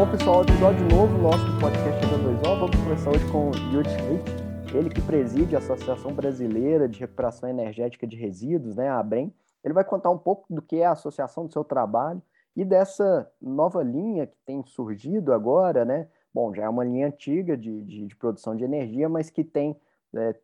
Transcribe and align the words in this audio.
Bom, 0.00 0.10
pessoal, 0.10 0.40
episódio 0.40 0.88
novo 0.88 1.18
nosso 1.18 1.44
do 1.44 1.60
podcast 1.60 2.00
H2O. 2.06 2.58
Vamos 2.58 2.74
conversar 2.74 3.10
hoje 3.10 3.30
com 3.30 3.50
o 3.50 3.52
Schmidt, 3.52 4.74
ele 4.74 4.88
que 4.88 5.02
preside 5.02 5.54
a 5.54 5.58
Associação 5.58 6.14
Brasileira 6.14 6.88
de 6.88 7.00
Recuperação 7.00 7.50
Energética 7.50 8.06
de 8.06 8.16
Resíduos, 8.16 8.76
né, 8.76 8.88
a 8.88 8.98
ABREM. 8.98 9.30
Ele 9.62 9.74
vai 9.74 9.84
contar 9.84 10.08
um 10.08 10.16
pouco 10.16 10.46
do 10.48 10.62
que 10.62 10.76
é 10.76 10.86
a 10.86 10.92
associação 10.92 11.44
do 11.44 11.52
seu 11.52 11.62
trabalho 11.62 12.22
e 12.56 12.64
dessa 12.64 13.30
nova 13.42 13.82
linha 13.82 14.26
que 14.26 14.38
tem 14.46 14.64
surgido 14.64 15.34
agora, 15.34 15.84
né? 15.84 16.08
Bom, 16.32 16.54
já 16.54 16.64
é 16.64 16.68
uma 16.70 16.82
linha 16.82 17.08
antiga 17.08 17.54
de, 17.54 17.84
de, 17.84 18.06
de 18.06 18.16
produção 18.16 18.56
de 18.56 18.64
energia, 18.64 19.06
mas 19.06 19.28
que 19.28 19.44
tem 19.44 19.78
é, 20.16 20.34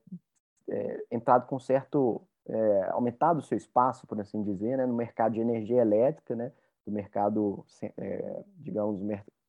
é, 0.69 1.05
entrado 1.11 1.47
com 1.47 1.59
certo 1.59 2.21
é, 2.47 2.91
aumentado 2.91 3.39
o 3.39 3.43
seu 3.43 3.57
espaço, 3.57 4.07
por 4.07 4.21
assim 4.21 4.43
dizer, 4.43 4.77
né, 4.77 4.85
no 4.85 4.95
mercado 4.95 5.33
de 5.33 5.41
energia 5.41 5.81
elétrica, 5.81 6.37
né, 6.37 6.53
do 6.87 6.93
mercado, 6.93 7.65
é, 7.97 8.45
digamos, 8.59 9.01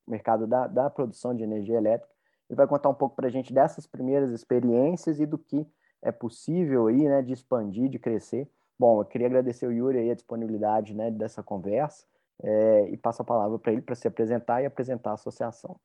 mercado 0.07 0.47
da, 0.47 0.67
da 0.67 0.89
produção 0.89 1.35
de 1.35 1.43
energia 1.43 1.77
elétrica. 1.77 2.13
Ele 2.49 2.55
vai 2.55 2.67
contar 2.67 2.89
um 2.89 2.93
pouco 2.93 3.15
para 3.15 3.27
a 3.27 3.31
gente 3.31 3.53
dessas 3.53 3.85
primeiras 3.85 4.31
experiências 4.31 5.19
e 5.19 5.25
do 5.25 5.37
que 5.37 5.65
é 6.01 6.11
possível 6.11 6.87
aí, 6.87 7.03
né, 7.03 7.21
de 7.21 7.33
expandir, 7.33 7.89
de 7.89 7.99
crescer. 7.99 8.49
Bom, 8.79 9.01
eu 9.01 9.05
queria 9.05 9.27
agradecer 9.27 9.67
o 9.67 9.71
Yuri 9.71 9.97
aí 9.97 10.11
a 10.11 10.15
disponibilidade 10.15 10.93
né, 10.93 11.09
dessa 11.09 11.41
conversa 11.41 12.05
é, 12.43 12.89
e 12.89 12.97
passo 12.97 13.21
a 13.21 13.25
palavra 13.25 13.57
para 13.57 13.73
ele 13.73 13.81
para 13.81 13.95
se 13.95 14.07
apresentar 14.07 14.61
e 14.61 14.65
apresentar 14.65 15.11
a 15.11 15.13
associação. 15.15 15.79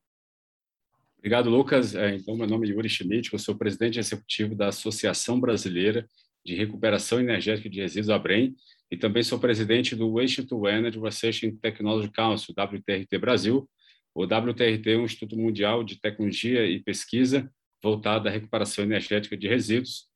Obrigado, 1.19 1.49
Lucas. 1.49 1.95
É, 1.95 2.15
então, 2.15 2.37
meu 2.37 2.47
nome 2.47 2.69
é 2.69 2.73
Yuri 2.73 2.89
Schmidt, 2.89 3.33
eu 3.33 3.39
sou 3.39 3.57
presidente 3.57 3.99
executivo 3.99 4.55
da 4.55 4.69
Associação 4.69 5.41
Brasileira 5.41 6.07
de 6.45 6.55
Recuperação 6.57 7.21
Energética 7.21 7.71
de 7.71 7.81
Resíduos, 7.81 8.11
ABREM, 8.11 8.57
e 8.91 8.97
também 8.97 9.23
sou 9.23 9.39
presidente 9.39 9.95
do 9.95 10.13
Waste 10.13 10.47
Energy 10.51 10.99
Research 10.99 11.47
and 11.47 11.57
Technology 11.63 12.11
Council, 12.11 12.53
WTRT 12.53 13.19
Brasil. 13.19 13.69
O 14.15 14.25
WTRT 14.25 14.91
é 14.91 14.99
um 14.99 15.05
Instituto 15.05 15.37
Mundial 15.37 15.83
de 15.83 16.01
Tecnologia 16.01 16.67
e 16.67 16.83
Pesquisa 16.83 17.51
voltado 17.83 18.29
à 18.29 18.31
recuperação 18.31 18.85
energética 18.85 19.37
de 19.37 19.49
resíduos. 19.49 20.07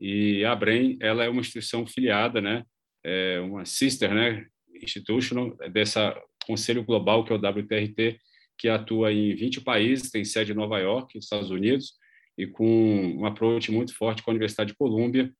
E 0.00 0.44
a 0.44 0.52
ABREM, 0.52 0.98
ela 1.00 1.24
é 1.24 1.28
uma 1.28 1.40
instituição 1.40 1.86
filiada, 1.86 2.40
né, 2.40 2.64
é 3.04 3.40
uma 3.40 3.64
sister, 3.64 4.12
né, 4.12 4.46
institutional 4.82 5.56
dessa 5.72 6.14
Conselho 6.44 6.84
Global 6.84 7.24
que 7.24 7.32
é 7.32 7.36
o 7.36 7.38
WTRT, 7.38 8.20
que 8.58 8.68
atua 8.68 9.12
em 9.12 9.34
20 9.34 9.60
países, 9.62 10.10
tem 10.10 10.24
sede 10.24 10.52
em 10.52 10.54
Nova 10.54 10.78
York, 10.78 11.16
Estados 11.16 11.50
Unidos, 11.50 11.94
e 12.36 12.46
com 12.46 13.16
um 13.16 13.24
approach 13.24 13.72
muito 13.72 13.94
forte 13.94 14.22
com 14.22 14.30
a 14.30 14.32
Universidade 14.32 14.72
de 14.72 14.76
Colômbia, 14.76 15.32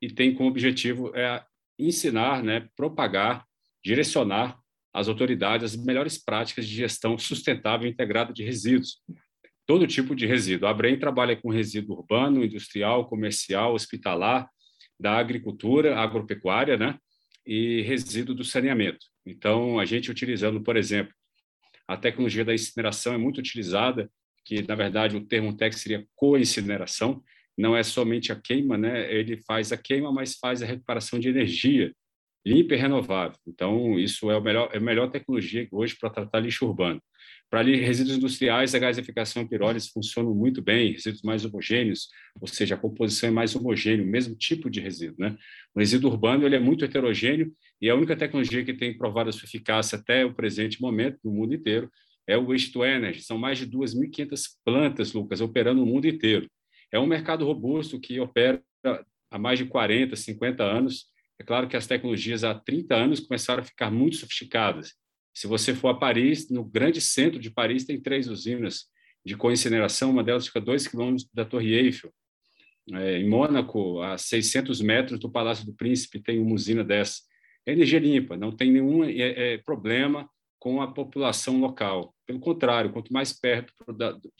e 0.00 0.08
tem 0.08 0.34
como 0.34 0.48
objetivo 0.48 1.14
é 1.16 1.44
ensinar, 1.78 2.42
né, 2.42 2.68
propagar, 2.76 3.44
direcionar 3.84 4.58
às 4.92 5.08
autoridades 5.08 5.74
as 5.74 5.84
melhores 5.84 6.22
práticas 6.22 6.66
de 6.66 6.74
gestão 6.74 7.18
sustentável 7.18 7.86
e 7.86 7.90
integrada 7.90 8.32
de 8.32 8.42
resíduos, 8.42 9.02
todo 9.66 9.86
tipo 9.86 10.14
de 10.14 10.26
resíduo. 10.26 10.68
A 10.68 10.74
Brem 10.74 10.98
trabalha 10.98 11.36
com 11.36 11.50
resíduo 11.50 11.98
urbano, 11.98 12.44
industrial, 12.44 13.06
comercial, 13.06 13.74
hospitalar, 13.74 14.48
da 14.98 15.16
agricultura, 15.18 15.98
agropecuária, 15.98 16.76
né, 16.76 16.98
e 17.46 17.82
resíduo 17.82 18.34
do 18.34 18.44
saneamento. 18.44 19.06
Então, 19.24 19.78
a 19.78 19.84
gente 19.84 20.10
utilizando, 20.10 20.60
por 20.60 20.76
exemplo, 20.76 21.14
a 21.86 21.96
tecnologia 21.96 22.44
da 22.44 22.54
incineração 22.54 23.14
é 23.14 23.18
muito 23.18 23.38
utilizada, 23.38 24.10
que 24.44 24.62
na 24.62 24.74
verdade 24.74 25.16
o 25.16 25.24
termo 25.24 25.56
técnico 25.56 25.80
seria 25.80 26.06
co-incineração, 26.14 27.22
não 27.56 27.76
é 27.76 27.82
somente 27.82 28.30
a 28.30 28.36
queima, 28.36 28.78
né? 28.78 29.12
Ele 29.12 29.36
faz 29.38 29.72
a 29.72 29.76
queima, 29.76 30.12
mas 30.12 30.36
faz 30.36 30.62
a 30.62 30.66
recuperação 30.66 31.18
de 31.18 31.28
energia 31.28 31.92
limpa 32.48 32.74
e 32.74 32.78
renovável. 32.78 33.38
Então, 33.46 33.98
isso 33.98 34.30
é, 34.30 34.36
o 34.36 34.40
melhor, 34.40 34.70
é 34.72 34.78
a 34.78 34.80
melhor 34.80 35.10
tecnologia 35.10 35.68
hoje 35.70 35.96
para 35.98 36.08
tratar 36.08 36.40
lixo 36.40 36.66
urbano. 36.66 37.00
Para 37.50 37.62
resíduos 37.62 38.16
industriais, 38.16 38.74
a 38.74 38.78
gasificação 38.78 39.42
e 39.42 39.48
pirólise 39.48 39.90
funcionam 39.90 40.34
muito 40.34 40.60
bem, 40.60 40.92
resíduos 40.92 41.22
mais 41.22 41.44
homogêneos, 41.44 42.08
ou 42.40 42.46
seja, 42.46 42.74
a 42.74 42.78
composição 42.78 43.28
é 43.28 43.32
mais 43.32 43.56
homogênea, 43.56 44.04
o 44.04 44.08
mesmo 44.08 44.34
tipo 44.34 44.68
de 44.68 44.80
resíduo. 44.80 45.16
Né? 45.18 45.36
O 45.74 45.78
resíduo 45.78 46.10
urbano 46.10 46.46
ele 46.46 46.56
é 46.56 46.58
muito 46.58 46.84
heterogêneo 46.84 47.52
e 47.80 47.88
a 47.88 47.94
única 47.94 48.16
tecnologia 48.16 48.64
que 48.64 48.74
tem 48.74 48.96
provado 48.96 49.30
a 49.30 49.32
sua 49.32 49.46
eficácia 49.46 49.98
até 49.98 50.24
o 50.24 50.34
presente 50.34 50.80
momento, 50.80 51.18
no 51.24 51.30
mundo 51.30 51.54
inteiro, 51.54 51.90
é 52.26 52.36
o 52.36 52.46
Waste 52.46 52.72
to 52.72 52.84
Energy. 52.84 53.22
São 53.22 53.38
mais 53.38 53.58
de 53.58 53.66
2.500 53.66 54.40
plantas, 54.64 55.12
Lucas, 55.14 55.40
operando 55.40 55.80
no 55.80 55.86
mundo 55.86 56.06
inteiro. 56.06 56.46
É 56.92 56.98
um 56.98 57.06
mercado 57.06 57.46
robusto 57.46 57.98
que 57.98 58.20
opera 58.20 58.62
há 59.30 59.38
mais 59.38 59.58
de 59.58 59.64
40, 59.64 60.14
50 60.14 60.62
anos. 60.62 61.06
É 61.38 61.44
claro 61.44 61.68
que 61.68 61.76
as 61.76 61.86
tecnologias 61.86 62.42
há 62.42 62.54
30 62.54 62.94
anos 62.94 63.20
começaram 63.20 63.62
a 63.62 63.64
ficar 63.64 63.90
muito 63.90 64.16
sofisticadas. 64.16 64.94
Se 65.32 65.46
você 65.46 65.72
for 65.74 65.88
a 65.88 65.94
Paris, 65.94 66.50
no 66.50 66.64
grande 66.64 67.00
centro 67.00 67.38
de 67.38 67.50
Paris, 67.50 67.84
tem 67.84 68.00
três 68.00 68.26
usinas 68.26 68.86
de 69.24 69.36
co-incineração, 69.36 70.10
uma 70.10 70.24
delas 70.24 70.46
fica 70.46 70.58
a 70.58 70.62
dois 70.62 70.88
quilômetros 70.88 71.28
da 71.32 71.44
Torre 71.44 71.74
Eiffel. 71.74 72.12
É, 72.92 73.18
em 73.18 73.28
Mônaco, 73.28 74.00
a 74.00 74.16
600 74.16 74.80
metros 74.80 75.20
do 75.20 75.30
Palácio 75.30 75.64
do 75.64 75.74
Príncipe, 75.74 76.20
tem 76.20 76.40
uma 76.40 76.54
usina 76.54 76.82
dessa. 76.82 77.20
É 77.66 77.72
energia 77.72 77.98
limpa, 78.00 78.36
não 78.36 78.50
tem 78.50 78.72
nenhum 78.72 79.04
é, 79.04 79.54
é, 79.54 79.58
problema 79.58 80.28
com 80.58 80.82
a 80.82 80.90
população 80.90 81.60
local. 81.60 82.14
Pelo 82.26 82.40
contrário, 82.40 82.90
quanto 82.90 83.12
mais 83.12 83.32
perto 83.32 83.72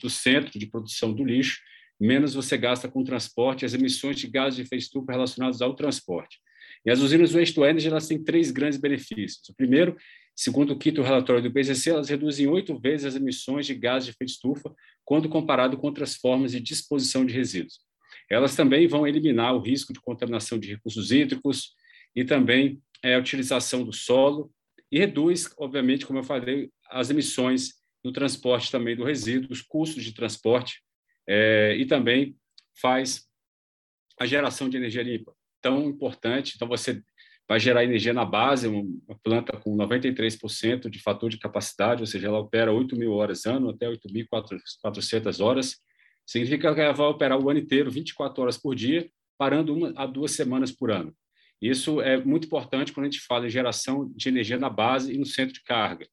do 0.01 0.09
centro 0.09 0.59
de 0.59 0.65
produção 0.65 1.13
do 1.13 1.23
lixo, 1.23 1.61
menos 1.99 2.33
você 2.33 2.57
gasta 2.57 2.89
com 2.89 3.03
transporte, 3.03 3.65
as 3.65 3.73
emissões 3.73 4.17
de 4.17 4.27
gases 4.27 4.55
de 4.55 4.63
efeito 4.63 4.81
estufa 4.81 5.11
relacionadas 5.11 5.61
ao 5.61 5.75
transporte. 5.75 6.39
E 6.85 6.91
as 6.91 6.99
usinas 6.99 7.31
Waste 7.31 7.55
to 7.55 7.65
Energy 7.65 7.87
elas 7.87 8.07
têm 8.07 8.23
três 8.23 8.51
grandes 8.51 8.79
benefícios. 8.79 9.47
O 9.49 9.55
primeiro, 9.55 9.97
segundo 10.35 10.73
o 10.73 10.77
quinto 10.77 11.01
relatório 11.01 11.41
do 11.41 11.47
IPCC, 11.49 11.89
elas 11.89 12.09
reduzem 12.09 12.47
oito 12.47 12.79
vezes 12.79 13.05
as 13.05 13.15
emissões 13.15 13.65
de 13.65 13.75
gases 13.75 14.05
de 14.05 14.11
efeito 14.11 14.31
estufa 14.31 14.73
quando 15.03 15.27
comparado 15.27 15.77
com 15.77 15.87
outras 15.87 16.15
formas 16.15 16.51
de 16.51 16.59
disposição 16.59 17.25
de 17.25 17.33
resíduos. 17.33 17.79
Elas 18.29 18.55
também 18.55 18.87
vão 18.87 19.07
eliminar 19.07 19.55
o 19.55 19.59
risco 19.59 19.91
de 19.91 19.99
contaminação 19.99 20.59
de 20.59 20.69
recursos 20.69 21.11
hídricos 21.11 21.73
e 22.15 22.23
também 22.23 22.81
é, 23.03 23.15
a 23.15 23.19
utilização 23.19 23.83
do 23.83 23.91
solo 23.91 24.51
e 24.91 24.99
reduz, 24.99 25.51
obviamente, 25.57 26.05
como 26.05 26.19
eu 26.19 26.23
falei, 26.23 26.69
as 26.89 27.09
emissões 27.09 27.73
no 28.03 28.11
transporte 28.11 28.71
também 28.71 28.95
do 28.95 29.03
resíduo, 29.03 29.51
os 29.51 29.61
custos 29.61 30.03
de 30.03 30.13
transporte 30.13 30.81
é, 31.27 31.75
e 31.77 31.85
também 31.85 32.35
faz 32.79 33.27
a 34.19 34.25
geração 34.25 34.69
de 34.69 34.77
energia 34.77 35.03
limpa, 35.03 35.33
tão 35.61 35.85
importante. 35.85 36.53
Então, 36.55 36.67
você 36.67 37.01
vai 37.47 37.59
gerar 37.59 37.83
energia 37.83 38.13
na 38.13 38.23
base, 38.23 38.67
uma 38.67 39.19
planta 39.23 39.57
com 39.57 39.75
93% 39.75 40.87
de 40.87 40.99
fator 40.99 41.29
de 41.29 41.39
capacidade, 41.39 42.01
ou 42.01 42.05
seja, 42.05 42.27
ela 42.27 42.39
opera 42.39 42.71
8 42.71 42.95
mil 42.95 43.13
horas 43.13 43.45
ano, 43.47 43.71
até 43.71 43.87
8.400 43.87 45.43
horas. 45.43 45.77
Significa 46.27 46.75
que 46.75 46.81
ela 46.81 46.93
vai 46.93 47.07
operar 47.07 47.39
o 47.39 47.49
ano 47.49 47.59
inteiro, 47.59 47.89
24 47.89 48.43
horas 48.43 48.55
por 48.55 48.75
dia, 48.75 49.09
parando 49.35 49.73
uma 49.73 49.91
a 49.95 50.05
duas 50.05 50.31
semanas 50.31 50.71
por 50.71 50.91
ano. 50.91 51.11
Isso 51.59 51.99
é 52.01 52.23
muito 52.23 52.45
importante 52.45 52.93
quando 52.93 53.07
a 53.07 53.09
gente 53.09 53.25
fala 53.25 53.47
em 53.47 53.49
geração 53.49 54.11
de 54.15 54.29
energia 54.29 54.59
na 54.59 54.69
base 54.69 55.13
e 55.13 55.17
no 55.17 55.25
centro 55.25 55.53
de 55.53 55.63
carga. 55.63 56.07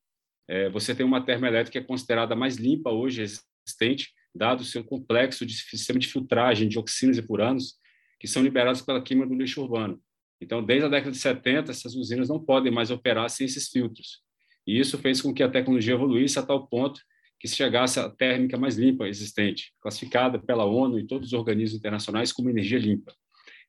É, 0.48 0.70
você 0.70 0.94
tem 0.94 1.04
uma 1.04 1.20
termoelétrica 1.20 1.72
que 1.72 1.84
é 1.84 1.86
considerada 1.86 2.34
mais 2.34 2.56
limpa 2.56 2.90
hoje 2.90 3.22
existente, 3.22 4.12
dado 4.34 4.60
o 4.60 4.64
seu 4.64 4.82
complexo 4.82 5.44
de 5.44 5.54
sistema 5.54 5.98
de 5.98 6.08
filtragem 6.08 6.68
de 6.68 6.78
oxinas 6.78 7.18
e 7.18 7.22
furanos, 7.22 7.74
que 8.18 8.26
são 8.26 8.42
liberados 8.42 8.82
pela 8.82 9.02
queima 9.02 9.26
do 9.26 9.34
lixo 9.34 9.62
urbano. 9.62 10.00
Então, 10.40 10.62
desde 10.62 10.86
a 10.86 10.88
década 10.88 11.12
de 11.12 11.18
70, 11.18 11.70
essas 11.70 11.94
usinas 11.94 12.28
não 12.28 12.38
podem 12.38 12.72
mais 12.72 12.90
operar 12.90 13.28
sem 13.30 13.46
esses 13.46 13.68
filtros. 13.68 14.20
E 14.66 14.78
isso 14.78 14.98
fez 14.98 15.20
com 15.20 15.32
que 15.32 15.42
a 15.42 15.48
tecnologia 15.48 15.94
evoluísse 15.94 16.38
a 16.38 16.42
tal 16.42 16.66
ponto 16.66 17.00
que 17.38 17.46
se 17.46 17.56
chegasse 17.56 18.00
à 18.00 18.08
térmica 18.08 18.58
mais 18.58 18.76
limpa 18.76 19.06
existente, 19.06 19.72
classificada 19.80 20.38
pela 20.38 20.64
ONU 20.64 20.98
e 20.98 21.06
todos 21.06 21.28
os 21.28 21.32
organismos 21.32 21.78
internacionais 21.78 22.32
como 22.32 22.50
energia 22.50 22.78
limpa 22.78 23.14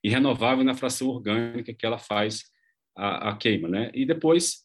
e 0.02 0.08
renovável 0.08 0.64
na 0.64 0.74
fração 0.74 1.08
orgânica 1.08 1.74
que 1.74 1.84
ela 1.84 1.98
faz 1.98 2.44
a, 2.96 3.30
a 3.30 3.36
queima. 3.36 3.68
Né? 3.68 3.90
E 3.94 4.06
depois, 4.06 4.64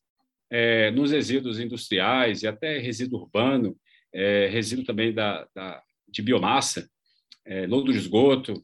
é, 0.50 0.92
nos 0.92 1.12
resíduos 1.12 1.60
industriais 1.60 2.44
e 2.44 2.48
até 2.48 2.78
resíduo 2.80 3.22
urbano, 3.22 3.76
é, 4.14 4.48
resíduo 4.48 4.86
também 4.86 5.14
da, 5.14 5.48
da 5.56 5.82
de 6.08 6.22
biomassa, 6.22 6.88
é, 7.46 7.66
lodo 7.66 7.92
de 7.92 7.98
esgoto, 7.98 8.64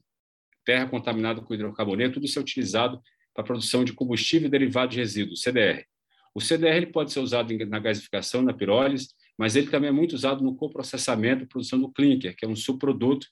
terra 0.69 0.86
contaminada 0.86 1.42
com 1.42 1.51
hidrocarboneto, 1.51 2.13
tudo 2.13 2.27
isso 2.27 2.38
é 2.38 2.42
utilizado 2.44 3.01
para 3.33 3.42
a 3.42 3.44
produção 3.44 3.83
de 3.83 3.92
combustível 3.92 4.48
derivado 4.48 4.92
de 4.92 5.00
resíduos, 5.00 5.42
CDR. 5.42 5.83
O 6.31 6.39
CDR 6.39 6.77
ele 6.77 6.86
pode 6.86 7.12
ser 7.12 7.21
usado 7.21 7.51
na 7.66 7.80
gasificação, 7.80 8.44
na 8.44 8.54
pirólise, 8.54 9.10
mas 9.36 9.56
ele 9.56 9.66
também 9.66 9.88
é 9.88 9.92
muito 9.92 10.13
usado 10.13 10.44
no 10.44 10.56
coprocessamento 10.56 11.42
e 11.42 11.48
produção 11.48 11.80
do 11.80 11.92
clinker, 11.92 12.36
que 12.36 12.45
é 12.45 12.48
um 12.48 12.56
subproduto 12.56 13.25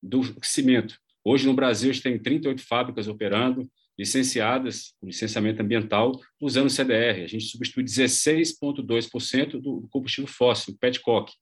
do 0.00 0.22
cimento. 0.40 0.96
Hoje, 1.24 1.48
no 1.48 1.54
Brasil, 1.54 1.90
a 1.90 1.92
gente 1.92 2.02
tem 2.04 2.16
38 2.16 2.62
fábricas 2.62 3.08
operando, 3.08 3.68
licenciadas, 3.98 4.94
com 5.00 5.08
licenciamento 5.08 5.60
ambiental, 5.62 6.12
usando 6.40 6.70
CDR. 6.70 7.24
A 7.24 7.26
gente 7.26 7.46
substitui 7.46 7.82
16,2% 7.82 9.60
do 9.60 9.88
combustível 9.90 10.28
fóssil, 10.28 10.76
petcock. 10.78 11.32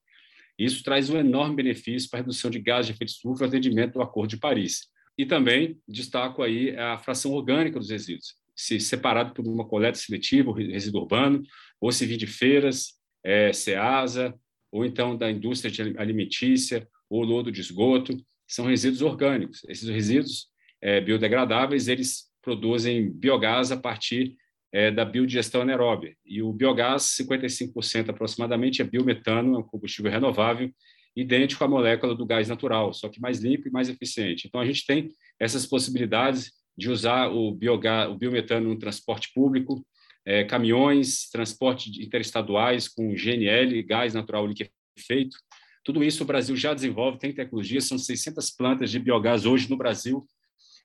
Isso 0.57 0.83
traz 0.83 1.11
um 1.11 1.17
enorme 1.19 1.57
benefício 1.57 2.09
para 2.09 2.21
a 2.21 2.21
redução 2.23 2.49
de 2.49 2.57
gases 2.57 2.87
de 2.87 2.93
efeito 2.93 3.11
estufa 3.11 3.45
e 3.45 3.47
atendimento 3.47 3.93
do 3.93 4.01
Acordo 4.01 4.31
de 4.31 4.37
Paris. 4.37 4.91
E 5.17 5.25
também 5.25 5.79
destaco 5.87 6.41
aí 6.41 6.75
a 6.75 6.97
fração 6.97 7.31
orgânica 7.31 7.79
dos 7.79 7.89
resíduos, 7.89 8.35
se 8.55 8.79
separado 8.79 9.33
por 9.33 9.45
uma 9.47 9.67
coleta 9.67 9.97
seletiva, 9.97 10.53
resíduo 10.53 11.01
urbano, 11.01 11.43
ou 11.79 11.91
se 11.91 12.05
vir 12.05 12.17
de 12.17 12.27
feiras, 12.27 12.93
é, 13.23 13.53
SEASA, 13.53 14.33
ou 14.71 14.85
então 14.85 15.15
da 15.15 15.29
indústria 15.29 15.93
alimentícia, 15.97 16.87
ou 17.09 17.23
lodo 17.23 17.51
de 17.51 17.61
esgoto, 17.61 18.17
são 18.47 18.65
resíduos 18.65 19.01
orgânicos. 19.01 19.63
Esses 19.67 19.87
resíduos 19.87 20.47
é, 20.81 20.99
biodegradáveis, 20.99 21.87
eles 21.87 22.31
produzem 22.41 23.11
biogás 23.11 23.71
a 23.71 23.77
partir 23.77 24.35
é, 24.71 24.89
da 24.89 25.05
biodigestão 25.05 25.61
anaeróbia. 25.61 26.15
E 26.25 26.41
o 26.41 26.51
biogás, 26.51 27.03
55% 27.21 28.09
aproximadamente, 28.09 28.81
é 28.81 28.85
biometano, 28.85 29.55
é 29.55 29.59
um 29.59 29.63
combustível 29.63 30.11
renovável, 30.11 30.71
idêntico 31.15 31.63
à 31.63 31.67
molécula 31.67 32.15
do 32.15 32.25
gás 32.25 32.49
natural, 32.49 32.93
só 32.93 33.07
que 33.09 33.21
mais 33.21 33.39
limpo 33.39 33.67
e 33.67 33.71
mais 33.71 33.89
eficiente. 33.89 34.47
Então, 34.47 34.59
a 34.59 34.65
gente 34.65 34.85
tem 34.85 35.11
essas 35.39 35.65
possibilidades 35.65 36.51
de 36.77 36.89
usar 36.89 37.27
o, 37.27 37.53
biogás, 37.53 38.09
o 38.09 38.15
biometano 38.15 38.69
no 38.69 38.79
transporte 38.79 39.31
público, 39.33 39.85
é, 40.25 40.43
caminhões, 40.43 41.29
transporte 41.29 41.89
interestaduais 42.03 42.87
com 42.87 43.13
GNL, 43.13 43.83
gás 43.83 44.13
natural 44.13 44.47
liquefeito. 44.47 45.37
Tudo 45.83 46.03
isso 46.03 46.23
o 46.23 46.25
Brasil 46.25 46.55
já 46.55 46.73
desenvolve, 46.73 47.19
tem 47.19 47.33
tecnologia, 47.33 47.81
são 47.81 47.97
600 47.97 48.51
plantas 48.51 48.89
de 48.89 48.99
biogás 48.99 49.45
hoje 49.45 49.69
no 49.69 49.77
Brasil 49.77 50.25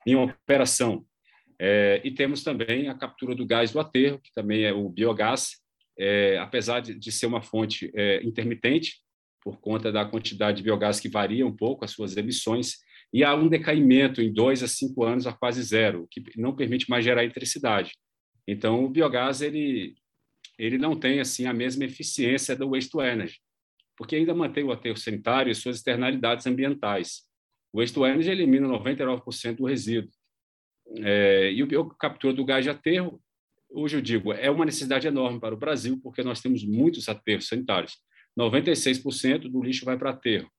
em 0.07 0.17
operação. 0.17 1.05
É, 1.61 2.01
e 2.05 2.11
temos 2.11 2.43
também 2.43 2.89
a 2.89 2.95
captura 2.95 3.35
do 3.35 3.47
gás 3.47 3.73
do 3.73 3.81
aterro, 3.81 4.21
que 4.23 4.33
também 4.33 4.65
é 4.65 4.73
o 4.73 4.89
biogás, 4.89 5.57
é, 5.99 6.39
apesar 6.39 6.81
de, 6.81 6.95
de, 6.95 7.11
ser 7.11 7.27
uma 7.27 7.43
fonte 7.43 7.91
é, 7.95 8.23
intermitente, 8.23 9.01
por 9.49 9.61
conta 9.61 9.91
da 9.91 10.05
quantidade 10.05 10.59
de 10.59 10.63
biogás 10.63 11.01
que 11.01 11.09
varia 11.09 11.47
um 11.47 11.57
pouco 11.57 11.83
as 11.83 11.93
suas 11.93 12.19
emissões, 12.19 12.81
e 13.11 13.25
há 13.25 13.35
um 13.35 13.49
decaimento 13.49 14.21
em 14.21 14.31
dois 14.31 14.63
a 14.63 14.69
cinco 14.69 15.05
anos 15.05 15.27
a 15.27 15.33
quase 15.33 15.63
zero, 15.63 16.07
que 16.11 16.23
não 16.37 16.55
permite 16.55 16.91
mais 16.91 17.03
gerar 17.03 17.25
eletricidade. 17.25 17.93
Então, 18.47 18.85
o 18.85 18.91
biogás 18.91 19.41
ele, 19.41 19.95
ele 20.59 20.77
não 20.77 20.95
tem 20.95 21.19
assim 21.19 21.47
a 21.47 21.55
mesma 21.55 21.87
eficiência 21.87 22.55
do 22.55 22.69
waste 22.69 22.91
to 22.91 23.01
energy, 23.01 23.39
porque 23.97 24.17
ainda 24.17 24.35
mantém 24.35 24.65
o 24.65 24.71
aterro 24.71 24.99
sanitário 24.99 25.51
e 25.51 25.55
suas 25.55 25.77
externalidades 25.77 26.47
ambientais. 26.47 27.23
O 27.73 27.79
waste 27.79 27.95
to 27.95 28.07
energy 28.07 28.31
elimina 28.31 28.69
99% 28.69 29.57
do 29.57 29.65
resíduo. 29.65 30.11
É, 30.99 31.51
e 31.53 31.63
o 31.63 31.89
captura 31.89 32.35
do 32.35 32.45
gás 32.45 32.65
de 32.65 32.71
aterro, 32.71 33.19
hoje 33.71 33.97
eu 33.97 34.03
digo, 34.03 34.31
é 34.31 34.51
uma 34.51 34.67
necessidade 34.67 35.07
enorme 35.07 35.41
para 35.41 35.55
o 35.55 35.59
Brasil, 35.59 35.99
porque 36.03 36.23
nós 36.23 36.43
temos 36.43 36.63
muitos 36.63 37.09
aterros 37.09 37.49
sanitários. 37.49 37.97
96% 38.37 39.49
do 39.49 39.63
lixo 39.63 39.85
vai 39.85 39.97
para 39.97 40.11
aterro. 40.11 40.51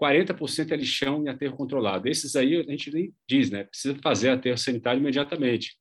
40% 0.00 0.70
é 0.70 0.76
lixão 0.76 1.24
e 1.24 1.28
aterro 1.28 1.56
controlado. 1.56 2.08
Esses 2.08 2.36
aí 2.36 2.56
a 2.56 2.62
gente 2.62 2.92
nem 2.92 3.12
diz, 3.28 3.50
né? 3.50 3.64
Precisa 3.64 3.96
fazer 4.02 4.30
aterro 4.30 4.56
sanitário 4.56 5.00
imediatamente. 5.00 5.76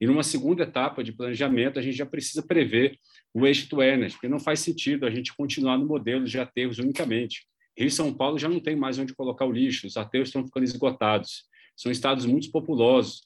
E 0.00 0.06
numa 0.06 0.22
segunda 0.22 0.62
etapa 0.62 1.02
de 1.02 1.12
planejamento, 1.12 1.78
a 1.78 1.82
gente 1.82 1.96
já 1.96 2.06
precisa 2.06 2.46
prever 2.46 2.98
o 3.34 3.46
eixo 3.46 3.68
to 3.68 3.82
energy, 3.82 4.14
porque 4.14 4.28
não 4.28 4.38
faz 4.38 4.60
sentido 4.60 5.06
a 5.06 5.10
gente 5.10 5.34
continuar 5.34 5.78
no 5.78 5.86
modelo 5.86 6.24
de 6.24 6.38
aterros 6.38 6.78
unicamente. 6.78 7.46
Rio 7.76 7.88
e 7.88 7.90
São 7.90 8.12
Paulo 8.12 8.38
já 8.38 8.48
não 8.48 8.60
tem 8.60 8.76
mais 8.76 8.98
onde 8.98 9.14
colocar 9.14 9.44
o 9.44 9.52
lixo, 9.52 9.86
os 9.86 9.96
aterros 9.96 10.28
estão 10.28 10.44
ficando 10.44 10.64
esgotados. 10.64 11.44
São 11.76 11.90
estados 11.90 12.24
muito 12.24 12.50
populosos. 12.50 13.22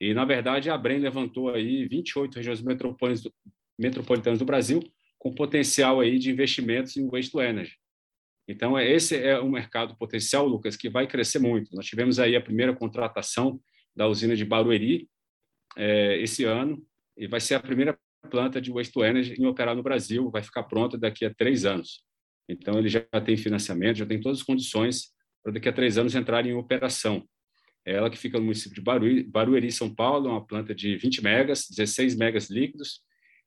E, 0.00 0.12
na 0.12 0.24
verdade, 0.24 0.68
a 0.70 0.76
Brem 0.76 0.98
levantou 0.98 1.50
aí 1.50 1.86
28 1.86 2.34
regiões 2.36 2.62
metropolitanas 3.78 4.38
do 4.38 4.44
Brasil 4.44 4.82
com 5.24 5.34
potencial 5.34 6.00
aí 6.00 6.18
de 6.18 6.30
investimentos 6.30 6.98
em 6.98 7.08
waste 7.08 7.32
to 7.32 7.40
energy. 7.40 7.78
Então, 8.46 8.78
é, 8.78 8.86
esse 8.86 9.16
é 9.16 9.40
um 9.40 9.50
mercado 9.50 9.96
potencial, 9.96 10.46
Lucas, 10.46 10.76
que 10.76 10.90
vai 10.90 11.06
crescer 11.06 11.38
muito. 11.38 11.74
Nós 11.74 11.86
tivemos 11.86 12.20
aí 12.20 12.36
a 12.36 12.40
primeira 12.42 12.76
contratação 12.76 13.58
da 13.96 14.06
usina 14.06 14.36
de 14.36 14.44
Barueri 14.44 15.08
é, 15.78 16.18
esse 16.20 16.44
ano, 16.44 16.84
e 17.16 17.26
vai 17.26 17.40
ser 17.40 17.54
a 17.54 17.60
primeira 17.60 17.98
planta 18.30 18.60
de 18.60 18.70
waste 18.70 18.92
to 18.92 19.02
energy 19.02 19.34
em 19.40 19.46
operar 19.46 19.74
no 19.74 19.82
Brasil, 19.82 20.30
vai 20.30 20.42
ficar 20.42 20.64
pronta 20.64 20.98
daqui 20.98 21.24
a 21.24 21.32
três 21.32 21.64
anos. 21.64 22.04
Então, 22.46 22.78
ele 22.78 22.88
já 22.90 23.00
tem 23.24 23.34
financiamento, 23.34 23.96
já 23.96 24.06
tem 24.06 24.20
todas 24.20 24.40
as 24.40 24.44
condições 24.44 25.14
para 25.42 25.54
daqui 25.54 25.70
a 25.70 25.72
três 25.72 25.96
anos 25.96 26.14
entrar 26.14 26.44
em 26.44 26.52
operação. 26.52 27.26
É 27.86 27.94
ela 27.94 28.10
que 28.10 28.18
fica 28.18 28.36
no 28.36 28.44
município 28.44 28.74
de 28.74 28.82
Barueri, 28.82 29.22
Barueri, 29.22 29.72
São 29.72 29.94
Paulo, 29.94 30.28
uma 30.28 30.46
planta 30.46 30.74
de 30.74 30.96
20 30.96 31.22
megas, 31.22 31.66
16 31.70 32.14
megas 32.14 32.50
líquidos, 32.50 33.00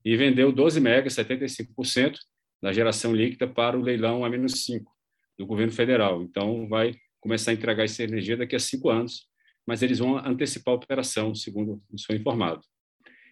e 0.08 0.16
vendeu 0.18 0.52
12 0.52 0.80
megas, 0.80 1.14
75% 1.14 2.18
da 2.62 2.72
geração 2.72 3.14
líquida 3.14 3.48
para 3.48 3.78
o 3.78 3.82
leilão 3.82 4.24
a 4.24 4.30
menos 4.30 4.64
5 4.64 4.92
do 5.38 5.46
governo 5.46 5.72
federal. 5.72 6.22
Então, 6.22 6.68
vai 6.68 6.96
começar 7.20 7.52
a 7.52 7.54
entregar 7.54 7.84
essa 7.84 8.04
energia 8.04 8.38
daqui 8.38 8.56
a 8.56 8.60
cinco 8.60 8.90
anos, 8.90 9.28
mas 9.66 9.82
eles 9.82 10.00
vão 10.00 10.18
antecipar 10.18 10.74
a 10.74 10.78
operação, 10.78 11.36
segundo 11.36 11.82
sou 11.98 12.16
informado. 12.16 12.62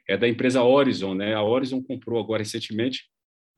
É 0.08 0.18
da 0.18 0.28
empresa 0.28 0.62
Horizon, 0.62 1.16
né? 1.16 1.34
A 1.34 1.42
Horizon 1.42 1.82
comprou 1.82 2.20
agora 2.20 2.44
recentemente 2.44 3.06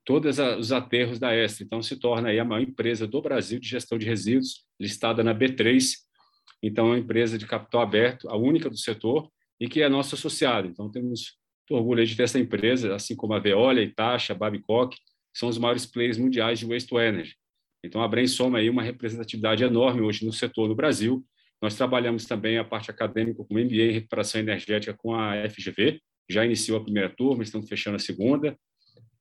todos 0.05 0.37
os 0.39 0.71
aterros 0.71 1.19
da 1.19 1.35
Estra, 1.35 1.65
então 1.65 1.81
se 1.81 1.97
torna 1.97 2.29
aí 2.29 2.39
a 2.39 2.45
maior 2.45 2.61
empresa 2.61 3.05
do 3.05 3.21
Brasil 3.21 3.59
de 3.59 3.67
gestão 3.67 3.97
de 3.97 4.05
resíduos, 4.05 4.65
listada 4.79 5.21
na 5.21 5.35
B3, 5.35 6.07
então, 6.61 6.87
é 6.87 6.89
uma 6.89 6.99
empresa 6.99 7.37
de 7.37 7.45
capital 7.45 7.81
aberto, 7.81 8.29
a 8.29 8.35
única 8.35 8.69
do 8.69 8.77
setor, 8.77 9.29
e 9.59 9.67
que 9.67 9.81
é 9.81 9.89
nosso 9.89 10.15
associado. 10.15 10.67
Então, 10.67 10.89
temos 10.91 11.37
orgulho 11.75 12.05
de 12.05 12.15
ter 12.15 12.23
essa 12.23 12.39
empresa, 12.39 12.95
assim 12.95 13.15
como 13.15 13.33
a 13.33 13.39
Veolia, 13.39 13.83
Itacha, 13.83 14.33
Babcock, 14.33 14.97
são 15.33 15.49
os 15.49 15.57
maiores 15.57 15.85
players 15.85 16.17
mundiais 16.17 16.59
de 16.59 16.65
waste 16.65 16.89
to 16.89 16.99
energy. 16.99 17.35
Então, 17.83 18.01
a 18.01 18.27
soma 18.27 18.59
aí 18.59 18.69
uma 18.69 18.81
representatividade 18.81 19.63
enorme 19.63 20.01
hoje 20.01 20.25
no 20.25 20.33
setor 20.33 20.67
no 20.67 20.75
Brasil. 20.75 21.23
Nós 21.61 21.75
trabalhamos 21.75 22.25
também 22.25 22.57
a 22.57 22.63
parte 22.63 22.89
acadêmica 22.89 23.43
com 23.43 23.53
MBA 23.53 23.75
em 23.75 23.91
recuperação 23.91 24.41
energética 24.41 24.93
com 24.95 25.13
a 25.13 25.33
FGV, 25.49 25.99
já 26.29 26.45
iniciou 26.45 26.79
a 26.79 26.83
primeira 26.83 27.09
turma, 27.09 27.43
estamos 27.43 27.69
fechando 27.69 27.95
a 27.95 27.99
segunda. 27.99 28.57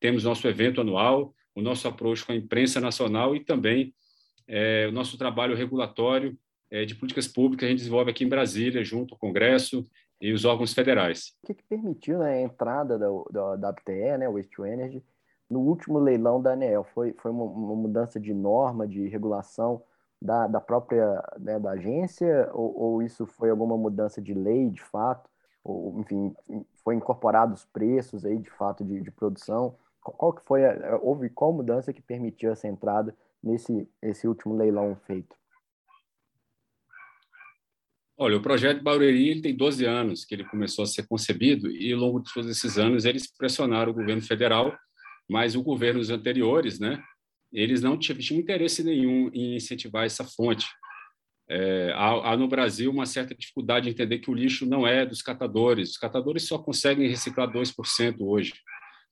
Temos 0.00 0.24
nosso 0.24 0.46
evento 0.48 0.80
anual, 0.80 1.34
o 1.54 1.62
nosso 1.62 1.86
approach 1.86 2.24
com 2.24 2.32
a 2.32 2.36
imprensa 2.36 2.80
nacional 2.80 3.34
e 3.36 3.44
também 3.44 3.94
é, 4.48 4.86
o 4.88 4.92
nosso 4.92 5.16
trabalho 5.16 5.54
regulatório 5.54 6.36
é, 6.70 6.84
de 6.84 6.94
políticas 6.94 7.28
públicas 7.28 7.66
a 7.66 7.70
gente 7.70 7.78
desenvolve 7.78 8.10
aqui 8.10 8.24
em 8.24 8.28
Brasília, 8.28 8.84
junto 8.84 9.14
ao 9.14 9.18
Congresso 9.18 9.86
e 10.20 10.32
os 10.32 10.44
órgãos 10.44 10.72
federais. 10.72 11.34
O 11.42 11.46
que, 11.46 11.54
que 11.54 11.62
permitiu 11.64 12.18
né, 12.18 12.34
a 12.34 12.40
entrada 12.40 12.98
da, 12.98 13.06
da, 13.30 13.56
da 13.56 13.68
APTE, 13.68 14.18
né, 14.18 14.28
Waste 14.28 14.50
to 14.50 14.66
Energy, 14.66 15.04
no 15.48 15.60
último 15.60 15.98
leilão 15.98 16.40
da 16.40 16.52
ANEEL? 16.52 16.84
Foi, 16.84 17.12
foi 17.12 17.30
uma, 17.30 17.44
uma 17.44 17.74
mudança 17.74 18.18
de 18.18 18.32
norma, 18.32 18.86
de 18.86 19.06
regulação 19.08 19.82
da, 20.20 20.46
da 20.46 20.60
própria 20.60 21.22
né, 21.38 21.58
da 21.58 21.72
agência, 21.72 22.50
ou, 22.52 22.78
ou, 22.78 23.02
isso 23.02 23.26
foi 23.26 23.50
alguma 23.50 23.76
mudança 23.76 24.20
de 24.20 24.32
lei, 24.32 24.70
de 24.70 24.82
fato? 24.82 25.28
Ou, 25.62 26.00
enfim, 26.00 26.34
foi 26.82 26.94
incorporado 26.94 27.54
os 27.54 27.64
preços 27.64 28.24
aí, 28.24 28.38
de 28.38 28.50
fato, 28.50 28.84
de, 28.84 29.00
de 29.00 29.10
produção? 29.10 29.76
Qual, 30.00 30.16
qual 30.16 30.32
que 30.32 30.42
foi, 30.44 30.64
a, 30.64 30.98
houve 31.02 31.28
qual 31.28 31.52
mudança 31.52 31.92
que 31.92 32.00
permitiu 32.00 32.50
essa 32.50 32.66
entrada 32.66 33.14
nesse 33.42 33.88
esse 34.00 34.26
último 34.26 34.56
leilão 34.56 34.96
feito? 35.06 35.36
Olha, 38.18 38.38
o 38.38 38.42
projeto 38.42 38.82
Barueri 38.82 39.28
ele 39.28 39.42
tem 39.42 39.54
12 39.54 39.84
anos 39.84 40.24
que 40.24 40.34
ele 40.34 40.44
começou 40.44 40.82
a 40.82 40.86
ser 40.86 41.06
concebido 41.06 41.70
e 41.70 41.92
ao 41.92 42.00
longo 42.00 42.20
de 42.20 42.32
todos 42.32 42.48
esses 42.48 42.78
anos 42.78 43.04
eles 43.04 43.30
pressionaram 43.30 43.92
o 43.92 43.94
governo 43.94 44.22
federal, 44.22 44.74
mas 45.28 45.54
os 45.54 45.62
governos 45.62 46.08
anteriores, 46.08 46.78
né, 46.78 47.02
eles 47.52 47.82
não 47.82 47.98
tinham 47.98 48.40
interesse 48.40 48.82
nenhum 48.82 49.30
em 49.34 49.56
incentivar 49.56 50.06
essa 50.06 50.24
fonte. 50.24 50.66
É, 51.48 51.92
há, 51.94 52.32
há, 52.32 52.36
no 52.36 52.48
Brasil 52.48 52.90
uma 52.90 53.06
certa 53.06 53.34
dificuldade 53.34 53.84
de 53.84 53.92
entender 53.92 54.18
que 54.18 54.30
o 54.30 54.34
lixo 54.34 54.66
não 54.66 54.86
é 54.86 55.04
dos 55.04 55.22
catadores. 55.22 55.90
Os 55.90 55.98
catadores 55.98 56.44
só 56.44 56.58
conseguem 56.58 57.08
reciclar 57.08 57.52
2% 57.52 58.16
hoje. 58.20 58.54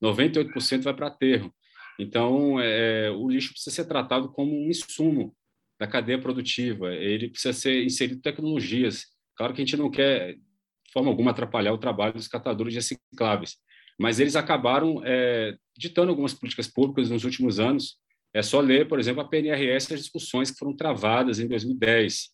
98% 0.03 0.83
vai 0.83 0.95
para 0.95 1.07
aterro. 1.07 1.55
Então, 1.99 2.59
é, 2.59 3.11
o 3.11 3.29
lixo 3.29 3.53
precisa 3.53 3.77
ser 3.77 3.85
tratado 3.85 4.33
como 4.33 4.53
um 4.53 4.69
insumo 4.69 5.35
da 5.79 5.87
cadeia 5.87 6.19
produtiva, 6.19 6.95
ele 6.95 7.29
precisa 7.29 7.53
ser 7.53 7.85
inserido 7.85 8.21
tecnologias. 8.21 9.07
Claro 9.37 9.53
que 9.53 9.61
a 9.61 9.65
gente 9.65 9.77
não 9.77 9.91
quer, 9.91 10.35
de 10.35 10.93
forma 10.93 11.11
alguma, 11.11 11.31
atrapalhar 11.33 11.73
o 11.73 11.79
trabalho 11.79 12.15
dos 12.15 12.29
catadores 12.29 12.73
de 12.73 12.79
recicláveis, 12.79 13.57
mas 13.99 14.21
eles 14.21 14.37
acabaram 14.37 15.03
é, 15.05 15.57
ditando 15.77 16.11
algumas 16.11 16.35
políticas 16.35 16.69
públicas 16.69 17.11
nos 17.11 17.25
últimos 17.25 17.59
anos. 17.61 17.97
É 18.33 18.43
só 18.43 18.61
ler, 18.61 18.89
por 18.89 18.99
exemplo, 18.99 19.21
a 19.21 19.29
PNRS, 19.29 19.95
as 19.95 20.01
discussões 20.01 20.51
que 20.51 20.59
foram 20.59 20.75
travadas 20.75 21.39
em 21.39 21.47
2010. 21.47 22.31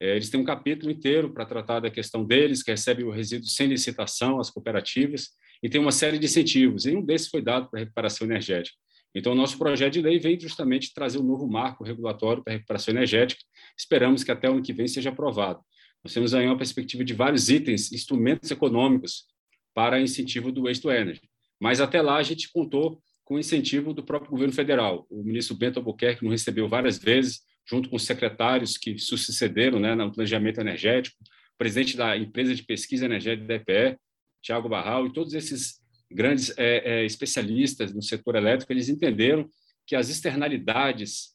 É, 0.00 0.16
eles 0.16 0.30
têm 0.30 0.40
um 0.40 0.44
capítulo 0.44 0.90
inteiro 0.90 1.32
para 1.32 1.46
tratar 1.46 1.80
da 1.80 1.90
questão 1.90 2.24
deles, 2.24 2.62
que 2.62 2.70
recebe 2.70 3.04
o 3.04 3.10
resíduo 3.10 3.48
sem 3.48 3.68
licitação, 3.68 4.40
as 4.40 4.50
cooperativas, 4.50 5.30
e 5.62 5.68
tem 5.68 5.80
uma 5.80 5.92
série 5.92 6.18
de 6.18 6.26
incentivos. 6.26 6.86
E 6.86 6.96
um 6.96 7.04
desses 7.04 7.28
foi 7.28 7.40
dado 7.40 7.68
para 7.70 7.80
a 7.80 7.82
recuperação 7.82 8.26
energética. 8.26 8.76
Então, 9.14 9.32
o 9.32 9.34
nosso 9.34 9.58
projeto 9.58 9.92
de 9.92 10.00
lei 10.00 10.18
vem 10.18 10.38
justamente 10.40 10.92
trazer 10.94 11.18
um 11.18 11.22
novo 11.22 11.46
marco 11.46 11.84
regulatório 11.84 12.42
para 12.42 12.54
a 12.54 12.56
recuperação 12.56 12.94
energética. 12.94 13.42
Esperamos 13.76 14.24
que 14.24 14.32
até 14.32 14.48
o 14.48 14.54
ano 14.54 14.62
que 14.62 14.72
vem 14.72 14.88
seja 14.88 15.10
aprovado. 15.10 15.60
Nós 16.02 16.14
temos 16.14 16.34
aí 16.34 16.46
uma 16.46 16.56
perspectiva 16.56 17.04
de 17.04 17.14
vários 17.14 17.48
itens, 17.48 17.92
instrumentos 17.92 18.50
econômicos 18.50 19.26
para 19.74 20.00
incentivo 20.00 20.50
do 20.50 20.62
waste 20.62 20.82
to 20.82 20.90
energy. 20.90 21.22
Mas 21.60 21.80
até 21.80 22.00
lá 22.02 22.16
a 22.16 22.22
gente 22.22 22.50
contou 22.50 23.00
com 23.24 23.34
o 23.34 23.38
incentivo 23.38 23.94
do 23.94 24.02
próprio 24.02 24.30
governo 24.30 24.52
federal. 24.52 25.06
O 25.08 25.22
ministro 25.22 25.56
Bento 25.56 25.78
Albuquerque 25.78 26.24
nos 26.24 26.32
recebeu 26.32 26.68
várias 26.68 26.98
vezes, 26.98 27.42
junto 27.68 27.88
com 27.88 27.96
os 27.96 28.04
secretários 28.04 28.76
que 28.76 28.98
sucederam 28.98 29.78
né, 29.78 29.94
no 29.94 30.10
planejamento 30.10 30.60
energético, 30.60 31.16
presidente 31.56 31.96
da 31.96 32.16
empresa 32.16 32.54
de 32.54 32.64
pesquisa 32.64 33.04
energética 33.04 33.46
da 33.46 33.54
EPE, 33.54 33.98
Tiago 34.42 34.68
Barral, 34.68 35.06
e 35.06 35.12
todos 35.12 35.34
esses 35.34 35.80
grandes 36.12 36.56
é, 36.56 37.00
é, 37.00 37.04
especialistas 37.04 37.92
no 37.92 38.02
setor 38.02 38.36
elétrico, 38.36 38.72
eles 38.72 38.88
entenderam 38.88 39.48
que 39.86 39.96
as 39.96 40.08
externalidades 40.08 41.32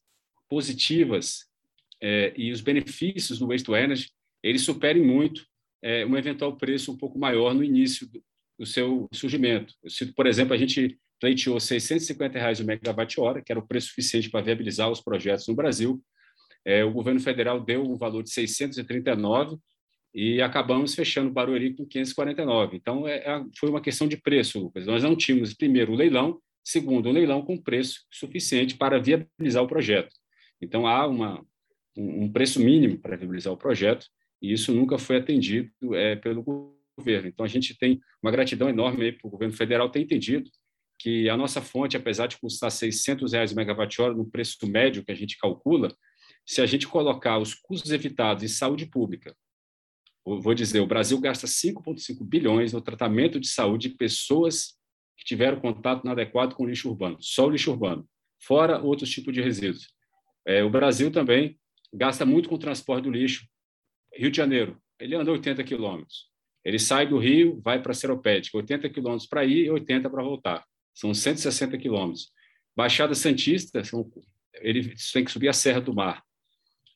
positivas 0.50 1.46
é, 2.02 2.34
e 2.38 2.52
os 2.52 2.62
benefícios 2.62 3.40
do 3.40 3.48
waste 3.48 3.66
to 3.66 3.76
energy 3.76 4.10
eles 4.44 4.62
superem 4.62 5.04
muito 5.04 5.46
é, 5.82 6.06
um 6.06 6.16
eventual 6.16 6.56
preço 6.56 6.92
um 6.92 6.98
pouco 6.98 7.20
maior 7.20 7.54
no 7.54 7.64
início 7.64 8.08
do, 8.08 8.24
do 8.60 8.66
seu 8.66 9.08
surgimento. 9.12 9.74
Eu 9.84 9.90
cito, 9.90 10.14
por 10.14 10.26
exemplo, 10.26 10.54
a 10.54 10.58
gente 10.58 10.98
pleiteou 11.20 11.60
650 11.60 12.38
reais 12.38 12.60
o 12.60 12.66
megawatt-hora, 12.66 13.42
que 13.42 13.52
era 13.52 13.60
o 13.60 13.68
preço 13.68 13.88
suficiente 13.88 14.30
para 14.30 14.44
viabilizar 14.44 14.90
os 14.90 15.02
projetos 15.02 15.48
no 15.48 15.56
Brasil. 15.56 16.02
É, 16.64 16.84
o 16.84 16.92
governo 16.92 17.20
federal 17.20 17.60
deu 17.60 17.84
um 17.84 17.98
valor 17.98 18.24
de 18.24 18.32
639 18.32 19.58
e 20.20 20.42
acabamos 20.42 20.96
fechando 20.96 21.30
o 21.30 21.32
Barueri 21.32 21.76
com 21.76 21.86
549. 21.86 22.76
Então, 22.76 23.08
é, 23.08 23.18
é, 23.18 23.46
foi 23.56 23.70
uma 23.70 23.80
questão 23.80 24.08
de 24.08 24.18
preço, 24.18 24.60
Lucas. 24.60 24.88
Nós 24.88 25.04
não 25.04 25.16
tínhamos, 25.16 25.54
primeiro, 25.54 25.94
o 25.94 25.96
leilão, 25.96 26.42
segundo, 26.64 27.08
o 27.08 27.12
leilão 27.12 27.44
com 27.44 27.56
preço 27.56 28.00
suficiente 28.12 28.76
para 28.76 29.00
viabilizar 29.00 29.62
o 29.62 29.68
projeto. 29.68 30.10
Então, 30.60 30.88
há 30.88 31.06
uma, 31.06 31.46
um 31.96 32.32
preço 32.32 32.60
mínimo 32.60 32.98
para 32.98 33.16
viabilizar 33.16 33.54
o 33.54 33.58
projeto, 33.58 34.08
e 34.42 34.52
isso 34.52 34.74
nunca 34.74 34.98
foi 34.98 35.18
atendido 35.18 35.70
é, 35.94 36.16
pelo 36.16 36.44
governo. 36.98 37.28
Então, 37.28 37.46
a 37.46 37.50
gente 37.50 37.78
tem 37.78 38.00
uma 38.20 38.32
gratidão 38.32 38.70
enorme 38.70 39.12
para 39.12 39.28
o 39.28 39.30
governo 39.30 39.54
federal 39.54 39.88
ter 39.88 40.00
entendido 40.00 40.50
que 40.98 41.30
a 41.30 41.38
nossa 41.38 41.62
fonte, 41.62 41.96
apesar 41.96 42.26
de 42.26 42.40
custar 42.40 42.72
600 42.72 43.34
reais 43.34 43.52
o 43.52 43.56
megawatt-hora 43.56 44.16
no 44.16 44.26
preço 44.26 44.66
médio 44.66 45.06
que 45.06 45.12
a 45.12 45.16
gente 45.16 45.38
calcula, 45.38 45.96
se 46.44 46.60
a 46.60 46.66
gente 46.66 46.88
colocar 46.88 47.38
os 47.38 47.54
custos 47.54 47.92
evitados 47.92 48.42
em 48.42 48.48
saúde 48.48 48.88
pública, 48.88 49.36
vou 50.42 50.54
dizer, 50.54 50.80
o 50.80 50.88
Brasil 50.88 51.20
gasta 51.20 51.48
5,5 51.48 52.24
bilhões 52.24 52.74
no 52.74 52.82
tratamento 52.82 53.40
de 53.40 53.48
saúde 53.48 53.90
de 53.90 53.96
pessoas 53.96 54.78
que 55.16 55.26
tiveram 55.26 55.60
contato 55.60 56.04
inadequado 56.04 56.56
com 56.56 56.66
lixo 56.66 56.90
urbano, 56.90 57.18
só 57.20 57.48
o 57.48 57.50
lixo 57.50 57.72
urbano, 57.72 58.08
fora 58.40 58.82
outros 58.82 59.10
tipos 59.10 59.34
de 59.34 59.42
resíduos. 59.42 59.88
É, 60.46 60.64
o 60.64 60.70
Brasil 60.70 61.12
também 61.12 61.58
gasta 61.94 62.26
muito 62.26 62.50
com 62.50 62.56
o 62.56 62.60
transporte 62.60 63.06
do 63.06 63.12
lixo. 63.12 63.48
Rio 64.14 64.32
de 64.32 64.38
Janeiro, 64.38 64.82
ele 65.00 65.16
anda 65.16 65.32
80 65.32 65.64
quilômetros. 65.64 66.30
Ele 66.64 66.80
sai 66.80 67.08
do 67.08 67.18
Rio, 67.18 67.62
vai 67.64 67.82
para 67.82 67.94
Seropédica, 67.94 68.58
80 68.58 68.90
quilômetros 68.90 69.28
para 69.28 69.46
ir 69.46 69.66
e 69.66 69.70
80 69.70 70.10
para 70.10 70.24
voltar. 70.24 70.66
São 70.94 71.14
160 71.14 71.78
quilômetros. 71.78 72.32
Baixada 72.76 73.16
Santista, 73.16 73.84
são, 73.84 74.10
ele 74.56 74.94
tem 75.14 75.24
que 75.24 75.32
subir 75.32 75.48
a 75.48 75.54
Serra 75.54 75.80
do 75.80 75.94
Mar. 75.94 76.24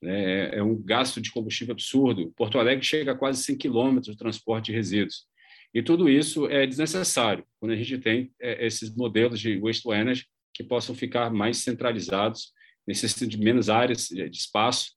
Né? 0.01 0.55
É, 0.55 0.59
é 0.59 0.63
um 0.63 0.81
gasto 0.81 1.21
de 1.21 1.31
combustível 1.31 1.73
absurdo. 1.73 2.33
Porto 2.35 2.57
Alegre 2.57 2.83
chega 2.83 3.11
a 3.11 3.17
quase 3.17 3.43
100 3.43 3.57
quilômetros 3.57 4.15
de 4.15 4.19
transporte 4.19 4.67
de 4.67 4.73
resíduos. 4.73 5.25
E 5.73 5.81
tudo 5.81 6.09
isso 6.09 6.47
é 6.47 6.65
desnecessário 6.67 7.45
quando 7.59 7.71
a 7.71 7.75
gente 7.75 7.97
tem 7.99 8.31
é, 8.41 8.65
esses 8.65 8.93
modelos 8.93 9.39
de 9.39 9.57
waste 9.59 9.83
to 9.83 9.93
energy 9.93 10.25
que 10.53 10.63
possam 10.63 10.93
ficar 10.93 11.31
mais 11.31 11.57
centralizados, 11.57 12.51
necessitam 12.85 13.27
de 13.27 13.37
menos 13.37 13.69
áreas 13.69 14.07
de 14.07 14.37
espaço 14.37 14.91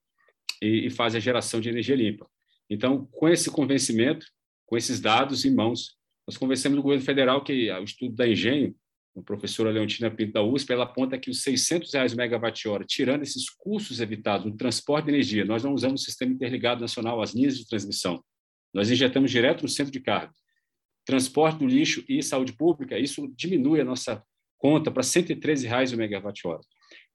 e, 0.60 0.86
e 0.86 0.90
fazem 0.90 1.18
a 1.18 1.22
geração 1.22 1.60
de 1.60 1.68
energia 1.68 1.94
limpa. 1.94 2.26
Então, 2.68 3.06
com 3.12 3.28
esse 3.28 3.50
convencimento, 3.50 4.26
com 4.66 4.76
esses 4.76 5.00
dados 5.00 5.44
em 5.44 5.54
mãos, 5.54 5.96
nós 6.26 6.36
convencemos 6.36 6.78
o 6.78 6.82
governo 6.82 7.04
federal 7.04 7.44
que 7.44 7.70
o 7.70 7.84
estudo 7.84 8.16
da 8.16 8.26
Engenho 8.26 8.74
a 9.16 9.22
professora 9.22 9.70
Leontina 9.70 10.10
Pinto 10.10 10.32
da 10.32 10.42
USP, 10.42 10.72
ela 10.72 10.84
aponta 10.84 11.18
que 11.18 11.30
os 11.30 11.42
600 11.42 11.92
reais 11.92 12.12
o 12.12 12.16
megawatt-hora, 12.16 12.84
tirando 12.84 13.22
esses 13.22 13.48
custos 13.48 14.00
evitados 14.00 14.44
no 14.44 14.56
transporte 14.56 15.06
de 15.06 15.12
energia, 15.12 15.44
nós 15.44 15.62
não 15.62 15.72
usamos 15.72 16.02
o 16.02 16.04
sistema 16.04 16.32
interligado 16.32 16.80
nacional, 16.80 17.22
as 17.22 17.32
linhas 17.32 17.56
de 17.56 17.66
transmissão. 17.66 18.22
Nós 18.72 18.90
injetamos 18.90 19.30
direto 19.30 19.62
no 19.62 19.68
centro 19.68 19.92
de 19.92 20.00
carga. 20.00 20.32
Transporte 21.06 21.58
do 21.58 21.66
lixo 21.66 22.04
e 22.08 22.22
saúde 22.22 22.54
pública, 22.54 22.98
isso 22.98 23.32
diminui 23.36 23.80
a 23.80 23.84
nossa 23.84 24.22
conta 24.58 24.90
para 24.90 25.02
113 25.02 25.66
reais 25.66 25.92
o 25.92 25.96
megawatt-hora. 25.96 26.60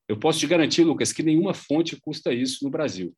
Eu 0.08 0.18
posso 0.18 0.39
te 0.39 0.48
garantir, 0.48 0.84
Lucas, 0.84 1.12
que 1.12 1.22
nenhuma 1.22 1.53
fonte 1.53 2.00
custa 2.00 2.34
isso 2.34 2.63
no 2.63 2.70
Brasil. 2.70 3.13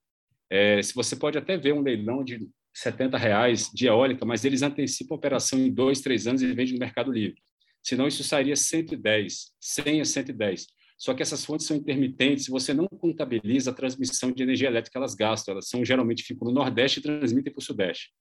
É, 0.50 0.82
se 0.82 0.94
você 0.96 1.16
pode 1.16 1.38
até 1.38 1.56
ver 1.56 1.74
um 1.74 1.82
leilão 1.82 2.24
de 2.24 2.50
70 2.74 3.18
reais 3.18 3.70
de 3.74 3.86
eólica, 3.86 4.26
mas 4.26 4.44
eles 4.44 4.64
antecipam 4.64 5.14
a 5.14 5.18
operação 5.18 5.60
em 5.60 5.72
dois, 5.72 6.02
três 6.02 6.26
anos 6.26 6.42
e 6.42 6.48
vendem 6.48 6.74
no 6.74 6.80
Mercado 6.80 7.12
Livre 7.12 7.40
senão 7.84 8.08
isso 8.08 8.24
sairia 8.24 8.56
110, 8.56 9.52
100 9.60 10.02
a 10.02 10.06
110. 10.06 10.68
Só 10.98 11.16
que 11.16 11.24
essas 11.24 11.44
fontes 11.44 11.66
são 11.66 11.78
intermitentes, 11.78 12.48
você 12.48 12.74
não 12.74 12.88
contabiliza 12.88 13.72
a 13.72 13.74
transmissão 13.74 14.32
de 14.32 14.44
energia 14.44 14.68
elétrica 14.68 14.92
que 14.92 14.98
elas 14.98 15.16
gastam, 15.16 15.54
elas 15.54 15.68
são 15.68 15.84
geralmente 15.84 16.24
ficam 16.24 16.48
no 16.48 16.54
Nordeste 16.54 17.00
e 17.00 17.02
transmitem 17.02 17.52
para 17.52 17.60
o 17.60 17.64
Sudeste. 17.64 18.12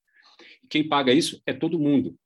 Quem 0.67 0.87
paga 0.87 1.13
isso 1.13 1.39
é 1.45 1.53
todo 1.53 1.77
mundo. 1.77 2.17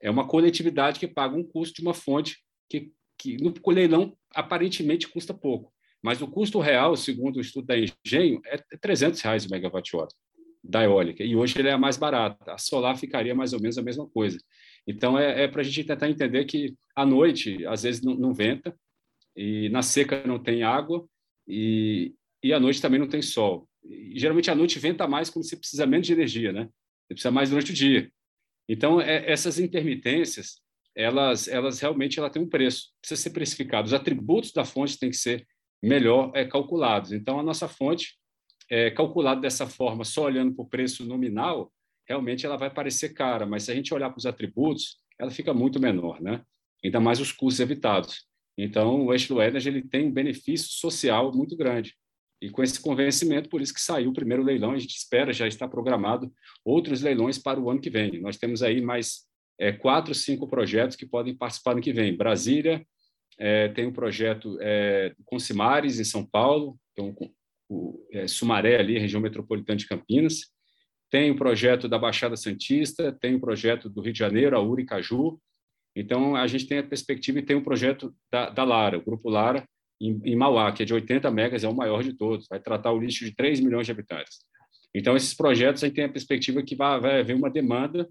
É 0.00 0.08
uma 0.08 0.26
coletividade 0.26 1.00
que 1.00 1.08
paga 1.08 1.36
um 1.36 1.42
custo 1.42 1.76
de 1.76 1.82
uma 1.82 1.94
fonte 1.94 2.38
que, 2.68 2.92
que 3.18 3.36
no 3.38 3.52
leilão 3.66 4.16
aparentemente 4.32 5.08
custa 5.08 5.34
pouco, 5.34 5.72
mas 6.00 6.22
o 6.22 6.28
custo 6.28 6.60
real, 6.60 6.94
segundo 6.96 7.38
o 7.38 7.40
estudo 7.40 7.66
da 7.66 7.74
Engenho, 7.76 8.40
é 8.44 8.58
300 8.76 9.20
reais 9.20 9.44
o 9.44 9.50
megawatt-hora 9.50 10.08
da 10.62 10.82
eólica, 10.84 11.24
e 11.24 11.34
hoje 11.34 11.58
ele 11.58 11.68
é 11.68 11.72
a 11.72 11.78
mais 11.78 11.96
barata. 11.96 12.52
A 12.52 12.58
solar 12.58 12.96
ficaria 12.96 13.34
mais 13.34 13.52
ou 13.52 13.60
menos 13.60 13.78
a 13.78 13.82
mesma 13.82 14.08
coisa. 14.08 14.38
Então, 14.86 15.18
é, 15.18 15.44
é 15.44 15.48
para 15.48 15.60
a 15.60 15.64
gente 15.64 15.84
tentar 15.84 16.08
entender 16.08 16.44
que 16.44 16.74
à 16.94 17.04
noite, 17.04 17.66
às 17.66 17.82
vezes, 17.82 18.02
não, 18.02 18.14
não, 18.14 18.32
venta, 18.32 18.74
e 19.36 19.68
na 19.70 19.82
seca 19.82 20.26
não 20.26 20.38
tem 20.38 20.62
água, 20.62 21.06
e, 21.46 22.14
e 22.42 22.52
à 22.52 22.60
noite 22.60 22.80
também 22.80 23.00
não 23.00 23.08
tem 23.08 23.20
sol. 23.20 23.68
E, 23.84 24.18
geralmente, 24.18 24.50
à 24.50 24.54
noite 24.54 24.78
venta 24.78 25.06
mais 25.06 25.28
quando 25.28 25.44
você 25.44 25.56
precisa 25.56 25.86
menos 25.86 26.06
de 26.06 26.12
energia, 26.12 26.52
né? 26.52 26.68
Você 27.06 27.14
precisa 27.14 27.30
mais 27.30 27.50
durante 27.50 27.72
o 27.72 27.74
dia. 27.74 28.10
Então, 28.68 29.00
é, 29.00 29.30
essas 29.30 29.58
intermitências, 29.58 30.60
elas, 30.94 31.46
elas 31.48 31.80
realmente 31.80 32.18
ela 32.18 32.30
têm 32.30 32.42
um 32.42 32.48
preço, 32.48 32.92
precisa 33.00 33.20
ser 33.20 33.30
precificado. 33.30 33.86
Os 33.86 33.92
atributos 33.92 34.52
da 34.52 34.64
fonte 34.64 34.98
têm 34.98 35.10
que 35.10 35.16
ser 35.16 35.46
melhor 35.82 36.32
é, 36.34 36.44
calculados. 36.44 37.12
Então, 37.12 37.38
a 37.38 37.42
nossa 37.42 37.68
fonte, 37.68 38.16
é, 38.70 38.90
calculada 38.90 39.40
dessa 39.40 39.66
forma, 39.66 40.04
só 40.04 40.24
olhando 40.24 40.54
para 40.54 40.64
o 40.64 40.68
preço 40.68 41.04
nominal, 41.04 41.72
realmente 42.08 42.46
ela 42.46 42.56
vai 42.56 42.70
parecer 42.70 43.10
cara, 43.10 43.46
mas 43.46 43.64
se 43.64 43.72
a 43.72 43.74
gente 43.74 43.92
olhar 43.92 44.10
para 44.10 44.18
os 44.18 44.26
atributos, 44.26 44.98
ela 45.18 45.30
fica 45.30 45.52
muito 45.52 45.80
menor, 45.80 46.20
né? 46.20 46.42
Ainda 46.84 47.00
mais 47.00 47.20
os 47.20 47.32
custos 47.32 47.60
evitados. 47.60 48.26
Então, 48.56 49.04
o 49.04 49.12
eixo 49.12 49.40
Energy 49.40 49.68
ele 49.68 49.82
tem 49.82 50.06
um 50.06 50.12
benefício 50.12 50.68
social 50.70 51.32
muito 51.34 51.56
grande. 51.56 51.94
E 52.40 52.50
com 52.50 52.62
esse 52.62 52.80
convencimento, 52.80 53.48
por 53.48 53.60
isso 53.60 53.72
que 53.72 53.80
saiu 53.80 54.10
o 54.10 54.14
primeiro 54.14 54.42
leilão, 54.42 54.72
a 54.72 54.78
gente 54.78 54.96
espera, 54.96 55.32
já 55.32 55.46
está 55.46 55.66
programado 55.66 56.32
outros 56.64 57.00
leilões 57.02 57.38
para 57.38 57.60
o 57.60 57.70
ano 57.70 57.80
que 57.80 57.90
vem. 57.90 58.20
Nós 58.20 58.36
temos 58.36 58.62
aí 58.62 58.80
mais 58.80 59.26
é, 59.58 59.72
quatro, 59.72 60.14
cinco 60.14 60.46
projetos 60.46 60.96
que 60.96 61.06
podem 61.06 61.34
participar 61.34 61.74
no 61.74 61.80
que 61.80 61.92
vem. 61.92 62.16
Brasília, 62.16 62.86
é, 63.38 63.68
tem 63.68 63.86
um 63.86 63.92
projeto 63.92 64.58
é, 64.60 65.14
com 65.24 65.38
Cimares, 65.38 65.98
em 65.98 66.04
São 66.04 66.24
Paulo, 66.24 66.78
então, 66.92 67.14
o, 67.68 68.06
é, 68.12 68.26
Sumaré, 68.26 68.78
ali, 68.78 68.98
região 68.98 69.20
metropolitana 69.20 69.76
de 69.76 69.86
Campinas, 69.86 70.52
tem 71.10 71.30
o 71.30 71.36
projeto 71.36 71.88
da 71.88 71.98
Baixada 71.98 72.36
Santista, 72.36 73.12
tem 73.12 73.34
o 73.34 73.40
projeto 73.40 73.88
do 73.88 74.00
Rio 74.00 74.12
de 74.12 74.18
Janeiro, 74.18 74.56
a 74.56 74.62
Uricaju. 74.62 75.38
Então, 75.94 76.36
a 76.36 76.46
gente 76.46 76.66
tem 76.66 76.78
a 76.78 76.86
perspectiva 76.86 77.38
e 77.38 77.42
tem 77.42 77.56
o 77.56 77.64
projeto 77.64 78.14
da, 78.30 78.50
da 78.50 78.64
Lara, 78.64 78.98
o 78.98 79.04
Grupo 79.04 79.30
Lara, 79.30 79.66
em, 80.00 80.20
em, 80.24 80.36
Mauá, 80.36 80.70
que 80.72 80.82
é 80.82 80.86
de 80.86 80.92
80 80.92 81.30
megas, 81.30 81.64
é 81.64 81.68
o 81.68 81.74
maior 81.74 82.02
de 82.02 82.12
todos, 82.12 82.46
vai 82.48 82.60
tratar 82.60 82.92
o 82.92 83.00
lixo 83.00 83.24
de 83.24 83.34
3 83.34 83.60
milhões 83.60 83.86
de 83.86 83.92
habitantes. 83.92 84.40
Então, 84.94 85.16
esses 85.16 85.34
projetos, 85.34 85.82
a 85.82 85.86
gente 85.86 85.96
tem 85.96 86.04
a 86.04 86.12
perspectiva 86.12 86.62
que 86.62 86.76
vai, 86.76 87.00
vai 87.00 87.20
haver 87.20 87.34
uma 87.34 87.50
demanda, 87.50 88.08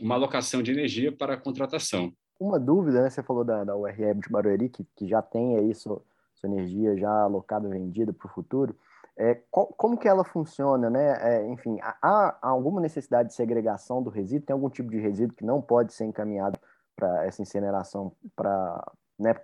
uma 0.00 0.14
alocação 0.14 0.62
de 0.62 0.72
energia 0.72 1.12
para 1.12 1.34
a 1.34 1.36
contratação. 1.36 2.12
Uma 2.38 2.58
dúvida, 2.58 3.02
né? 3.02 3.10
Você 3.10 3.22
falou 3.22 3.44
da, 3.44 3.64
da 3.64 3.74
de 3.74 4.28
Barueri, 4.30 4.68
que, 4.68 4.84
que 4.96 5.06
já 5.06 5.20
tem 5.20 5.56
aí 5.56 5.74
sua, 5.74 6.02
sua 6.34 6.48
energia 6.48 6.96
já 6.96 7.10
alocada, 7.10 7.68
vendida 7.68 8.12
para 8.12 8.26
o 8.26 8.32
futuro. 8.32 8.74
É, 9.22 9.34
como 9.50 9.98
que 9.98 10.08
ela 10.08 10.24
funciona, 10.24 10.88
né? 10.88 11.18
É, 11.20 11.46
enfim, 11.46 11.78
há, 11.82 11.98
há, 12.00 12.38
alguma 12.40 12.80
necessidade 12.80 13.28
de 13.28 13.34
segregação 13.34 14.02
do 14.02 14.08
resíduo? 14.08 14.46
Tem 14.46 14.54
algum 14.54 14.70
tipo 14.70 14.90
de 14.90 14.98
resíduo 14.98 15.36
que 15.36 15.44
não 15.44 15.60
pode 15.60 15.92
ser 15.92 16.06
encaminhado 16.06 16.58
para 16.96 17.26
essa 17.26 17.42
incineração 17.42 18.12
para 18.34 18.82
né, 19.18 19.34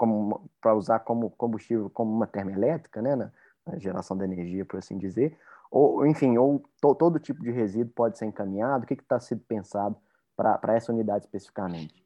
para 0.62 0.74
usar 0.74 1.00
como 1.00 1.28
combustível, 1.32 1.90
como 1.90 2.10
uma 2.10 2.26
termoelétrica, 2.26 3.02
né, 3.02 3.14
na, 3.14 3.30
na, 3.66 3.78
geração 3.78 4.16
de 4.16 4.24
energia, 4.24 4.64
por 4.64 4.78
assim 4.78 4.96
dizer? 4.96 5.38
Ou, 5.70 6.06
enfim, 6.06 6.38
ou 6.38 6.64
to, 6.80 6.94
todo 6.94 7.20
tipo 7.20 7.42
de 7.42 7.50
resíduo 7.50 7.92
pode 7.94 8.16
ser 8.16 8.24
encaminhado? 8.24 8.84
O 8.84 8.86
que 8.86 8.94
está 8.94 9.20
sendo 9.20 9.42
pensado 9.42 9.94
para 10.34 10.74
essa 10.74 10.90
unidade 10.90 11.26
especificamente? 11.26 12.02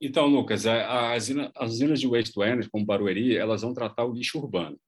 Então, 0.00 0.28
Lucas, 0.28 0.64
as, 0.64 1.28
as 1.56 1.70
usinas 1.72 1.98
de 1.98 2.06
waste 2.06 2.32
to 2.32 2.44
energy, 2.44 2.70
como 2.70 2.86
Barueri, 2.86 3.36
elas 3.36 3.62
vão 3.62 3.74
tratar 3.74 4.04
o 4.04 4.12
lixo 4.12 4.38
urbano 4.38 4.78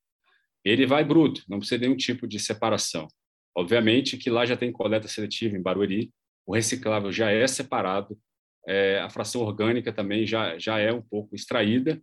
ele 0.64 0.86
vai 0.86 1.04
bruto, 1.04 1.42
não 1.48 1.58
precisa 1.58 1.78
de 1.78 1.86
nenhum 1.86 1.96
tipo 1.96 2.26
de 2.26 2.38
separação. 2.38 3.08
Obviamente 3.54 4.16
que 4.16 4.30
lá 4.30 4.46
já 4.46 4.56
tem 4.56 4.72
coleta 4.72 5.08
seletiva 5.08 5.56
em 5.56 5.62
Barueri, 5.62 6.10
o 6.46 6.54
reciclável 6.54 7.12
já 7.12 7.30
é 7.30 7.46
separado, 7.46 8.18
é, 8.66 9.00
a 9.00 9.10
fração 9.10 9.42
orgânica 9.42 9.92
também 9.92 10.26
já, 10.26 10.58
já 10.58 10.78
é 10.78 10.92
um 10.92 11.02
pouco 11.02 11.34
extraída, 11.34 12.00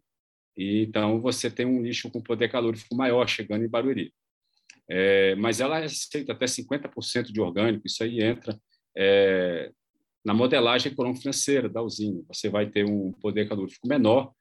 e 0.57 0.83
então 0.83 1.21
você 1.21 1.49
tem 1.49 1.65
um 1.65 1.81
lixo 1.81 2.11
com 2.11 2.21
poder 2.21 2.49
calorífico 2.49 2.95
maior 2.95 3.27
chegando 3.27 3.63
em 3.63 3.69
Barueri. 3.69 4.13
É, 4.89 5.35
mas 5.35 5.61
ela 5.61 5.79
aceita 5.79 6.33
até 6.33 6.45
50% 6.45 7.31
de 7.31 7.39
orgânico, 7.39 7.85
isso 7.85 8.03
aí 8.03 8.21
entra 8.21 8.59
é, 8.97 9.71
na 10.25 10.33
modelagem 10.33 10.91
econômico-financeira 10.91 11.69
da 11.69 11.81
usina. 11.81 12.21
Você 12.27 12.49
vai 12.49 12.69
ter 12.69 12.85
um 12.85 13.11
poder 13.13 13.47
calorífico 13.47 13.87
menor, 13.87 14.33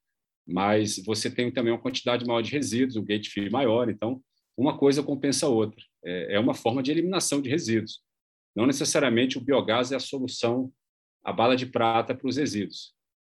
mas 0.49 0.97
você 1.05 1.31
tem 1.31 1.53
também 1.53 1.73
uma 1.73 1.81
quantidade 1.81 2.25
maior 2.25 2.41
de 2.41 2.51
resíduos, 2.51 2.97
um 2.97 3.05
gate 3.05 3.29
fee 3.29 3.51
maior, 3.51 3.91
então 3.91 4.23
uma 4.57 4.79
coisa 4.79 5.03
compensa 5.03 5.47
a 5.47 5.51
outra. 5.51 5.85
É, 6.03 6.37
é 6.37 6.41
uma 6.41 6.55
forma 6.55 6.83
de 6.83 6.91
eliminação 6.91 7.43
de 7.43 7.51
resíduos. 7.51 8.01
Não 8.57 8.67
necessariamente 8.67 9.37
o 9.37 9.41
biogás 9.43 9.93
é 9.93 9.97
a 9.97 10.01
solução, 10.01 10.73
a 11.23 11.33
bala 11.33 11.55
de 11.55 11.67
prata 11.67 12.15
para 12.15 12.27
os 12.27 12.39
resíduos. 12.39 12.95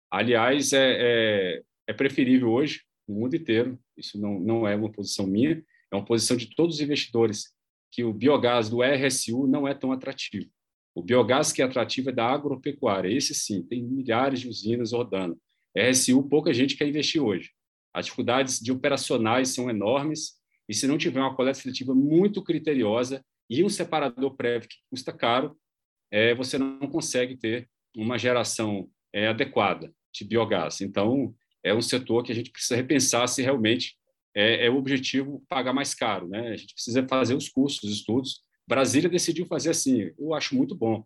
Aliás, 0.09 0.71
é, 0.71 0.97
é, 0.99 1.61
é 1.87 1.93
preferível 1.93 2.49
hoje, 2.49 2.81
no 3.07 3.15
mundo 3.15 3.35
inteiro, 3.35 3.77
isso 3.97 4.19
não, 4.19 4.39
não 4.39 4.67
é 4.67 4.75
uma 4.75 4.91
posição 4.91 5.27
minha, 5.27 5.63
é 5.91 5.95
uma 5.95 6.05
posição 6.05 6.37
de 6.37 6.55
todos 6.55 6.75
os 6.75 6.81
investidores, 6.81 7.53
que 7.91 8.05
o 8.05 8.13
biogás 8.13 8.69
do 8.69 8.81
RSU 8.81 9.45
não 9.47 9.67
é 9.67 9.73
tão 9.73 9.91
atrativo. 9.91 10.49
O 10.95 11.03
biogás 11.03 11.51
que 11.51 11.61
é 11.61 11.65
atrativo 11.65 12.09
é 12.09 12.13
da 12.13 12.25
agropecuária. 12.25 13.09
Esse 13.09 13.33
sim, 13.33 13.61
tem 13.63 13.83
milhares 13.83 14.39
de 14.39 14.47
usinas 14.47 14.93
rodando. 14.93 15.37
RSU, 15.75 16.23
pouca 16.27 16.53
gente 16.53 16.75
quer 16.75 16.87
investir 16.87 17.21
hoje. 17.21 17.51
As 17.93 18.05
dificuldades 18.05 18.59
de 18.59 18.71
operacionais 18.71 19.49
são 19.49 19.69
enormes 19.69 20.39
e 20.67 20.73
se 20.73 20.87
não 20.87 20.97
tiver 20.97 21.19
uma 21.19 21.35
coleta 21.35 21.59
seletiva 21.59 21.93
muito 21.93 22.43
criteriosa 22.43 23.23
e 23.49 23.63
um 23.63 23.69
separador 23.69 24.35
prévio 24.35 24.69
que 24.69 24.77
custa 24.89 25.11
caro, 25.11 25.57
é, 26.09 26.33
você 26.33 26.57
não 26.57 26.79
consegue 26.87 27.35
ter 27.35 27.69
uma 27.95 28.17
geração 28.17 28.89
é, 29.13 29.27
adequada 29.27 29.93
de 30.13 30.25
biogás. 30.25 30.81
Então, 30.81 31.33
é 31.63 31.73
um 31.73 31.81
setor 31.81 32.23
que 32.23 32.31
a 32.31 32.35
gente 32.35 32.51
precisa 32.51 32.75
repensar 32.75 33.27
se 33.27 33.41
realmente 33.41 33.97
é, 34.33 34.65
é, 34.65 34.69
o 34.69 34.77
objetivo 34.77 35.43
pagar 35.47 35.73
mais 35.73 35.93
caro. 35.93 36.27
Né? 36.27 36.49
A 36.49 36.55
gente 36.55 36.73
precisa 36.73 37.05
fazer 37.07 37.35
os 37.35 37.49
cursos, 37.49 37.83
os 37.83 37.91
estudos. 37.91 38.41
Brasília 38.67 39.09
decidiu 39.09 39.45
fazer 39.45 39.71
assim. 39.71 40.11
Eu 40.17 40.33
acho 40.33 40.55
muito 40.55 40.75
bom, 40.75 41.05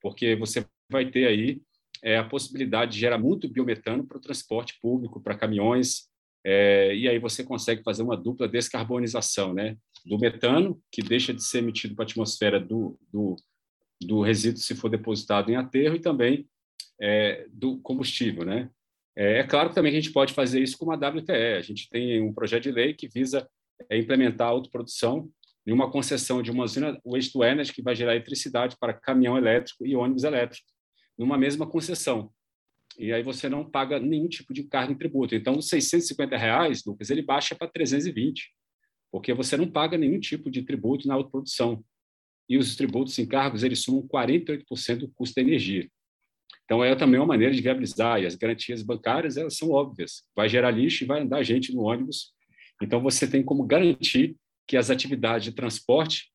porque 0.00 0.36
você 0.36 0.66
vai 0.90 1.10
ter 1.10 1.26
aí 1.26 1.60
é, 2.06 2.18
a 2.18 2.24
possibilidade 2.24 2.92
de 2.92 3.00
gerar 3.00 3.18
muito 3.18 3.48
biometano 3.48 4.06
para 4.06 4.16
o 4.16 4.20
transporte 4.20 4.78
público, 4.80 5.20
para 5.20 5.36
caminhões, 5.36 6.08
é, 6.44 6.94
e 6.94 7.08
aí 7.08 7.18
você 7.18 7.42
consegue 7.42 7.82
fazer 7.82 8.04
uma 8.04 8.16
dupla 8.16 8.46
descarbonização 8.46 9.52
né? 9.52 9.76
do 10.04 10.16
metano, 10.16 10.80
que 10.92 11.02
deixa 11.02 11.34
de 11.34 11.42
ser 11.42 11.58
emitido 11.58 11.96
para 11.96 12.04
a 12.04 12.06
atmosfera 12.06 12.60
do, 12.60 12.96
do, 13.12 13.34
do 14.00 14.20
resíduo 14.20 14.62
se 14.62 14.76
for 14.76 14.88
depositado 14.88 15.50
em 15.50 15.56
aterro, 15.56 15.96
e 15.96 16.00
também 16.00 16.48
é, 17.02 17.44
do 17.50 17.80
combustível. 17.80 18.44
Né? 18.44 18.70
É, 19.16 19.38
é 19.40 19.44
claro 19.44 19.74
também 19.74 19.90
que 19.90 19.98
a 19.98 20.00
gente 20.00 20.12
pode 20.12 20.32
fazer 20.32 20.62
isso 20.62 20.78
com 20.78 20.84
uma 20.84 20.94
WTE. 20.94 21.56
A 21.58 21.62
gente 21.62 21.90
tem 21.90 22.22
um 22.22 22.32
projeto 22.32 22.62
de 22.62 22.70
lei 22.70 22.94
que 22.94 23.08
visa 23.08 23.48
é, 23.90 23.98
implementar 23.98 24.46
a 24.46 24.50
autoprodução 24.50 25.28
em 25.66 25.72
uma 25.72 25.90
concessão 25.90 26.40
de 26.40 26.52
uma 26.52 26.62
usina 26.62 26.96
waste 27.04 27.32
to 27.32 27.42
energy 27.42 27.72
que 27.72 27.82
vai 27.82 27.96
gerar 27.96 28.14
eletricidade 28.14 28.76
para 28.78 28.94
caminhão 28.94 29.36
elétrico 29.36 29.84
e 29.84 29.96
ônibus 29.96 30.22
elétrico, 30.22 30.75
numa 31.18 31.38
mesma 31.38 31.66
concessão. 31.66 32.30
E 32.98 33.12
aí 33.12 33.22
você 33.22 33.48
não 33.48 33.68
paga 33.68 33.98
nenhum 33.98 34.28
tipo 34.28 34.54
de 34.54 34.64
carga 34.64 34.92
em 34.92 34.96
tributo. 34.96 35.34
Então, 35.34 35.58
os 35.58 35.68
650 35.68 36.36
reais, 36.36 36.84
Lucas, 36.84 37.10
ele 37.10 37.22
baixa 37.22 37.54
para 37.54 37.68
320, 37.68 38.50
porque 39.10 39.34
você 39.34 39.56
não 39.56 39.70
paga 39.70 39.98
nenhum 39.98 40.18
tipo 40.18 40.50
de 40.50 40.62
tributo 40.62 41.06
na 41.06 41.14
autoprodução. 41.14 41.84
E 42.48 42.56
os 42.56 42.74
tributos 42.76 43.18
em 43.18 43.26
cargos, 43.26 43.62
eles 43.62 43.80
sumam 43.80 44.06
48% 44.06 44.98
do 44.98 45.08
custo 45.08 45.34
da 45.34 45.42
energia. 45.42 45.88
Então, 46.64 46.82
é 46.82 46.94
também 46.96 47.20
uma 47.20 47.26
maneira 47.26 47.54
de 47.54 47.60
viabilizar, 47.60 48.20
e 48.22 48.26
as 48.26 48.34
garantias 48.34 48.82
bancárias, 48.82 49.36
elas 49.36 49.56
são 49.56 49.70
óbvias. 49.70 50.22
Vai 50.34 50.48
gerar 50.48 50.70
lixo 50.70 51.04
e 51.04 51.06
vai 51.06 51.20
andar 51.20 51.42
gente 51.42 51.74
no 51.74 51.82
ônibus. 51.82 52.32
Então, 52.82 53.00
você 53.00 53.28
tem 53.28 53.42
como 53.42 53.64
garantir 53.64 54.36
que 54.66 54.76
as 54.76 54.90
atividades 54.90 55.44
de 55.44 55.52
transporte 55.52 56.32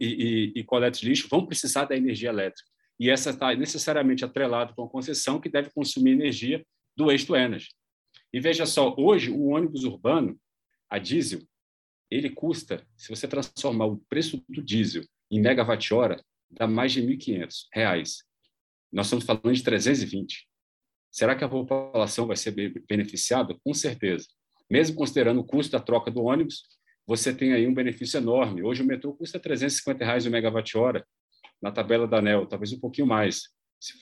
e, 0.00 0.52
e, 0.54 0.60
e 0.60 0.64
coleta 0.64 0.98
de 0.98 1.08
lixo 1.08 1.28
vão 1.28 1.46
precisar 1.46 1.84
da 1.84 1.96
energia 1.96 2.30
elétrica. 2.30 2.68
E 2.98 3.10
essa 3.10 3.30
está 3.30 3.54
necessariamente 3.54 4.24
atrelada 4.24 4.72
com 4.72 4.84
a 4.84 4.88
concessão 4.88 5.40
que 5.40 5.48
deve 5.48 5.70
consumir 5.70 6.12
energia 6.12 6.64
do 6.96 7.06
waste 7.06 7.32
energy. 7.32 7.68
E 8.32 8.40
veja 8.40 8.66
só, 8.66 8.94
hoje 8.96 9.30
o 9.30 9.48
ônibus 9.48 9.84
urbano, 9.84 10.38
a 10.88 10.98
diesel, 10.98 11.40
ele 12.10 12.30
custa, 12.30 12.86
se 12.96 13.08
você 13.08 13.26
transformar 13.26 13.86
o 13.86 13.98
preço 14.08 14.42
do 14.48 14.62
diesel 14.62 15.02
em 15.30 15.40
megawatt-hora, 15.40 16.22
dá 16.50 16.66
mais 16.66 16.92
de 16.92 17.00
R$ 17.00 17.16
1.500. 17.16 18.24
Nós 18.92 19.06
estamos 19.06 19.24
falando 19.24 19.52
de 19.52 19.62
320. 19.62 20.46
Será 21.10 21.34
que 21.34 21.44
a 21.44 21.48
população 21.48 22.26
vai 22.26 22.36
ser 22.36 22.52
beneficiada? 22.88 23.56
Com 23.64 23.74
certeza. 23.74 24.26
Mesmo 24.70 24.96
considerando 24.96 25.40
o 25.40 25.44
custo 25.44 25.72
da 25.72 25.80
troca 25.80 26.10
do 26.10 26.24
ônibus, 26.24 26.64
você 27.06 27.34
tem 27.34 27.52
aí 27.52 27.66
um 27.66 27.74
benefício 27.74 28.18
enorme. 28.18 28.62
Hoje 28.62 28.82
o 28.82 28.86
metrô 28.86 29.14
custa 29.14 29.38
350 29.38 30.04
reais 30.04 30.26
o 30.26 30.30
megawatt-hora 30.30 31.06
na 31.62 31.70
tabela 31.70 32.06
da 32.06 32.18
ANEL, 32.18 32.46
talvez 32.46 32.72
um 32.72 32.80
pouquinho 32.80 33.06
mais. 33.06 33.42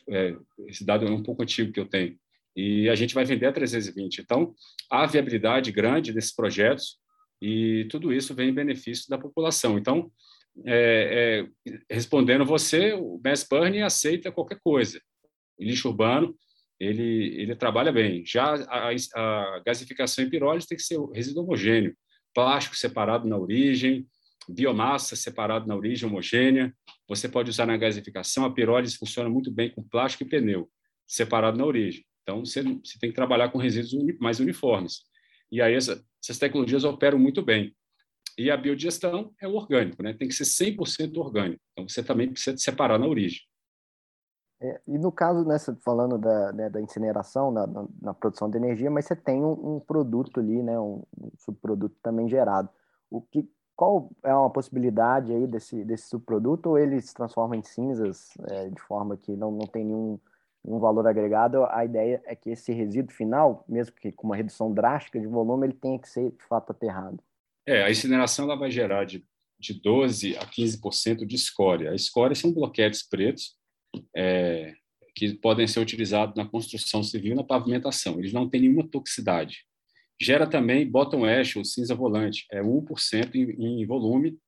É, 0.08 0.36
esse 0.68 0.84
dado 0.84 1.06
é 1.06 1.10
um 1.10 1.22
pouco 1.22 1.42
antigo 1.42 1.72
que 1.72 1.80
eu 1.80 1.86
tenho. 1.86 2.16
E 2.56 2.88
a 2.88 2.94
gente 2.94 3.14
vai 3.14 3.24
vender 3.24 3.46
a 3.46 3.52
320. 3.52 4.18
Então, 4.18 4.54
há 4.90 5.06
viabilidade 5.06 5.72
grande 5.72 6.12
desses 6.12 6.34
projetos 6.34 6.98
e 7.42 7.86
tudo 7.90 8.12
isso 8.12 8.34
vem 8.34 8.50
em 8.50 8.54
benefício 8.54 9.08
da 9.08 9.18
população. 9.18 9.76
Então, 9.76 10.10
é, 10.64 11.46
é, 11.66 11.74
respondendo 11.90 12.44
você, 12.44 12.92
o 12.92 13.20
Mass 13.24 13.44
Burn 13.48 13.82
aceita 13.82 14.30
qualquer 14.30 14.60
coisa. 14.62 15.00
O 15.58 15.64
lixo 15.64 15.88
urbano, 15.88 16.34
ele, 16.78 17.34
ele 17.40 17.56
trabalha 17.56 17.92
bem. 17.92 18.24
Já 18.24 18.54
a, 18.68 18.90
a 18.90 19.62
gasificação 19.66 20.24
em 20.24 20.30
pirólise 20.30 20.68
tem 20.68 20.78
que 20.78 20.84
ser 20.84 20.98
resíduo 21.12 21.42
homogêneo, 21.42 21.96
plástico 22.32 22.76
separado 22.76 23.28
na 23.28 23.36
origem, 23.36 24.06
biomassa 24.48 25.16
separado 25.16 25.66
na 25.66 25.76
origem 25.76 26.08
homogênea. 26.08 26.74
Você 27.08 27.28
pode 27.28 27.50
usar 27.50 27.66
na 27.66 27.76
gasificação. 27.76 28.44
A 28.44 28.52
pirólise 28.52 28.96
funciona 28.96 29.28
muito 29.28 29.50
bem 29.50 29.70
com 29.72 29.82
plástico 29.82 30.24
e 30.24 30.28
pneu, 30.28 30.70
separado 31.06 31.56
na 31.56 31.64
origem. 31.64 32.04
Então, 32.22 32.44
você, 32.44 32.62
você 32.62 32.98
tem 32.98 33.10
que 33.10 33.16
trabalhar 33.16 33.50
com 33.50 33.58
resíduos 33.58 33.94
mais 34.18 34.40
uniformes. 34.40 35.02
E 35.52 35.60
aí, 35.60 35.74
essa, 35.74 36.02
essas 36.22 36.38
tecnologias 36.38 36.84
operam 36.84 37.18
muito 37.18 37.42
bem. 37.42 37.74
E 38.36 38.50
a 38.50 38.56
biodigestão 38.56 39.32
é 39.40 39.46
o 39.46 39.54
orgânico, 39.54 40.02
né? 40.02 40.12
tem 40.12 40.26
que 40.26 40.34
ser 40.34 40.44
100% 40.44 41.16
orgânico. 41.18 41.60
Então, 41.72 41.88
você 41.88 42.02
também 42.02 42.30
precisa 42.32 42.56
separar 42.56 42.98
na 42.98 43.06
origem. 43.06 43.40
É, 44.60 44.80
e 44.86 44.98
no 44.98 45.12
caso, 45.12 45.44
nessa, 45.44 45.76
falando 45.84 46.16
da, 46.16 46.52
né, 46.52 46.70
da 46.70 46.80
incineração, 46.80 47.50
na, 47.50 47.66
na, 47.66 47.86
na, 48.00 48.14
produção 48.14 48.48
de 48.48 48.56
energia, 48.56 48.90
mas 48.90 49.04
você 49.04 49.14
tem 49.14 49.42
um, 49.42 49.76
um 49.76 49.80
produto 49.80 50.40
ali, 50.40 50.62
né, 50.62 50.78
um, 50.78 51.02
um, 51.18 51.30
subproduto 51.38 51.96
também 52.02 52.28
gerado. 52.28 52.68
O 53.10 53.20
que, 53.20 53.46
qual 53.76 54.10
é 54.22 54.32
uma 54.32 54.50
possibilidade 54.50 55.32
aí 55.32 55.46
desse, 55.46 55.84
desse 55.84 56.08
subproduto 56.08 56.70
ou 56.70 56.78
ele 56.78 57.00
se 57.00 57.12
transforma 57.12 57.56
em 57.56 57.62
cinzas 57.62 58.36
é, 58.50 58.68
de 58.68 58.80
forma 58.80 59.16
que 59.16 59.32
não, 59.32 59.50
não 59.50 59.66
tem 59.66 59.84
nenhum, 59.84 60.18
nenhum 60.64 60.78
valor 60.78 61.06
agregado? 61.06 61.64
A 61.64 61.84
ideia 61.84 62.22
é 62.24 62.36
que 62.36 62.50
esse 62.50 62.72
resíduo 62.72 63.14
final, 63.14 63.64
mesmo 63.68 63.94
que 63.96 64.12
com 64.12 64.28
uma 64.28 64.36
redução 64.36 64.72
drástica 64.72 65.18
de 65.18 65.26
volume, 65.26 65.66
ele 65.66 65.74
tenha 65.74 65.98
que 65.98 66.08
ser 66.08 66.30
de 66.30 66.44
fato 66.44 66.70
aterrado. 66.70 67.18
É, 67.66 67.82
a 67.82 67.90
incineração 67.90 68.44
ela 68.44 68.56
vai 68.56 68.70
gerar 68.70 69.04
de, 69.04 69.24
de 69.58 69.80
12% 69.80 70.36
a 70.36 70.46
15% 70.46 71.26
de 71.26 71.34
escória. 71.34 71.90
A 71.90 71.94
escória 71.94 72.36
são 72.36 72.52
bloquetes 72.52 73.02
pretos 73.02 73.56
é, 74.14 74.74
que 75.14 75.34
podem 75.34 75.66
ser 75.66 75.80
utilizados 75.80 76.36
na 76.36 76.46
construção 76.46 77.02
civil 77.02 77.32
e 77.32 77.36
na 77.36 77.44
pavimentação. 77.44 78.18
Eles 78.18 78.32
não 78.32 78.48
têm 78.48 78.62
nenhuma 78.62 78.86
toxicidade. 78.86 79.64
Gera 80.20 80.46
também 80.46 80.88
bottom 80.88 81.24
ash, 81.24 81.56
ou 81.56 81.64
cinza 81.64 81.94
volante, 81.94 82.46
é 82.50 82.62
1% 82.62 83.34
em, 83.34 83.82
em 83.82 83.86
volume, 83.86 84.38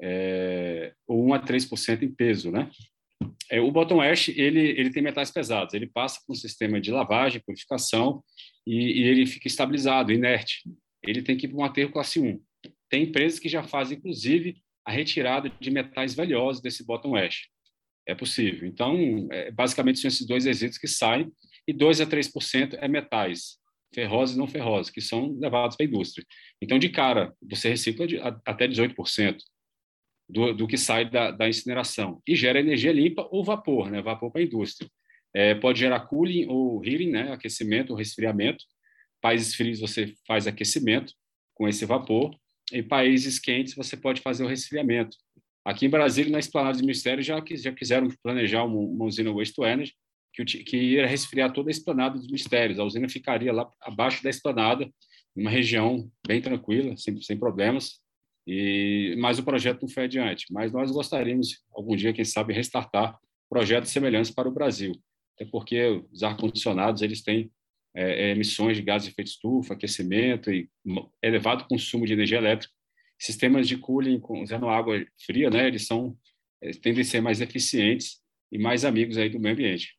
é, 0.00 0.94
ou 1.06 1.26
1 1.26 1.34
a 1.34 1.40
3% 1.40 2.02
em 2.02 2.14
peso, 2.14 2.50
né? 2.50 2.70
É, 3.50 3.60
o 3.60 3.70
bottom 3.70 4.00
ash 4.00 4.28
ele, 4.28 4.60
ele 4.60 4.90
tem 4.90 5.02
metais 5.02 5.30
pesados, 5.30 5.74
ele 5.74 5.86
passa 5.86 6.20
por 6.26 6.32
um 6.32 6.36
sistema 6.36 6.80
de 6.80 6.90
lavagem, 6.90 7.42
purificação 7.44 8.22
e, 8.66 9.00
e 9.00 9.02
ele 9.02 9.26
fica 9.26 9.48
estabilizado, 9.48 10.12
inerte. 10.12 10.62
Ele 11.02 11.22
tem 11.22 11.36
que 11.36 11.46
ir 11.46 11.48
para 11.48 11.58
um 11.58 11.64
aterro 11.64 11.92
classe 11.92 12.20
1. 12.20 12.40
Tem 12.88 13.04
empresas 13.04 13.38
que 13.38 13.48
já 13.48 13.62
fazem, 13.62 13.98
inclusive, 13.98 14.56
a 14.84 14.92
retirada 14.92 15.50
de 15.60 15.70
metais 15.70 16.14
valiosos 16.14 16.62
desse 16.62 16.84
bottom 16.84 17.16
ash. 17.16 17.48
É 18.06 18.14
possível. 18.14 18.66
Então, 18.66 19.28
é, 19.30 19.50
basicamente, 19.50 19.98
são 19.98 20.08
esses 20.08 20.26
dois 20.26 20.44
resíduos 20.44 20.78
que 20.78 20.88
saem, 20.88 21.30
e 21.66 21.72
2 21.72 22.00
a 22.00 22.06
3% 22.06 22.78
é 22.80 22.88
metais 22.88 23.58
ferrosos 23.94 24.36
e 24.36 24.38
não 24.38 24.46
ferrosos, 24.46 24.90
que 24.90 25.00
são 25.00 25.36
levados 25.38 25.76
para 25.76 25.86
a 25.86 25.88
indústria. 25.88 26.24
Então, 26.60 26.78
de 26.78 26.88
cara, 26.88 27.34
você 27.42 27.68
recicla 27.68 28.06
de, 28.06 28.18
a, 28.18 28.38
até 28.44 28.66
18% 28.68 29.38
do, 30.28 30.52
do 30.52 30.66
que 30.66 30.76
sai 30.76 31.08
da, 31.08 31.30
da, 31.30 31.48
incineração 31.48 32.20
e 32.26 32.36
gera 32.36 32.60
energia 32.60 32.92
limpa 32.92 33.26
ou 33.30 33.42
vapor, 33.42 33.90
né? 33.90 34.02
vapor 34.02 34.30
para 34.30 34.40
a 34.40 34.44
indústria. 34.44 34.90
É, 35.34 35.54
pode 35.54 35.80
gerar 35.80 36.00
cooling 36.00 36.46
ou 36.48 36.84
heating, 36.84 37.10
né? 37.10 37.32
aquecimento 37.32 37.90
ou 37.90 37.96
resfriamento. 37.96 38.64
Países 39.20 39.54
frios 39.54 39.80
você 39.80 40.14
faz 40.26 40.46
aquecimento 40.46 41.12
com 41.54 41.66
esse 41.66 41.84
vapor, 41.84 42.36
em 42.72 42.82
países 42.82 43.38
quentes 43.38 43.74
você 43.74 43.96
pode 43.96 44.20
fazer 44.20 44.44
o 44.44 44.46
resfriamento. 44.46 45.16
Aqui 45.64 45.86
em 45.86 45.90
Brasília, 45.90 46.30
na 46.30 46.38
esplanada 46.38 46.78
do 46.78 46.82
Ministério, 46.82 47.22
já, 47.22 47.42
já 47.50 47.72
quiseram 47.72 48.08
planejar 48.22 48.64
uma, 48.64 48.78
uma 48.78 49.04
usina 49.04 49.32
waste 49.32 49.54
to 49.54 49.66
energy 49.66 49.92
que, 50.44 50.64
que 50.64 50.76
ia 50.76 51.06
resfriar 51.06 51.52
toda 51.52 51.70
a 51.70 51.72
esplanada 51.72 52.18
dos 52.18 52.30
mistérios. 52.30 52.78
A 52.78 52.84
usina 52.84 53.08
ficaria 53.08 53.52
lá 53.52 53.70
abaixo 53.80 54.22
da 54.22 54.30
esplanada, 54.30 54.88
uma 55.34 55.50
região 55.50 56.10
bem 56.26 56.40
tranquila, 56.40 56.96
sem, 56.96 57.20
sem 57.20 57.38
problemas, 57.38 58.00
e 58.46 59.14
mas 59.18 59.38
o 59.38 59.44
projeto 59.44 59.82
não 59.82 59.88
foi 59.88 60.04
adiante. 60.04 60.46
Mas 60.50 60.72
nós 60.72 60.90
gostaríamos, 60.90 61.62
algum 61.72 61.94
dia, 61.94 62.12
quem 62.12 62.24
sabe, 62.24 62.52
restartar 62.52 63.18
projetos 63.48 63.90
semelhantes 63.90 64.30
para 64.30 64.48
o 64.48 64.52
Brasil, 64.52 64.92
até 65.34 65.44
porque 65.50 66.02
os 66.12 66.22
ar-condicionados 66.22 67.02
eles 67.02 67.22
têm 67.22 67.50
é, 67.94 68.28
é 68.28 68.30
emissões 68.30 68.76
de 68.76 68.82
gases 68.82 69.08
de 69.08 69.12
efeito 69.12 69.28
estufa, 69.28 69.74
aquecimento 69.74 70.50
e 70.50 70.68
elevado 71.22 71.66
consumo 71.68 72.06
de 72.06 72.12
energia 72.12 72.38
elétrica. 72.38 72.72
Sistemas 73.18 73.66
de 73.66 73.76
cooling 73.76 74.20
usando 74.42 74.68
água 74.68 75.04
fria, 75.26 75.50
né, 75.50 75.66
eles 75.66 75.86
são 75.86 76.16
eles 76.60 76.78
tendem 76.78 77.02
a 77.02 77.04
ser 77.04 77.20
mais 77.20 77.40
eficientes 77.40 78.20
e 78.50 78.58
mais 78.58 78.84
amigos 78.84 79.16
aí 79.16 79.28
do 79.28 79.38
meio 79.38 79.54
ambiente. 79.54 79.97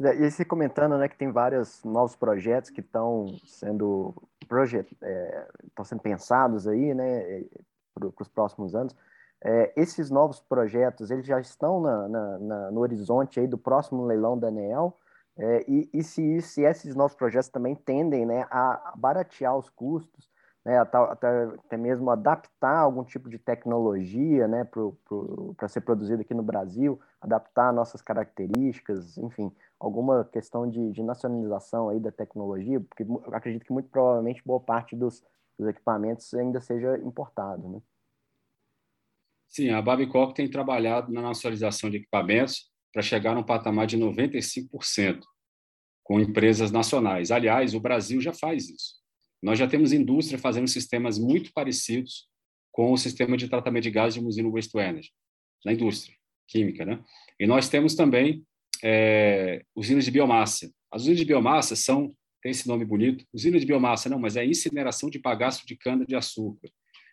E 0.00 0.30
você 0.30 0.44
comentando, 0.44 0.96
né, 0.96 1.08
que 1.08 1.18
tem 1.18 1.32
vários 1.32 1.82
novos 1.82 2.14
projetos 2.14 2.70
que 2.70 2.80
estão 2.80 3.26
sendo 3.44 4.14
projet, 4.48 4.96
é, 5.02 5.48
sendo 5.84 6.00
pensados 6.00 6.68
aí, 6.68 6.94
né, 6.94 7.44
para 7.94 8.22
os 8.22 8.28
próximos 8.28 8.74
anos. 8.74 8.94
É, 9.44 9.72
esses 9.76 10.10
novos 10.10 10.40
projetos, 10.40 11.10
eles 11.10 11.26
já 11.26 11.40
estão 11.40 11.80
na, 11.80 12.08
na, 12.08 12.38
na, 12.38 12.70
no 12.70 12.80
horizonte 12.80 13.38
aí 13.38 13.46
do 13.46 13.58
próximo 13.58 14.04
leilão 14.04 14.38
da 14.38 14.48
ANEEL, 14.48 14.96
é, 15.36 15.64
e, 15.68 15.88
e 15.92 16.02
se, 16.02 16.40
se, 16.42 16.62
esses 16.62 16.96
novos 16.96 17.14
projetos 17.14 17.48
também 17.48 17.76
tendem 17.76 18.26
né, 18.26 18.46
a 18.50 18.92
baratear 18.96 19.56
os 19.56 19.70
custos, 19.70 20.28
né, 20.64 20.78
até, 20.78 20.98
até, 20.98 21.76
mesmo 21.76 22.10
adaptar 22.10 22.78
algum 22.78 23.04
tipo 23.04 23.28
de 23.28 23.38
tecnologia 23.38 24.48
né, 24.48 24.68
para 25.56 25.68
ser 25.68 25.82
produzido 25.82 26.22
aqui 26.22 26.34
no 26.34 26.42
Brasil, 26.42 27.00
adaptar 27.20 27.72
nossas 27.72 28.02
características, 28.02 29.16
enfim, 29.18 29.52
alguma 29.78 30.24
questão 30.24 30.68
de, 30.68 30.92
de 30.92 31.02
nacionalização 31.02 31.88
aí 31.88 32.00
da 32.00 32.10
tecnologia, 32.10 32.80
porque 32.80 33.06
acredito 33.32 33.64
que 33.64 33.72
muito 33.72 33.88
provavelmente 33.88 34.42
boa 34.44 34.60
parte 34.60 34.96
dos, 34.96 35.22
dos 35.58 35.68
equipamentos 35.68 36.34
ainda 36.34 36.60
seja 36.60 36.98
importado. 36.98 37.68
Né? 37.68 37.80
Sim, 39.48 39.70
a 39.70 39.80
Babcock 39.80 40.34
tem 40.34 40.50
trabalhado 40.50 41.12
na 41.12 41.22
nacionalização 41.22 41.90
de 41.90 41.98
equipamentos 41.98 42.70
para 42.92 43.02
chegar 43.02 43.36
a 43.36 43.40
um 43.40 43.44
patamar 43.44 43.86
de 43.86 43.96
95% 43.96 45.20
com 46.02 46.20
empresas 46.20 46.70
nacionais. 46.70 47.30
Aliás, 47.30 47.74
o 47.74 47.80
Brasil 47.80 48.20
já 48.20 48.32
faz 48.32 48.68
isso. 48.68 48.94
Nós 49.42 49.58
já 49.58 49.68
temos 49.68 49.92
indústria 49.92 50.38
fazendo 50.38 50.66
sistemas 50.66 51.18
muito 51.18 51.52
parecidos 51.52 52.28
com 52.72 52.92
o 52.92 52.96
sistema 52.96 53.36
de 53.36 53.48
tratamento 53.48 53.84
de 53.84 53.90
gás 53.90 54.14
de 54.14 54.20
usina 54.20 54.48
Waste 54.48 54.76
Energy, 54.76 55.10
na 55.64 55.72
indústria 55.72 56.16
química. 56.46 56.84
Né? 56.84 57.02
E 57.38 57.46
nós 57.46 57.68
temos 57.68 57.94
também 57.94 58.44
é, 58.82 59.62
usinas 59.74 60.04
de 60.04 60.10
biomassa. 60.10 60.70
As 60.90 61.02
usinas 61.02 61.18
de 61.18 61.24
biomassa 61.24 61.76
são, 61.76 62.14
tem 62.42 62.50
esse 62.50 62.66
nome 62.66 62.84
bonito, 62.84 63.24
usina 63.32 63.58
de 63.58 63.66
biomassa, 63.66 64.08
não, 64.08 64.18
mas 64.18 64.36
é 64.36 64.44
incineração 64.44 65.10
de 65.10 65.18
bagaço 65.18 65.66
de 65.66 65.76
cana-de-açúcar. 65.76 66.68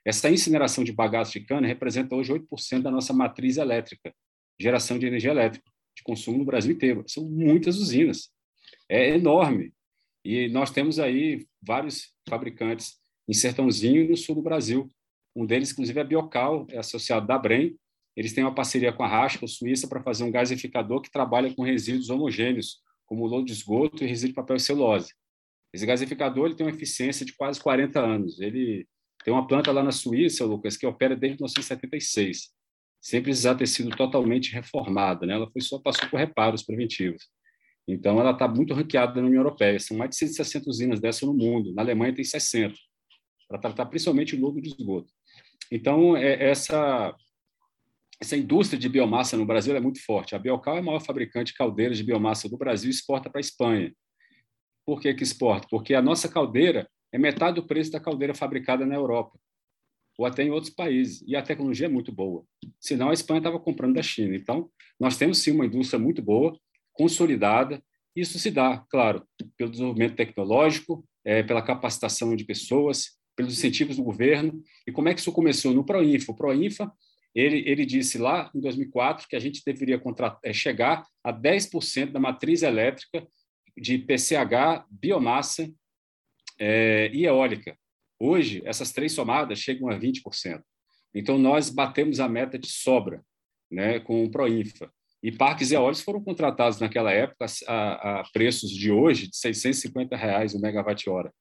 Essa 0.05 0.29
incineração 0.29 0.83
de 0.83 0.91
bagaço 0.91 1.33
de 1.33 1.39
cana 1.41 1.65
representa 1.65 2.15
hoje 2.15 2.31
8% 2.31 2.81
da 2.81 2.91
nossa 2.91 3.11
matriz 3.11 3.57
elétrica, 3.57 4.13
geração 4.59 4.99
de 4.99 5.07
energia 5.07 5.31
elétrica, 5.31 5.69
de 5.97 6.03
consumo 6.03 6.37
no 6.37 6.45
Brasil 6.45 6.71
inteiro. 6.71 7.03
São 7.07 7.27
muitas 7.27 7.77
usinas. 7.77 8.29
É 8.87 9.09
enorme. 9.09 9.73
E 10.23 10.47
nós 10.49 10.71
temos 10.71 10.99
aí 10.99 11.45
vários 11.61 12.13
fabricantes 12.29 12.99
em 13.27 13.33
Sertãozinho 13.33 14.03
e 14.03 14.07
no 14.07 14.17
sul 14.17 14.35
do 14.35 14.41
Brasil. 14.41 14.89
Um 15.35 15.45
deles, 15.45 15.71
inclusive, 15.71 15.99
é 15.99 16.01
a 16.01 16.05
Biocal, 16.05 16.67
é 16.69 16.77
associado 16.77 17.25
da 17.25 17.37
Brem. 17.37 17.75
Eles 18.15 18.33
têm 18.33 18.43
uma 18.43 18.55
parceria 18.55 18.93
com 18.93 19.03
a 19.03 19.07
Rasco 19.07 19.47
Suíça 19.47 19.87
para 19.87 20.01
fazer 20.01 20.23
um 20.23 20.31
gasificador 20.31 21.01
que 21.01 21.11
trabalha 21.11 21.53
com 21.53 21.63
resíduos 21.63 22.09
homogêneos, 22.09 22.79
como 23.05 23.25
lodo 23.25 23.45
de 23.45 23.51
esgoto 23.51 24.03
e 24.03 24.07
resíduo 24.07 24.29
de 24.29 24.35
papel 24.35 24.55
e 24.55 24.59
celulose. 24.59 25.13
Esse 25.73 25.85
gasificador 25.85 26.45
ele 26.45 26.55
tem 26.55 26.65
uma 26.65 26.71
eficiência 26.71 27.25
de 27.25 27.35
quase 27.35 27.59
40 27.59 27.99
anos. 27.99 28.39
Ele 28.39 28.87
tem 29.23 29.33
uma 29.33 29.45
planta 29.45 29.71
lá 29.71 29.83
na 29.83 29.91
Suíça, 29.91 30.45
Lucas, 30.45 30.77
que 30.77 30.87
opera 30.87 31.15
desde 31.15 31.37
1976, 31.37 32.49
sem 33.01 33.21
precisar 33.21 33.55
ter 33.55 33.67
sido 33.67 33.89
totalmente 33.95 34.53
reformada. 34.53 35.25
Né? 35.25 35.33
Ela 35.33 35.49
foi 35.51 35.61
só 35.61 35.77
passou 35.79 36.07
por 36.09 36.17
reparos 36.17 36.63
preventivos. 36.63 37.27
Então, 37.87 38.19
ela 38.19 38.31
está 38.31 38.47
muito 38.47 38.73
ranqueada 38.73 39.21
na 39.21 39.27
União 39.27 39.41
Europeia. 39.41 39.79
São 39.79 39.97
mais 39.97 40.11
de 40.11 40.15
160 40.15 40.69
usinas 40.69 40.99
dessas 40.99 41.21
no 41.23 41.33
mundo. 41.33 41.73
Na 41.73 41.81
Alemanha 41.81 42.15
tem 42.15 42.23
60, 42.23 42.73
para 43.47 43.59
tratar 43.59 43.85
principalmente 43.87 44.35
o 44.35 44.39
lodo 44.39 44.61
de 44.61 44.69
esgoto. 44.69 45.11
Então, 45.71 46.15
é, 46.15 46.49
essa, 46.49 47.13
essa 48.21 48.37
indústria 48.37 48.79
de 48.79 48.87
biomassa 48.87 49.35
no 49.35 49.45
Brasil 49.45 49.75
é 49.75 49.79
muito 49.79 50.03
forte. 50.03 50.35
A 50.35 50.39
Biocal 50.39 50.77
é 50.77 50.79
a 50.79 50.83
maior 50.83 51.01
fabricante 51.01 51.51
de 51.51 51.57
caldeiras 51.57 51.97
de 51.97 52.03
biomassa 52.03 52.47
do 52.47 52.57
Brasil 52.57 52.89
e 52.89 52.93
exporta 52.93 53.29
para 53.29 53.39
a 53.39 53.41
Espanha. 53.41 53.93
Por 54.85 55.01
que, 55.01 55.13
que 55.13 55.23
exporta? 55.23 55.67
Porque 55.69 55.93
a 55.93 56.01
nossa 56.01 56.29
caldeira 56.29 56.89
é 57.11 57.17
metade 57.17 57.55
do 57.55 57.65
preço 57.65 57.91
da 57.91 57.99
caldeira 57.99 58.33
fabricada 58.33 58.85
na 58.85 58.95
Europa, 58.95 59.39
ou 60.17 60.25
até 60.25 60.43
em 60.43 60.49
outros 60.49 60.73
países, 60.73 61.23
e 61.27 61.35
a 61.35 61.41
tecnologia 61.41 61.87
é 61.87 61.89
muito 61.89 62.11
boa. 62.11 62.45
Senão 62.79 63.09
a 63.09 63.13
Espanha 63.13 63.39
estava 63.39 63.59
comprando 63.59 63.95
da 63.95 64.03
China. 64.03 64.35
Então, 64.35 64.69
nós 64.99 65.17
temos 65.17 65.39
sim 65.39 65.51
uma 65.51 65.65
indústria 65.65 65.99
muito 65.99 66.21
boa, 66.21 66.57
consolidada. 66.93 67.83
Isso 68.15 68.39
se 68.39 68.49
dá, 68.49 68.83
claro, 68.89 69.25
pelo 69.57 69.71
desenvolvimento 69.71 70.15
tecnológico, 70.15 71.05
é, 71.25 71.43
pela 71.43 71.61
capacitação 71.61 72.35
de 72.35 72.45
pessoas, 72.45 73.17
pelos 73.35 73.57
incentivos 73.57 73.97
do 73.97 74.03
governo. 74.03 74.61
E 74.87 74.91
como 74.91 75.09
é 75.09 75.13
que 75.13 75.19
isso 75.19 75.31
começou? 75.31 75.73
No 75.73 75.83
Proinfa. 75.83 76.31
O 76.31 76.35
Proinfa 76.35 76.91
ele, 77.35 77.69
ele 77.69 77.85
disse 77.85 78.17
lá 78.17 78.49
em 78.55 78.61
2004 78.61 79.27
que 79.27 79.35
a 79.35 79.39
gente 79.39 79.61
deveria 79.65 80.01
é, 80.43 80.53
chegar 80.53 81.05
a 81.21 81.33
10% 81.33 82.11
da 82.11 82.19
matriz 82.19 82.63
elétrica 82.63 83.27
de 83.77 83.97
PCH, 83.97 84.85
biomassa 84.89 85.69
é, 86.57 87.11
e 87.13 87.25
eólica. 87.25 87.77
Hoje, 88.17 88.61
essas 88.65 88.93
três 88.93 89.11
somadas 89.11 89.59
chegam 89.59 89.89
a 89.89 89.99
20%. 89.99 90.61
Então, 91.13 91.37
nós 91.37 91.69
batemos 91.69 92.21
a 92.21 92.29
meta 92.29 92.57
de 92.57 92.69
sobra 92.69 93.21
né, 93.69 93.99
com 93.99 94.23
o 94.23 94.31
Proinfa. 94.31 94.89
E 95.21 95.31
parques 95.31 95.71
eólicos 95.71 96.03
foram 96.03 96.23
contratados 96.23 96.79
naquela 96.79 97.11
época 97.11 97.45
a, 97.67 98.19
a 98.19 98.23
preços 98.31 98.69
de 98.69 98.91
hoje 98.91 99.27
de 99.27 99.35
650 99.35 100.15
reais 100.15 100.53
o 100.53 100.61
megawatt-hora. 100.61 101.33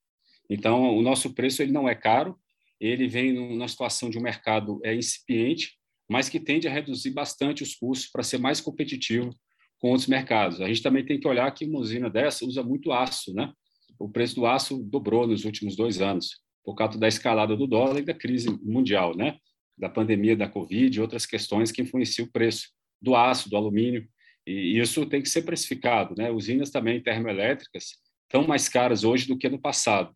Então, 0.50 0.96
o 0.96 1.02
nosso 1.02 1.32
preço 1.34 1.62
ele 1.62 1.70
não 1.70 1.88
é 1.88 1.94
caro, 1.94 2.36
ele 2.80 3.06
vem 3.06 3.32
numa 3.32 3.68
situação 3.68 4.10
de 4.10 4.18
um 4.18 4.22
mercado 4.22 4.80
é, 4.84 4.94
incipiente, 4.94 5.78
mas 6.08 6.28
que 6.28 6.40
tende 6.40 6.68
a 6.68 6.72
reduzir 6.72 7.10
bastante 7.10 7.62
os 7.62 7.74
custos 7.74 8.10
para 8.10 8.22
ser 8.22 8.38
mais 8.38 8.60
competitivo 8.60 9.30
com 9.78 9.88
outros 9.88 10.06
mercados. 10.06 10.60
A 10.60 10.68
gente 10.68 10.82
também 10.82 11.04
tem 11.04 11.18
que 11.18 11.28
olhar 11.28 11.50
que 11.52 11.64
uma 11.64 11.78
usina 11.78 12.10
dessa 12.10 12.44
usa 12.44 12.62
muito 12.62 12.92
aço, 12.92 13.34
né? 13.34 13.52
o 13.98 14.08
preço 14.08 14.34
do 14.34 14.46
aço 14.46 14.82
dobrou 14.82 15.26
nos 15.26 15.44
últimos 15.44 15.76
dois 15.76 16.00
anos, 16.00 16.40
por 16.64 16.74
causa 16.74 16.98
da 16.98 17.08
escalada 17.08 17.56
do 17.56 17.66
dólar 17.66 17.98
e 17.98 18.04
da 18.04 18.14
crise 18.14 18.48
mundial, 18.62 19.16
né? 19.16 19.38
da 19.76 19.88
pandemia 19.88 20.36
da 20.36 20.48
Covid 20.48 20.96
e 20.96 21.00
outras 21.00 21.26
questões 21.26 21.72
que 21.72 21.82
influenciam 21.82 22.26
o 22.26 22.30
preço 22.30 22.68
do 23.00 23.14
aço, 23.14 23.50
do 23.50 23.56
alumínio, 23.56 24.06
e 24.46 24.78
isso 24.78 25.06
tem 25.06 25.22
que 25.22 25.28
ser 25.28 25.42
precificado. 25.42 26.14
Né? 26.16 26.30
Usinas 26.30 26.70
também 26.70 27.02
termoelétricas 27.02 27.96
estão 28.22 28.46
mais 28.46 28.68
caras 28.68 29.04
hoje 29.04 29.26
do 29.26 29.38
que 29.38 29.48
no 29.48 29.60
passado, 29.60 30.14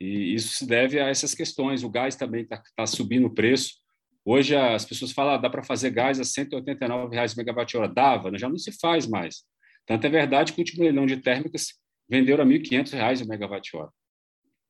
e 0.00 0.34
isso 0.34 0.54
se 0.54 0.66
deve 0.66 1.00
a 1.00 1.08
essas 1.08 1.34
questões. 1.34 1.82
O 1.82 1.90
gás 1.90 2.16
também 2.16 2.42
está 2.42 2.62
tá 2.76 2.86
subindo 2.86 3.26
o 3.26 3.34
preço. 3.34 3.74
Hoje 4.24 4.56
as 4.56 4.84
pessoas 4.84 5.12
falam, 5.12 5.34
ah, 5.34 5.36
dá 5.36 5.50
para 5.50 5.62
fazer 5.62 5.90
gás 5.90 6.18
a 6.18 6.24
189 6.24 7.14
reais 7.14 7.34
megawatt-hora. 7.34 7.88
Dava, 7.88 8.30
né? 8.30 8.38
já 8.38 8.48
não 8.48 8.56
se 8.56 8.72
faz 8.72 9.06
mais. 9.06 9.44
Tanto 9.86 10.06
é 10.06 10.10
verdade 10.10 10.52
que 10.52 10.58
o 10.58 10.62
último 10.62 10.82
leilão 10.82 11.04
de 11.04 11.18
térmicas 11.18 11.74
venderam 12.08 12.42
a 12.42 12.46
R$ 12.46 12.58
1.500 12.58 13.22
o 13.22 13.28
megawatt-hora. 13.28 13.90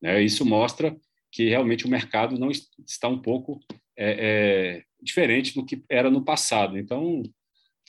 Né? 0.02 0.22
Isso 0.22 0.44
mostra 0.44 0.96
que 1.30 1.48
realmente 1.48 1.86
o 1.86 1.90
mercado 1.90 2.38
não 2.38 2.50
está 2.50 3.08
um 3.08 3.20
pouco 3.20 3.60
é, 3.96 4.78
é, 4.78 4.82
diferente 5.00 5.54
do 5.54 5.64
que 5.64 5.84
era 5.88 6.10
no 6.10 6.24
passado. 6.24 6.78
Então, 6.78 7.22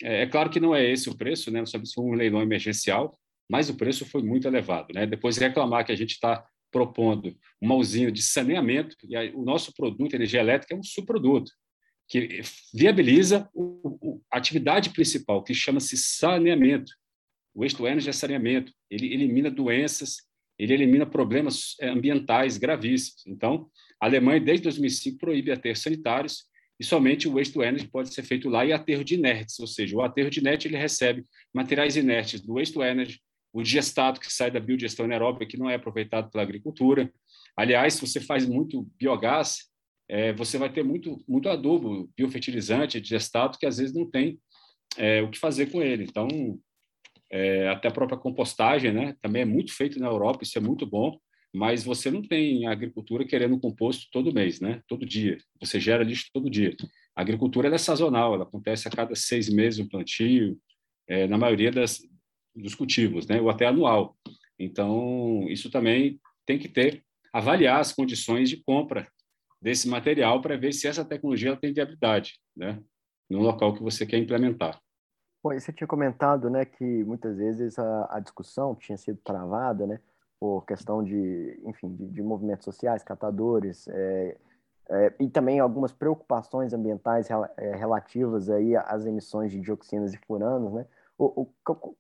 é, 0.04 0.24
é, 0.24 0.28
claro 0.28 0.50
que 0.50 0.60
não 0.60 0.76
é 0.76 0.84
esse 0.84 1.10
o 1.10 1.18
preço, 1.18 1.52
né? 1.52 1.60
Nós 1.60 1.70
sabemos 1.70 1.90
que 1.90 1.96
foi 1.96 2.04
um 2.04 2.14
leilão 2.14 2.42
emergencial, 2.42 3.18
mas 3.50 3.70
o 3.70 3.76
preço 3.76 4.06
foi 4.06 4.24
muito 4.24 4.48
elevado. 4.48 4.94
Né? 4.94 5.06
Depois 5.06 5.38
reclamar 5.38 5.86
que 5.86 5.92
a 5.92 5.96
gente 5.96 6.12
está 6.12 6.46
propondo 6.76 7.34
uma 7.62 7.76
usina 7.76 8.12
de 8.12 8.22
saneamento, 8.22 8.98
e 9.08 9.16
aí, 9.16 9.32
o 9.34 9.46
nosso 9.46 9.74
produto, 9.74 10.14
energia 10.14 10.42
elétrica, 10.42 10.76
é 10.76 10.78
um 10.78 10.84
subproduto, 10.84 11.50
que 12.06 12.42
viabiliza 12.74 13.50
a 14.30 14.38
atividade 14.38 14.90
principal, 14.90 15.42
que 15.42 15.54
chama-se 15.54 15.96
saneamento. 15.96 16.92
O 17.54 17.62
waste 17.62 17.82
energy 17.82 18.10
é 18.10 18.12
saneamento, 18.12 18.74
ele 18.92 19.14
elimina 19.14 19.50
doenças, 19.50 20.18
ele 20.60 20.74
elimina 20.74 21.06
problemas 21.06 21.76
eh, 21.80 21.88
ambientais 21.88 22.58
gravíssimos. 22.58 23.26
Então, 23.26 23.70
a 24.02 24.08
Alemanha, 24.08 24.42
desde 24.42 24.64
2005, 24.64 25.18
proíbe 25.18 25.54
aterros 25.54 25.82
sanitários 25.82 26.44
e 26.78 26.84
somente 26.84 27.26
o 27.26 27.36
waste 27.36 27.58
energy 27.58 27.88
pode 27.88 28.14
ser 28.14 28.24
feito 28.24 28.50
lá 28.50 28.66
e 28.66 28.74
aterro 28.74 29.06
de 29.06 29.16
inertes, 29.16 29.58
ou 29.60 29.68
seja, 29.68 29.96
o 29.96 30.02
aterro 30.02 30.30
de 30.30 30.42
inerte 30.42 30.68
ele 30.68 30.76
recebe 30.76 31.26
materiais 31.54 31.96
inertes 31.96 32.42
do 32.42 32.56
waste 32.56 32.78
energy, 32.80 33.22
o 33.56 33.64
digestato 33.64 34.20
que 34.20 34.32
sai 34.32 34.52
da 34.52 34.60
biodigestão 34.60 35.06
anaeróbica 35.06 35.46
que 35.46 35.58
não 35.58 35.70
é 35.70 35.76
aproveitado 35.76 36.30
pela 36.30 36.44
agricultura. 36.44 37.10
Aliás, 37.56 37.94
se 37.94 38.02
você 38.02 38.20
faz 38.20 38.46
muito 38.46 38.86
biogás, 39.00 39.70
é, 40.10 40.34
você 40.34 40.58
vai 40.58 40.70
ter 40.70 40.84
muito, 40.84 41.24
muito 41.26 41.48
adubo, 41.48 42.10
biofertilizante, 42.18 43.00
digestato, 43.00 43.58
que 43.58 43.66
às 43.66 43.78
vezes 43.78 43.96
não 43.96 44.12
tem 44.12 44.38
é, 44.98 45.22
o 45.22 45.32
que 45.32 45.40
fazer 45.40 45.68
com 45.68 45.82
ele. 45.82 46.04
Então, 46.04 46.28
é, 47.32 47.70
até 47.70 47.88
a 47.88 47.92
própria 47.92 48.18
compostagem, 48.18 48.92
né? 48.92 49.16
Também 49.22 49.44
é 49.44 49.46
muito 49.46 49.74
feito 49.74 50.00
na 50.00 50.08
Europa, 50.08 50.44
isso 50.44 50.58
é 50.58 50.62
muito 50.62 50.86
bom, 50.86 51.18
mas 51.54 51.82
você 51.82 52.12
não 52.12 52.22
tem 52.22 52.68
agricultura 52.68 53.24
querendo 53.24 53.58
composto 53.58 54.08
todo 54.12 54.34
mês, 54.34 54.60
né? 54.60 54.82
Todo 54.86 55.06
dia. 55.06 55.38
Você 55.62 55.80
gera 55.80 56.04
lixo 56.04 56.26
todo 56.34 56.50
dia. 56.50 56.76
A 57.16 57.22
agricultura 57.22 57.74
é 57.74 57.78
sazonal, 57.78 58.34
ela 58.34 58.44
acontece 58.44 58.86
a 58.90 58.92
cada 58.92 59.16
seis 59.16 59.48
meses 59.48 59.80
um 59.80 59.88
plantio, 59.88 60.60
é, 61.08 61.26
na 61.26 61.38
maioria 61.38 61.72
das, 61.72 62.02
dos 62.56 62.76
cultivos, 62.76 63.28
né? 63.28 63.42
Ou 63.42 63.50
até 63.50 63.66
anual. 63.66 64.16
Então, 64.58 65.46
isso 65.50 65.70
também 65.70 66.20
tem 66.46 66.58
que 66.58 66.70
ter, 66.70 67.04
avaliar 67.34 67.80
as 67.80 67.92
condições 67.92 68.50
de 68.50 68.64
compra 68.64 69.08
desse 69.62 69.88
material 69.88 70.42
para 70.42 70.58
ver 70.58 70.74
se 70.74 70.88
essa 70.88 71.04
tecnologia 71.04 71.58
tem 71.58 71.74
viabilidade, 71.74 72.40
né? 72.56 72.80
No 73.30 73.40
local 73.40 73.74
que 73.74 73.84
você 73.84 74.06
quer 74.06 74.18
implementar. 74.18 74.80
Bom, 75.44 75.54
você 75.54 75.72
tinha 75.72 75.88
comentado, 75.88 76.50
né, 76.50 76.66
que 76.66 77.04
muitas 77.04 77.38
vezes 77.38 77.78
a, 77.78 78.08
a 78.10 78.20
discussão 78.20 78.74
tinha 78.74 78.98
sido 78.98 79.20
travada, 79.24 79.86
né, 79.86 80.00
por 80.40 80.66
questão 80.66 81.04
de, 81.04 81.60
enfim, 81.64 81.94
de, 81.94 82.08
de 82.08 82.22
movimentos 82.24 82.66
sociais, 82.66 83.04
catadores, 83.04 83.88
é, 83.88 84.38
é, 84.90 85.14
e 85.20 85.30
também 85.30 85.60
algumas 85.60 85.92
preocupações 85.92 86.74
ambientais 86.74 87.28
é, 87.58 87.76
relativas 87.76 88.50
aí 88.50 88.76
às 88.76 89.06
emissões 89.06 89.52
de 89.52 89.60
dioxinas 89.60 90.14
e 90.14 90.18
furanos, 90.18 90.74
né? 90.74 90.86
O, 91.18 91.44
o, 91.44 91.50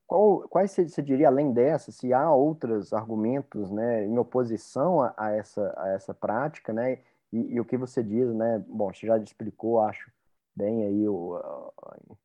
qual, 0.05 0.41
quais 0.49 0.71
você, 0.71 1.01
diria, 1.01 1.27
além 1.27 1.53
dessa, 1.53 1.91
se 1.91 2.11
há 2.11 2.33
outros 2.33 2.91
argumentos 2.91 3.71
né, 3.71 4.05
em 4.05 4.17
oposição 4.17 5.01
a, 5.01 5.13
a 5.17 5.31
essa, 5.31 5.73
a 5.77 5.89
essa 5.89 6.13
prática, 6.13 6.73
né? 6.73 6.99
E, 7.31 7.53
e, 7.53 7.59
o 7.59 7.65
que 7.65 7.77
você 7.77 8.03
diz, 8.03 8.33
né? 8.33 8.63
Bom, 8.67 8.93
você 8.93 9.07
já 9.07 9.17
explicou, 9.17 9.79
acho, 9.79 10.11
bem 10.55 10.85
aí 10.85 11.07
o, 11.07 11.39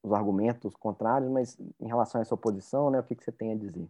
os 0.02 0.12
argumentos 0.12 0.74
contrários, 0.74 1.30
mas 1.30 1.58
em 1.80 1.86
relação 1.86 2.20
a 2.20 2.22
essa 2.22 2.34
oposição, 2.34 2.90
né, 2.90 3.00
o 3.00 3.02
que, 3.02 3.14
que 3.14 3.24
você 3.24 3.32
tem 3.32 3.52
a 3.52 3.56
dizer? 3.56 3.88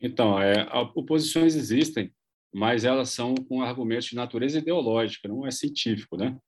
Então, 0.00 0.40
é, 0.40 0.66
oposições 0.94 1.54
existem, 1.54 2.12
mas 2.52 2.84
elas 2.84 3.10
são 3.10 3.34
com 3.34 3.62
argumentos 3.62 4.06
de 4.06 4.16
natureza 4.16 4.58
ideológica, 4.58 5.28
não 5.28 5.46
é 5.46 5.50
científico, 5.50 6.16
né? 6.16 6.38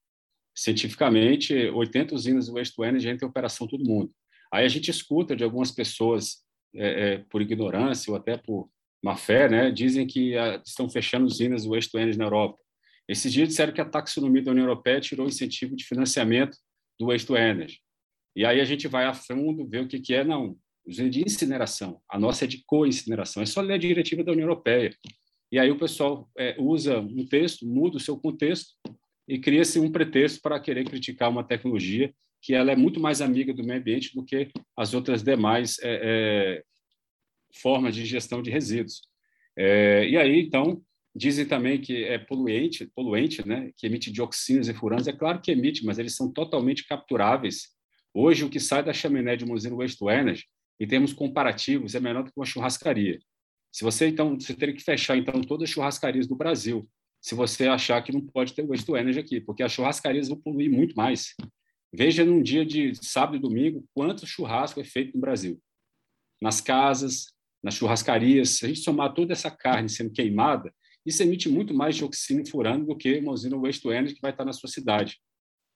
Cientificamente, 0.54 1.54
80 1.54 2.14
usinas 2.14 2.48
to 2.70 2.84
Energy 2.84 3.08
entram 3.08 3.28
em 3.28 3.30
operação 3.30 3.66
todo 3.66 3.84
mundo. 3.84 4.10
Aí 4.52 4.64
a 4.64 4.68
gente 4.68 4.90
escuta 4.90 5.34
de 5.34 5.44
algumas 5.44 5.70
pessoas, 5.70 6.44
é, 6.74 7.14
é, 7.14 7.18
por 7.30 7.42
ignorância 7.42 8.10
ou 8.10 8.16
até 8.16 8.36
por 8.36 8.68
má 9.02 9.16
fé, 9.16 9.48
né, 9.48 9.70
dizem 9.70 10.06
que 10.06 10.36
a, 10.36 10.60
estão 10.64 10.88
fechando 10.88 11.26
usinas 11.26 11.64
Waste 11.64 11.90
to 11.90 11.98
Energy 11.98 12.18
na 12.18 12.24
Europa. 12.24 12.58
Esses 13.08 13.32
dias 13.32 13.48
disseram 13.48 13.72
que 13.72 13.80
a 13.80 13.84
taxonomia 13.84 14.42
da 14.42 14.50
União 14.50 14.64
Europeia 14.64 15.00
tirou 15.00 15.26
incentivo 15.26 15.76
de 15.76 15.84
financiamento 15.84 16.56
do 16.98 17.06
Waste 17.06 17.26
to 17.26 17.36
Energy. 17.36 17.80
E 18.34 18.44
aí 18.44 18.60
a 18.60 18.64
gente 18.64 18.88
vai 18.88 19.06
a 19.06 19.14
fundo 19.14 19.66
ver 19.66 19.82
o 19.82 19.88
que, 19.88 20.00
que 20.00 20.14
é, 20.14 20.24
não, 20.24 20.56
usina 20.86 21.08
de 21.08 21.22
incineração. 21.22 22.00
A 22.08 22.18
nossa 22.18 22.44
é 22.44 22.48
de 22.48 22.62
co-incineração. 22.66 23.42
É 23.42 23.46
só 23.46 23.60
ler 23.60 23.74
a 23.74 23.78
diretiva 23.78 24.22
da 24.22 24.32
União 24.32 24.48
Europeia. 24.48 24.94
E 25.50 25.58
aí 25.58 25.70
o 25.70 25.78
pessoal 25.78 26.28
é, 26.36 26.56
usa 26.58 26.98
um 27.00 27.26
texto, 27.26 27.66
muda 27.66 27.96
o 27.96 28.00
seu 28.00 28.16
contexto 28.16 28.74
e 29.28 29.38
cria-se 29.38 29.78
um 29.78 29.90
pretexto 29.90 30.40
para 30.40 30.60
querer 30.60 30.84
criticar 30.84 31.30
uma 31.30 31.44
tecnologia 31.44 32.12
que 32.46 32.54
ela 32.54 32.70
é 32.70 32.76
muito 32.76 33.00
mais 33.00 33.20
amiga 33.20 33.52
do 33.52 33.64
meio 33.64 33.80
ambiente 33.80 34.14
do 34.14 34.24
que 34.24 34.48
as 34.76 34.94
outras 34.94 35.20
demais 35.20 35.80
é, 35.82 36.00
é, 36.04 36.62
formas 37.60 37.92
de 37.92 38.04
gestão 38.04 38.40
de 38.40 38.52
resíduos. 38.52 39.02
É, 39.58 40.08
e 40.08 40.16
aí, 40.16 40.42
então, 40.42 40.80
dizem 41.12 41.44
também 41.44 41.80
que 41.80 42.04
é 42.04 42.18
poluente, 42.18 42.86
poluente, 42.94 43.44
né, 43.44 43.72
que 43.76 43.84
emite 43.84 44.12
dioxinas 44.12 44.68
e 44.68 44.74
furanos. 44.74 45.08
É 45.08 45.12
claro 45.12 45.40
que 45.40 45.50
emite, 45.50 45.84
mas 45.84 45.98
eles 45.98 46.14
são 46.14 46.32
totalmente 46.32 46.86
capturáveis. 46.86 47.70
Hoje, 48.14 48.44
o 48.44 48.48
que 48.48 48.60
sai 48.60 48.84
da 48.84 48.92
chaminé 48.92 49.34
de 49.34 49.44
uma 49.44 49.54
usina 49.54 49.74
waste 49.74 49.98
to 49.98 50.08
energy, 50.08 50.44
em 50.78 50.86
termos 50.86 51.12
comparativos, 51.12 51.96
é 51.96 52.00
menor 52.00 52.22
do 52.22 52.30
que 52.30 52.38
uma 52.38 52.46
churrascaria. 52.46 53.18
Se 53.72 53.82
você, 53.82 54.06
então, 54.06 54.38
você 54.38 54.54
teria 54.54 54.74
que 54.74 54.84
fechar, 54.84 55.16
então, 55.16 55.40
todas 55.40 55.64
as 55.64 55.70
churrascarias 55.70 56.28
do 56.28 56.36
Brasil, 56.36 56.88
se 57.20 57.34
você 57.34 57.66
achar 57.66 58.00
que 58.02 58.12
não 58.12 58.20
pode 58.20 58.54
ter 58.54 58.64
waste 58.64 58.86
to 58.86 58.96
energy 58.96 59.18
aqui, 59.18 59.40
porque 59.40 59.64
as 59.64 59.72
churrascarias 59.72 60.28
vão 60.28 60.40
poluir 60.40 60.70
muito 60.70 60.94
mais. 60.94 61.34
Veja 61.92 62.24
num 62.24 62.42
dia 62.42 62.64
de 62.64 62.92
sábado 62.94 63.36
e 63.36 63.40
domingo 63.40 63.84
quanto 63.94 64.26
churrasco 64.26 64.80
é 64.80 64.84
feito 64.84 65.14
no 65.14 65.20
Brasil. 65.20 65.60
Nas 66.40 66.60
casas, 66.60 67.32
nas 67.62 67.74
churrascarias, 67.74 68.50
se 68.50 68.64
a 68.64 68.68
gente 68.68 68.80
somar 68.80 69.14
toda 69.14 69.32
essa 69.32 69.50
carne 69.50 69.88
sendo 69.88 70.12
queimada, 70.12 70.72
isso 71.04 71.22
emite 71.22 71.48
muito 71.48 71.72
mais 71.72 71.96
dioxina 71.96 72.42
e 72.42 72.50
furano 72.50 72.84
do 72.84 72.96
que 72.96 73.18
uma 73.18 73.32
usina 73.32 73.56
waste 73.56 73.86
energy 73.88 74.14
que 74.14 74.20
vai 74.20 74.32
estar 74.32 74.44
na 74.44 74.52
sua 74.52 74.68
cidade. 74.68 75.18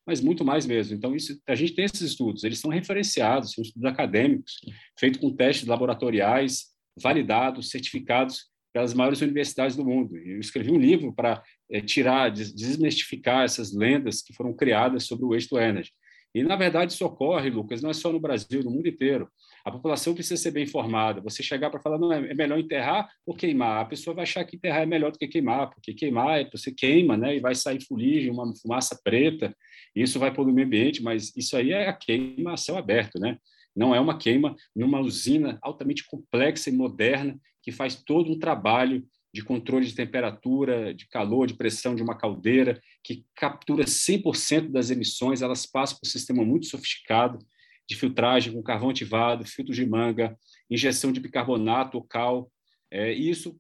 Mas 0.07 0.20
muito 0.20 0.44
mais 0.44 0.66
mesmo. 0.66 0.96
Então, 0.96 1.14
isso, 1.14 1.40
a 1.46 1.55
gente 1.55 1.75
tem 1.75 1.85
esses 1.85 2.01
estudos, 2.01 2.42
eles 2.42 2.59
são 2.59 2.70
referenciados, 2.70 3.53
são 3.53 3.62
estudos 3.62 3.88
acadêmicos, 3.88 4.55
feitos 4.99 5.20
com 5.20 5.35
testes 5.35 5.68
laboratoriais, 5.68 6.66
validados, 7.01 7.70
certificados 7.70 8.51
pelas 8.73 8.94
maiores 8.94 9.20
universidades 9.20 9.77
do 9.77 9.85
mundo. 9.85 10.16
Eu 10.16 10.40
escrevi 10.40 10.70
um 10.70 10.79
livro 10.79 11.12
para 11.12 11.42
é, 11.70 11.81
tirar, 11.81 12.31
desmistificar 12.31 13.44
essas 13.44 13.73
lendas 13.73 14.23
que 14.23 14.33
foram 14.33 14.55
criadas 14.55 15.05
sobre 15.05 15.25
o 15.25 15.31
waste 15.31 15.55
energy. 15.55 15.92
E, 16.35 16.43
na 16.43 16.55
verdade, 16.57 16.93
isso 16.93 17.05
ocorre, 17.05 17.51
Lucas, 17.51 17.83
não 17.83 17.90
é 17.90 17.93
só 17.93 18.12
no 18.12 18.21
Brasil, 18.21 18.62
no 18.62 18.71
mundo 18.71 18.88
inteiro. 18.88 19.29
A 19.64 19.71
população 19.71 20.14
precisa 20.14 20.40
ser 20.40 20.53
bem 20.53 20.62
informada. 20.62 21.21
Você 21.21 21.43
chegar 21.43 21.71
para 21.71 21.81
falar, 21.81 21.99
não, 21.99 22.12
é 22.12 22.35
melhor 22.35 22.59
enterrar 22.59 23.11
ou 23.27 23.35
queimar. 23.35 23.83
A 23.83 23.85
pessoa 23.85 24.14
vai 24.14 24.23
achar 24.23 24.45
que 24.45 24.57
enterrar 24.57 24.83
é 24.83 24.87
melhor 24.87 25.11
do 25.11 25.19
que 25.19 25.27
queimar, 25.27 25.71
porque 25.71 25.93
queimar, 25.93 26.40
é, 26.40 26.49
você 26.51 26.73
queima, 26.73 27.16
né, 27.16 27.37
e 27.37 27.40
vai 27.40 27.55
sair 27.55 27.83
fuligem, 27.85 28.31
uma 28.31 28.55
fumaça 28.57 28.99
preta, 29.03 29.55
isso 29.95 30.19
vai 30.19 30.33
poluir 30.33 30.53
o 30.53 30.55
meio 30.55 30.66
ambiente, 30.66 31.03
mas 31.03 31.37
isso 31.37 31.57
aí 31.57 31.73
é 31.73 31.88
a 31.88 31.93
queima 31.93 32.53
a 32.53 32.57
céu 32.57 32.77
aberto, 32.77 33.19
né? 33.19 33.37
Não 33.75 33.95
é 33.95 34.01
uma 34.01 34.19
queima 34.19 34.55
numa 34.75 35.01
usina 35.01 35.59
altamente 35.62 36.05
complexa 36.07 36.71
e 36.71 36.73
moderna 36.73 37.38
que 37.62 37.73
faz 37.73 37.95
todo 37.95 38.31
um 38.31 38.38
trabalho 38.38 39.05
de 39.33 39.43
controle 39.43 39.87
de 39.87 39.95
temperatura, 39.95 40.93
de 40.93 41.07
calor, 41.09 41.47
de 41.47 41.55
pressão 41.55 41.95
de 41.95 42.03
uma 42.03 42.16
caldeira, 42.16 42.81
que 43.03 43.25
captura 43.35 43.85
100% 43.85 44.71
das 44.71 44.90
emissões, 44.90 45.43
elas 45.43 45.66
passam 45.66 45.99
por 45.99 46.07
um 46.07 46.11
sistema 46.11 46.45
muito 46.45 46.66
sofisticado 46.66 47.38
de 47.88 47.97
filtragem 47.97 48.53
com 48.53 48.62
carvão 48.62 48.90
ativado, 48.90 49.45
filtro 49.45 49.75
de 49.75 49.87
manga, 49.87 50.37
injeção 50.69 51.12
de 51.12 51.21
bicarbonato 51.21 51.97
ou 51.97 52.05
cal, 52.05 52.51
é, 52.90 53.12
e 53.14 53.31
isso 53.31 53.59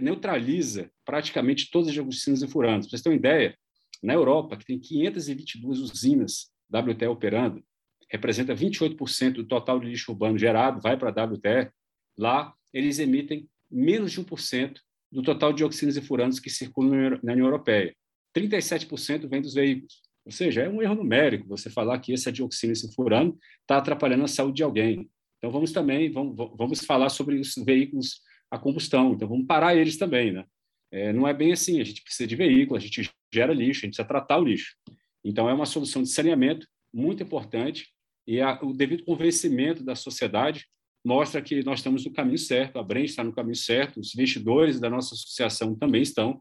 neutraliza 0.00 0.90
praticamente 1.04 1.70
todas 1.70 1.88
as 1.88 1.96
usinas 1.96 2.42
e 2.42 2.48
furanos. 2.48 2.86
Para 2.86 2.90
vocês 2.90 3.02
terem 3.02 3.16
uma 3.16 3.20
ideia, 3.20 3.56
na 4.02 4.14
Europa, 4.14 4.56
que 4.56 4.64
tem 4.64 4.78
522 4.78 5.80
usinas 5.80 6.52
WTE 6.72 7.06
operando, 7.06 7.62
representa 8.10 8.54
28% 8.54 9.32
do 9.32 9.44
total 9.44 9.80
de 9.80 9.88
lixo 9.88 10.12
urbano 10.12 10.38
gerado, 10.38 10.80
vai 10.80 10.96
para 10.96 11.08
a 11.10 11.24
WTE, 11.24 11.70
lá 12.16 12.54
eles 12.72 12.98
emitem 12.98 13.48
menos 13.70 14.12
de 14.12 14.22
1% 14.22 14.78
do 15.10 15.22
total 15.22 15.52
de 15.52 15.58
dioxinas 15.58 15.96
e 15.96 16.02
furanos 16.02 16.38
que 16.38 16.50
circulam 16.50 17.18
na 17.22 17.32
União 17.32 17.46
Europeia. 17.46 17.94
37% 18.36 19.28
vem 19.28 19.40
dos 19.40 19.54
veículos. 19.54 20.02
Ou 20.24 20.32
seja, 20.32 20.62
é 20.62 20.68
um 20.68 20.82
erro 20.82 20.94
numérico 20.94 21.48
você 21.48 21.70
falar 21.70 21.98
que 22.00 22.12
essa 22.12 22.30
dioxina 22.30 22.72
esse 22.72 22.94
furano 22.94 23.38
está 23.62 23.78
atrapalhando 23.78 24.24
a 24.24 24.28
saúde 24.28 24.56
de 24.56 24.62
alguém. 24.62 25.08
Então, 25.38 25.50
vamos 25.50 25.72
também 25.72 26.10
vamos, 26.10 26.36
vamos 26.56 26.84
falar 26.84 27.08
sobre 27.08 27.36
os 27.36 27.54
veículos 27.64 28.20
a 28.50 28.58
combustão. 28.58 29.14
Então, 29.14 29.28
vamos 29.28 29.46
parar 29.46 29.74
eles 29.74 29.96
também. 29.96 30.32
Né? 30.32 30.44
É, 30.92 31.12
não 31.12 31.26
é 31.26 31.32
bem 31.32 31.52
assim. 31.52 31.80
A 31.80 31.84
gente 31.84 32.02
precisa 32.02 32.26
de 32.26 32.36
veículo, 32.36 32.76
a 32.76 32.80
gente 32.80 33.10
gera 33.32 33.54
lixo, 33.54 33.80
a 33.80 33.86
gente 33.86 33.96
precisa 33.96 34.08
tratar 34.08 34.38
o 34.38 34.44
lixo. 34.44 34.76
Então, 35.24 35.48
é 35.48 35.54
uma 35.54 35.66
solução 35.66 36.02
de 36.02 36.10
saneamento 36.10 36.66
muito 36.92 37.22
importante 37.22 37.88
e 38.26 38.40
a, 38.40 38.58
o 38.62 38.74
devido 38.74 39.04
convencimento 39.04 39.82
da 39.82 39.94
sociedade 39.94 40.66
mostra 41.08 41.40
que 41.40 41.64
nós 41.64 41.78
estamos 41.78 42.04
no 42.04 42.12
caminho 42.12 42.36
certo, 42.36 42.78
a 42.78 42.82
Brent 42.82 43.06
está 43.06 43.24
no 43.24 43.32
caminho 43.32 43.56
certo, 43.56 43.98
os 43.98 44.14
investidores 44.14 44.78
da 44.78 44.90
nossa 44.90 45.14
associação 45.14 45.74
também 45.74 46.02
estão, 46.02 46.38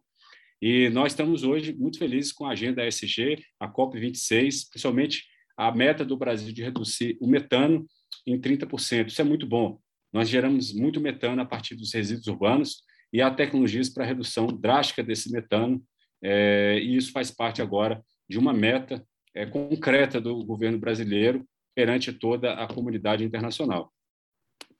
e 0.61 0.89
nós 0.89 1.13
estamos 1.13 1.43
hoje 1.43 1.73
muito 1.73 1.97
felizes 1.97 2.33
com 2.33 2.45
a 2.45 2.51
agenda 2.51 2.85
ESG, 2.85 3.41
a 3.57 3.71
COP26, 3.71 4.67
principalmente 4.69 5.23
a 5.55 5.71
meta 5.71 6.03
do 6.03 6.17
Brasil 6.17 6.51
de 6.51 6.61
reduzir 6.61 7.17
o 7.21 7.27
metano 7.27 7.85
em 8.25 8.37
30%. 8.37 9.07
Isso 9.07 9.21
é 9.21 9.23
muito 9.23 9.47
bom. 9.47 9.79
Nós 10.11 10.27
geramos 10.27 10.73
muito 10.73 10.99
metano 10.99 11.41
a 11.41 11.45
partir 11.45 11.73
dos 11.75 11.93
resíduos 11.93 12.27
urbanos 12.27 12.81
e 13.13 13.21
há 13.21 13.31
tecnologias 13.31 13.87
para 13.87 14.03
redução 14.03 14.47
drástica 14.47 15.01
desse 15.01 15.31
metano, 15.31 15.81
é, 16.21 16.77
e 16.81 16.97
isso 16.97 17.13
faz 17.13 17.31
parte 17.31 17.61
agora 17.61 18.03
de 18.29 18.37
uma 18.37 18.51
meta 18.51 19.01
é, 19.33 19.45
concreta 19.45 20.19
do 20.19 20.43
governo 20.43 20.77
brasileiro 20.77 21.47
perante 21.73 22.11
toda 22.11 22.53
a 22.55 22.67
comunidade 22.67 23.23
internacional. 23.23 23.93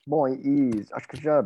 Bom, 0.08 0.26
e, 0.26 0.70
acho 0.92 1.06
que 1.06 1.20
já, 1.20 1.44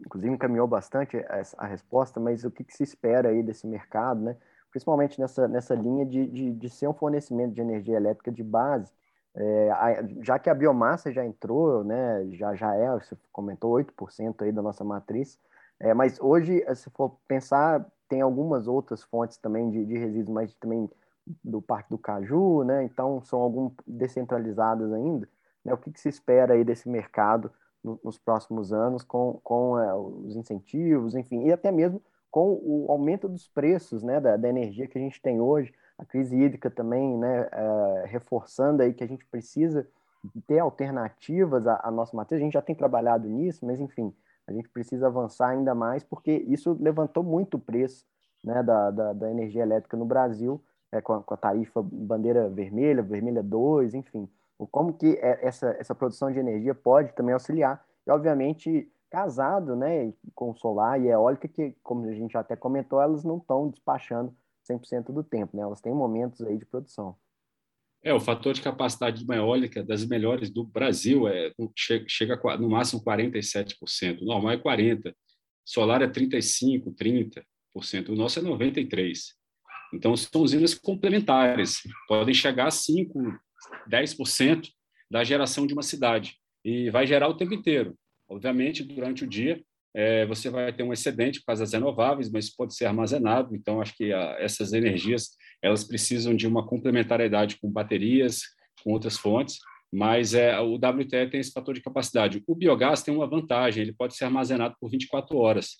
inclusive, 0.00 0.32
encaminhou 0.32 0.66
bastante 0.66 1.18
a, 1.58 1.66
resposta, 1.66 2.18
mas 2.18 2.42
o 2.42 2.50
que, 2.50 2.64
que, 2.64 2.72
se 2.74 2.82
espera 2.82 3.28
aí 3.28 3.42
desse 3.42 3.66
mercado, 3.66 4.22
né? 4.22 4.38
principalmente 4.70 5.20
nessa, 5.20 5.46
nessa 5.46 5.74
linha 5.74 6.06
de, 6.06 6.26
de, 6.26 6.52
de 6.52 6.70
ser 6.70 6.88
um 6.88 6.94
fornecimento 6.94 7.52
de 7.52 7.60
energia 7.60 7.98
elétrica 7.98 8.32
de 8.32 8.42
base, 8.42 8.90
é, 9.34 9.70
a, 9.72 10.02
já 10.22 10.38
que 10.38 10.48
a 10.48 10.54
biomassa 10.54 11.12
já 11.12 11.26
entrou, 11.26 11.84
né, 11.84 12.26
já, 12.30 12.54
já 12.54 12.74
é, 12.74 12.90
você 12.90 13.18
comentou, 13.30 13.72
8% 13.72 14.40
aí 14.40 14.50
da 14.50 14.62
nossa 14.62 14.82
matriz, 14.82 15.38
é, 15.78 15.92
mas 15.92 16.18
hoje, 16.18 16.64
se 16.74 16.88
for 16.88 17.18
pensar, 17.28 17.84
tem 18.08 18.22
algumas 18.22 18.66
outras 18.66 19.02
fontes 19.02 19.36
também 19.36 19.70
de, 19.70 19.84
de 19.84 19.98
resíduos, 19.98 20.30
mas 20.30 20.54
também 20.54 20.88
do 21.44 21.60
Parque 21.60 21.90
do 21.90 21.98
Caju, 21.98 22.64
né, 22.64 22.82
então 22.82 23.22
são 23.24 23.40
algumas 23.40 23.74
descentralizadas 23.86 24.90
ainda, 24.90 25.28
né, 25.62 25.74
o 25.74 25.76
que, 25.76 25.92
que 25.92 26.00
se 26.00 26.08
espera 26.08 26.54
aí 26.54 26.64
desse 26.64 26.88
mercado 26.88 27.52
nos 28.02 28.18
próximos 28.18 28.72
anos 28.72 29.02
com, 29.02 29.40
com 29.44 29.78
é, 29.78 29.94
os 29.94 30.36
incentivos, 30.36 31.14
enfim, 31.14 31.44
e 31.44 31.52
até 31.52 31.70
mesmo 31.70 32.02
com 32.30 32.60
o 32.62 32.86
aumento 32.90 33.28
dos 33.28 33.46
preços 33.46 34.02
né, 34.02 34.18
da, 34.18 34.36
da 34.36 34.48
energia 34.48 34.88
que 34.88 34.98
a 34.98 35.00
gente 35.00 35.20
tem 35.22 35.40
hoje, 35.40 35.72
a 35.96 36.04
crise 36.04 36.36
hídrica 36.36 36.70
também 36.70 37.16
né, 37.16 37.48
é, 37.52 38.04
reforçando 38.06 38.82
aí 38.82 38.92
que 38.92 39.04
a 39.04 39.06
gente 39.06 39.24
precisa 39.26 39.86
ter 40.46 40.58
alternativas 40.58 41.66
à, 41.66 41.80
à, 41.84 41.90
nossa 41.90 42.16
matriz, 42.16 42.40
a 42.40 42.44
gente 42.44 42.54
já 42.54 42.62
tem 42.62 42.74
trabalhado 42.74 43.28
nisso, 43.28 43.64
mas 43.64 43.78
enfim, 43.78 44.12
a 44.46 44.52
gente 44.52 44.68
precisa 44.68 45.06
avançar 45.06 45.48
ainda 45.48 45.74
mais, 45.74 46.02
porque 46.02 46.44
isso 46.48 46.76
levantou 46.80 47.22
muito 47.22 47.56
o 47.56 47.60
preço 47.60 48.04
né, 48.42 48.62
da, 48.62 48.90
da, 48.90 49.12
da 49.12 49.30
energia 49.30 49.62
elétrica 49.62 49.96
no 49.96 50.04
Brasil, 50.04 50.60
é, 50.90 51.00
com, 51.00 51.14
a, 51.14 51.22
com, 51.22 51.34
a, 51.34 51.36
tarifa 51.36 51.82
bandeira 51.82 52.48
vermelha, 52.48 53.02
vermelha 53.02 53.42
2, 53.42 53.94
enfim. 53.94 54.28
Como 54.70 54.94
que 54.94 55.14
é, 55.16 55.46
essa, 55.46 55.70
essa 55.78 55.94
produção 55.94 56.30
de 56.30 56.38
energia 56.38 56.74
pode 56.74 57.12
também 57.14 57.32
auxiliar. 57.32 57.84
E, 58.06 58.10
obviamente, 58.10 58.90
casado 59.10 59.76
né, 59.76 60.12
com 60.34 60.54
solar 60.54 61.00
e 61.00 61.08
eólica, 61.08 61.46
que, 61.46 61.74
como 61.82 62.04
a 62.06 62.14
gente 62.14 62.32
já 62.32 62.40
até 62.40 62.56
comentou, 62.56 63.00
elas 63.00 63.24
não 63.24 63.38
estão 63.38 63.68
despachando 63.68 64.34
100% 64.68 65.12
do 65.12 65.22
tempo, 65.22 65.56
né? 65.56 65.62
elas 65.62 65.80
têm 65.80 65.94
momentos 65.94 66.40
aí 66.42 66.58
de 66.58 66.64
produção. 66.64 67.16
É, 68.02 68.12
o 68.12 68.20
fator 68.20 68.52
de 68.52 68.60
capacidade 68.60 69.20
de 69.20 69.24
uma 69.24 69.36
eólica 69.36 69.82
das 69.82 70.04
melhores 70.04 70.50
do 70.50 70.64
Brasil 70.64 71.26
é 71.26 71.52
chega 72.06 72.38
no 72.58 72.68
máximo 72.68 73.02
47%, 73.02 74.20
o 74.20 74.26
normal 74.26 74.52
é 74.52 74.58
40%, 74.58 75.14
solar 75.64 76.02
é 76.02 76.06
35%, 76.06 76.92
30%, 76.94 78.08
o 78.10 78.14
nosso 78.14 78.38
é 78.38 78.42
93%. 78.42 79.14
Então, 79.94 80.16
são 80.16 80.42
usinas 80.42 80.74
complementares, 80.74 81.80
podem 82.08 82.34
chegar 82.34 82.66
a 82.66 82.70
5%, 82.70 83.38
10% 83.88 84.68
da 85.10 85.22
geração 85.22 85.66
de 85.66 85.74
uma 85.74 85.82
cidade, 85.82 86.36
e 86.64 86.90
vai 86.90 87.06
gerar 87.06 87.28
o 87.28 87.36
tempo 87.36 87.54
inteiro. 87.54 87.96
Obviamente, 88.28 88.82
durante 88.82 89.24
o 89.24 89.26
dia, 89.26 89.62
é, 89.94 90.26
você 90.26 90.50
vai 90.50 90.72
ter 90.72 90.82
um 90.82 90.92
excedente 90.92 91.38
por 91.40 91.46
causa 91.46 91.62
das 91.62 91.72
renováveis, 91.72 92.30
mas 92.30 92.50
pode 92.50 92.74
ser 92.74 92.86
armazenado. 92.86 93.54
Então, 93.54 93.80
acho 93.80 93.96
que 93.96 94.12
a, 94.12 94.36
essas 94.40 94.72
energias 94.72 95.30
elas 95.62 95.84
precisam 95.84 96.34
de 96.34 96.46
uma 96.46 96.66
complementariedade 96.66 97.58
com 97.60 97.70
baterias, 97.70 98.42
com 98.82 98.92
outras 98.92 99.16
fontes, 99.16 99.58
mas 99.92 100.34
é, 100.34 100.58
o 100.58 100.74
WTE 100.74 101.30
tem 101.30 101.40
esse 101.40 101.52
fator 101.52 101.74
de 101.74 101.80
capacidade. 101.80 102.42
O 102.46 102.54
biogás 102.54 103.02
tem 103.02 103.14
uma 103.14 103.26
vantagem, 103.26 103.82
ele 103.82 103.92
pode 103.92 104.16
ser 104.16 104.24
armazenado 104.24 104.74
por 104.80 104.90
24 104.90 105.36
horas. 105.38 105.76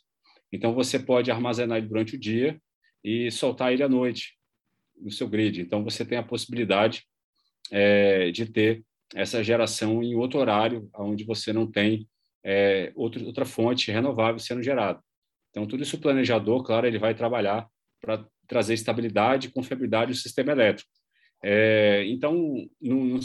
Então, 0.53 0.73
você 0.73 0.99
pode 0.99 1.31
armazenar 1.31 1.79
ele 1.79 1.89
durante 1.89 2.15
o 2.15 2.21
dia 2.21 2.61
e 3.03 3.31
soltar 3.33 3.73
ele 3.73 3.83
à 3.83 3.89
noite 3.89 4.35
no 4.97 5.11
seu 5.11 5.27
grid. 5.27 5.61
Então, 5.61 5.83
você 5.83 6.05
tem 6.05 6.17
a 6.17 6.23
possibilidade 6.23 7.05
é, 7.71 8.31
de 8.31 8.47
ter 8.47 8.85
essa 9.15 9.43
geração 9.43 10.03
em 10.03 10.15
outro 10.15 10.39
horário, 10.39 10.89
onde 10.97 11.25
você 11.25 11.53
não 11.53 11.71
tem 11.71 12.09
é, 12.45 12.93
outro, 12.95 13.25
outra 13.25 13.45
fonte 13.45 13.91
renovável 13.91 14.39
sendo 14.39 14.63
gerada. 14.63 15.01
Então, 15.51 15.67
tudo 15.67 15.83
isso 15.83 15.97
o 15.97 16.01
planejador, 16.01 16.63
claro, 16.65 16.87
ele 16.87 16.99
vai 16.99 17.15
trabalhar 17.15 17.69
para 18.01 18.27
trazer 18.47 18.75
estabilidade 18.75 19.49
e 19.49 19.53
confiabilidade 19.53 20.11
no 20.11 20.17
sistema 20.17 20.53
elétrico. 20.53 20.91
É, 21.43 22.05
então, 22.07 22.55
no, 22.81 23.21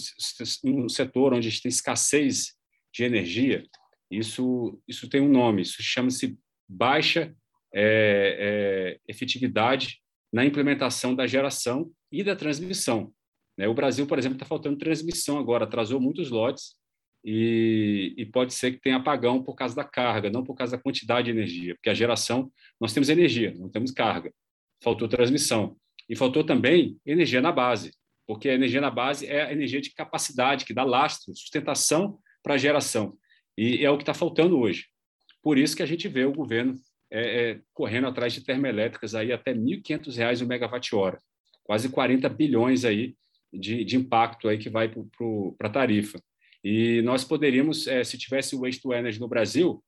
setor 0.89 1.33
onde 1.33 1.47
a 1.47 1.49
gente 1.49 1.63
tem 1.63 1.69
escassez 1.69 2.53
de 2.93 3.03
energia, 3.03 3.63
isso, 4.11 4.79
isso 4.87 5.09
tem 5.09 5.21
um 5.21 5.29
nome, 5.29 5.61
isso 5.61 5.81
chama-se 5.81 6.37
baixa 6.67 7.33
é, 7.73 8.97
é, 8.97 8.99
efetividade 9.07 9.99
na 10.31 10.45
implementação 10.45 11.15
da 11.15 11.25
geração 11.25 11.89
e 12.11 12.23
da 12.23 12.35
transmissão. 12.35 13.13
Né? 13.59 13.67
O 13.67 13.73
Brasil, 13.73 14.07
por 14.07 14.17
exemplo, 14.17 14.37
está 14.37 14.45
faltando 14.45 14.77
transmissão 14.77 15.37
agora, 15.37 15.65
atrasou 15.65 15.99
muitos 15.99 16.29
lotes, 16.29 16.75
e, 17.21 18.13
e, 18.17 18.25
pode 18.25 18.53
ser 18.53 18.71
que 18.71 18.79
tenha 18.79 18.95
apagão 18.95 19.43
por 19.43 19.53
causa 19.53 19.75
da 19.75 19.83
carga, 19.83 20.29
não 20.29 20.41
por 20.41 20.55
causa 20.55 20.77
da 20.77 20.81
quantidade 20.81 21.25
de 21.25 21.37
energia, 21.37 21.75
porque 21.75 21.89
a 21.89 21.93
geração, 21.93 22.49
nós 22.79 22.93
temos 22.93 23.09
energia, 23.09 23.53
não 23.57 23.67
temos 23.67 23.91
carga. 23.91 24.33
Faltou 24.81 25.05
transmissão. 25.09 25.75
E 26.07 26.15
faltou 26.15 26.45
também 26.45 26.97
energia 27.05 27.41
na 27.41 27.51
base, 27.51 27.91
porque 28.25 28.47
a 28.47 28.53
energia 28.53 28.79
na 28.79 28.89
base 28.89 29.27
é 29.27 29.41
a 29.41 29.51
energia 29.51 29.81
de 29.81 29.93
capacidade, 29.93 30.63
que 30.63 30.73
dá 30.73 30.85
lastro, 30.85 31.35
sustentação 31.35 32.17
para 32.41 32.53
a 32.53 32.57
geração. 32.57 33.17
E 33.57 33.83
é 33.85 33.91
o 33.91 33.97
que 33.97 34.03
está 34.03 34.13
faltando 34.13 34.57
hoje. 34.57 34.85
Por 35.43 35.57
isso 35.57 35.75
que 35.75 35.83
a 35.83 35.85
gente 35.85 36.07
vê 36.07 36.23
o 36.23 36.31
governo 36.31 36.75
é, 37.11 37.49
é, 37.51 37.59
correndo 37.73 38.07
atrás 38.07 38.31
de 38.31 38.45
termoelétricas 38.45 39.13
aí 39.13 39.33
até 39.33 39.51
R$ 39.51 39.59
1.500 39.59 40.41
o 40.41 40.47
megawatt-hora, 40.47 41.19
quase 41.65 41.89
40 41.89 42.29
bilhões 42.29 42.85
aí 42.85 43.13
de, 43.53 43.83
de 43.83 43.97
impacto 43.97 44.47
aí 44.47 44.57
que 44.57 44.69
vai 44.69 44.89
para 44.89 45.67
a 45.67 45.71
tarifa. 45.71 46.21
E 46.63 47.01
nós 47.03 47.23
poderíamos, 47.23 47.87
é, 47.87 48.03
se 48.03 48.17
tivesse 48.17 48.55
o 48.55 48.61
Waste 48.61 48.81
to 48.81 48.93
Energy 48.93 49.19
no 49.19 49.27
Brasil, 49.27 49.83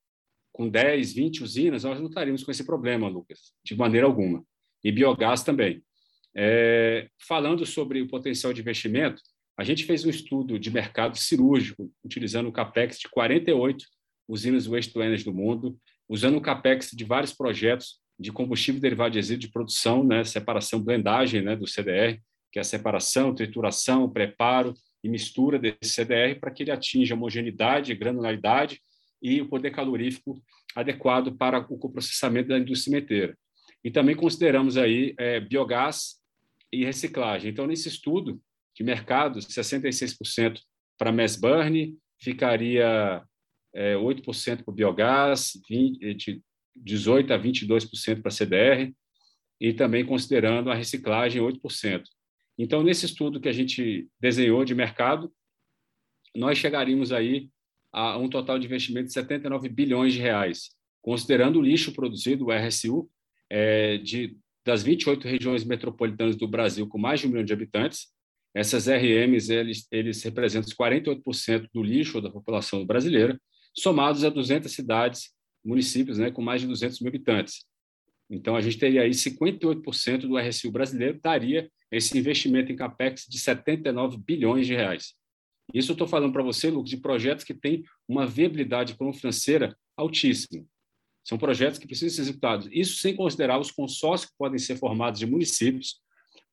com 0.51 0.69
10, 0.69 1.13
20 1.13 1.43
usinas, 1.43 1.83
nós 1.83 1.99
não 1.99 2.07
estaríamos 2.07 2.43
com 2.43 2.51
esse 2.51 2.65
problema, 2.65 3.07
Lucas, 3.07 3.53
de 3.63 3.75
maneira 3.75 4.07
alguma. 4.07 4.43
E 4.83 4.91
biogás 4.91 5.43
também. 5.43 5.83
É, 6.35 7.09
falando 7.27 7.65
sobre 7.65 8.01
o 8.01 8.07
potencial 8.07 8.53
de 8.53 8.61
investimento, 8.61 9.21
a 9.57 9.63
gente 9.63 9.85
fez 9.85 10.05
um 10.05 10.09
estudo 10.09 10.57
de 10.57 10.71
mercado 10.71 11.17
cirúrgico, 11.17 11.91
utilizando 12.03 12.47
o 12.47 12.51
CAPEX 12.51 12.99
de 12.99 13.09
48 13.09 13.85
usinas 14.27 14.65
Waste 14.65 14.93
to 14.93 15.03
Energy 15.03 15.25
do 15.25 15.33
mundo, 15.33 15.77
usando 16.07 16.37
o 16.37 16.41
CAPEX 16.41 16.91
de 16.91 17.03
vários 17.03 17.33
projetos 17.33 17.99
de 18.17 18.31
combustível 18.31 18.79
derivado 18.79 19.11
de 19.11 19.19
resíduo 19.19 19.41
de 19.41 19.51
produção, 19.51 20.03
né, 20.03 20.23
separação, 20.23 20.81
blendagem 20.81 21.41
né, 21.41 21.55
do 21.55 21.67
CDR, 21.67 22.19
que 22.51 22.59
é 22.59 22.61
a 22.61 22.65
separação, 22.65 23.33
trituração, 23.33 24.09
preparo, 24.09 24.73
e 25.03 25.09
mistura 25.09 25.57
desse 25.57 25.93
CDR 25.93 26.39
para 26.39 26.51
que 26.51 26.63
ele 26.63 26.71
atinja 26.71 27.15
homogeneidade, 27.15 27.95
granularidade 27.95 28.79
e 29.21 29.41
o 29.41 29.49
poder 29.49 29.71
calorífico 29.71 30.41
adequado 30.75 31.35
para 31.35 31.59
o 31.59 31.77
coprocessamento 31.77 32.49
da 32.49 32.57
indústria 32.57 32.99
cimenteira. 32.99 33.37
E 33.83 33.89
também 33.89 34.15
consideramos 34.15 34.77
aí 34.77 35.13
é, 35.17 35.39
biogás 35.39 36.21
e 36.71 36.85
reciclagem. 36.85 37.51
Então, 37.51 37.67
nesse 37.67 37.87
estudo 37.87 38.39
de 38.75 38.83
mercado, 38.83 39.39
66% 39.39 40.59
para 40.97 41.11
mass 41.11 41.35
burn, 41.35 41.97
ficaria 42.19 43.23
é, 43.73 43.95
8% 43.95 44.63
para 44.63 44.73
biogás, 44.73 45.53
20, 45.67 46.13
de 46.13 46.41
18% 46.85 47.31
a 47.31 47.39
22% 47.39 48.21
para 48.21 48.31
CDR, 48.31 48.93
e 49.59 49.73
também 49.73 50.05
considerando 50.05 50.71
a 50.71 50.75
reciclagem, 50.75 51.41
8%. 51.41 52.03
Então, 52.61 52.83
nesse 52.83 53.07
estudo 53.07 53.41
que 53.41 53.49
a 53.49 53.51
gente 53.51 54.07
desenhou 54.19 54.63
de 54.63 54.75
mercado, 54.75 55.33
nós 56.35 56.59
chegaríamos 56.59 57.11
aí 57.11 57.49
a 57.91 58.19
um 58.19 58.29
total 58.29 58.59
de 58.59 58.67
investimento 58.67 59.07
de 59.07 59.13
79 59.13 59.67
bilhões 59.67 60.13
de 60.13 60.19
reais, 60.19 60.69
considerando 61.01 61.57
o 61.57 61.61
lixo 61.63 61.91
produzido, 61.91 62.45
o 62.45 62.51
RSU, 62.51 63.09
é, 63.49 63.97
de, 63.97 64.37
das 64.63 64.83
28 64.83 65.27
regiões 65.27 65.63
metropolitanas 65.63 66.35
do 66.35 66.47
Brasil 66.47 66.87
com 66.87 66.99
mais 66.99 67.19
de 67.19 67.25
um 67.25 67.31
milhão 67.31 67.43
de 67.43 67.51
habitantes. 67.51 68.09
Essas 68.53 68.85
RMs 68.87 69.51
eles, 69.51 69.87
eles 69.89 70.21
representam 70.21 70.69
48% 70.69 71.67
do 71.73 71.81
lixo 71.81 72.21
da 72.21 72.29
população 72.29 72.85
brasileira, 72.85 73.41
somados 73.75 74.23
a 74.23 74.29
200 74.29 74.71
cidades, 74.71 75.31
municípios 75.65 76.19
né, 76.19 76.29
com 76.29 76.43
mais 76.43 76.61
de 76.61 76.67
200 76.67 76.99
mil 76.99 77.09
habitantes. 77.09 77.65
Então, 78.31 78.55
a 78.55 78.61
gente 78.61 78.77
teria 78.77 79.01
aí 79.01 79.09
58% 79.11 80.19
do 80.19 80.37
RSU 80.37 80.71
brasileiro 80.71 81.19
daria 81.21 81.69
esse 81.91 82.17
investimento 82.17 82.71
em 82.71 82.75
capex 82.77 83.25
de 83.29 83.37
79 83.37 84.17
bilhões 84.17 84.65
de 84.65 84.73
reais. 84.73 85.13
Isso 85.73 85.91
eu 85.91 85.93
estou 85.93 86.07
falando 86.07 86.31
para 86.31 86.41
você, 86.41 86.69
Lucas, 86.69 86.89
de 86.89 86.97
projetos 86.97 87.43
que 87.43 87.53
têm 87.53 87.83
uma 88.07 88.25
viabilidade 88.25 88.95
financeira 88.95 89.77
altíssima. 89.97 90.65
São 91.23 91.37
projetos 91.37 91.77
que 91.77 91.85
precisam 91.85 92.15
ser 92.15 92.21
executados. 92.21 92.69
Isso 92.71 92.97
sem 92.99 93.15
considerar 93.15 93.59
os 93.59 93.69
consórcios 93.69 94.31
que 94.31 94.37
podem 94.37 94.57
ser 94.57 94.77
formados 94.77 95.19
de 95.19 95.25
municípios 95.25 95.99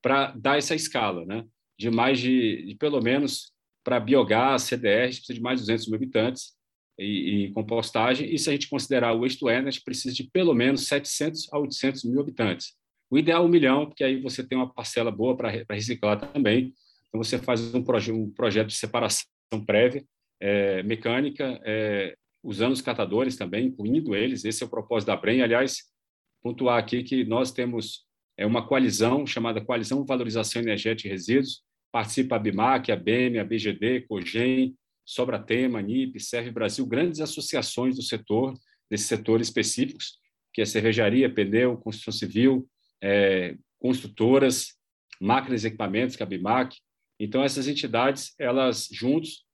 para 0.02 0.32
dar 0.32 0.58
essa 0.58 0.74
escala, 0.74 1.24
né? 1.24 1.44
De 1.78 1.90
mais 1.90 2.18
de, 2.18 2.66
de 2.66 2.74
pelo 2.74 3.00
menos 3.00 3.52
para 3.84 4.00
biogás, 4.00 4.62
CDR, 4.62 5.06
precisa 5.06 5.34
de 5.34 5.40
mais 5.40 5.60
de 5.60 5.66
200 5.66 5.86
mil 5.86 5.96
habitantes 5.96 6.57
e, 6.98 7.44
e 7.44 7.52
compostagem. 7.52 8.32
E 8.32 8.38
se 8.38 8.48
a 8.48 8.52
gente 8.52 8.68
considerar 8.68 9.12
o 9.14 9.20
waste 9.20 9.38
to 9.38 9.48
energy, 9.48 9.80
precisa 9.82 10.14
de 10.14 10.24
pelo 10.24 10.54
menos 10.54 10.86
700 10.86 11.52
a 11.52 11.58
800 11.58 12.04
mil 12.04 12.20
habitantes. 12.20 12.76
O 13.10 13.18
ideal 13.18 13.42
é 13.42 13.46
um 13.46 13.50
milhão, 13.50 13.86
porque 13.86 14.04
aí 14.04 14.20
você 14.20 14.46
tem 14.46 14.58
uma 14.58 14.72
parcela 14.72 15.10
boa 15.10 15.36
para 15.36 15.50
reciclar 15.70 16.18
também. 16.20 16.74
Então, 17.08 17.22
você 17.22 17.38
faz 17.38 17.74
um, 17.74 17.82
proje 17.82 18.12
um 18.12 18.30
projeto 18.30 18.68
de 18.68 18.74
separação 18.74 19.24
prévia, 19.64 20.04
é, 20.40 20.82
mecânica, 20.82 21.58
é, 21.64 22.14
usando 22.42 22.72
os 22.72 22.82
catadores 22.82 23.36
também, 23.36 23.66
incluindo 23.66 24.14
eles. 24.14 24.44
Esse 24.44 24.62
é 24.62 24.66
o 24.66 24.70
propósito 24.70 25.08
da 25.08 25.16
BREM. 25.16 25.42
Aliás, 25.42 25.84
pontuar 26.42 26.78
aqui 26.78 27.02
que 27.02 27.24
nós 27.24 27.50
temos 27.50 28.04
é, 28.36 28.44
uma 28.44 28.66
coalizão 28.66 29.26
chamada 29.26 29.60
Coalizão 29.60 30.04
Valorização 30.04 30.60
Energética 30.62 31.08
e 31.08 31.10
Resíduos. 31.10 31.62
Participa 31.90 32.36
a 32.36 32.38
BIMAC, 32.38 32.92
a 32.92 32.96
BEM, 32.96 33.38
a 33.38 33.44
BGD, 33.44 34.02
COGEM, 34.02 34.76
Sobratema, 35.08 35.80
NIP, 35.80 36.20
Serve 36.20 36.50
Brasil, 36.50 36.84
grandes 36.86 37.22
associações 37.22 37.96
do 37.96 38.02
setor, 38.02 38.52
desses 38.90 39.06
setores 39.06 39.48
específicos, 39.48 40.18
que 40.52 40.60
é 40.60 40.66
cervejaria, 40.66 41.32
pneu, 41.32 41.78
construção 41.78 42.12
civil, 42.12 42.68
é, 43.02 43.56
construtoras, 43.78 44.74
máquinas 45.18 45.64
e 45.64 45.68
equipamentos, 45.68 46.14
que 46.14 46.22
é. 46.22 46.82
Então, 47.18 47.42
essas 47.42 47.66
entidades, 47.66 48.34
elas 48.38 48.86
juntos, 48.92 49.46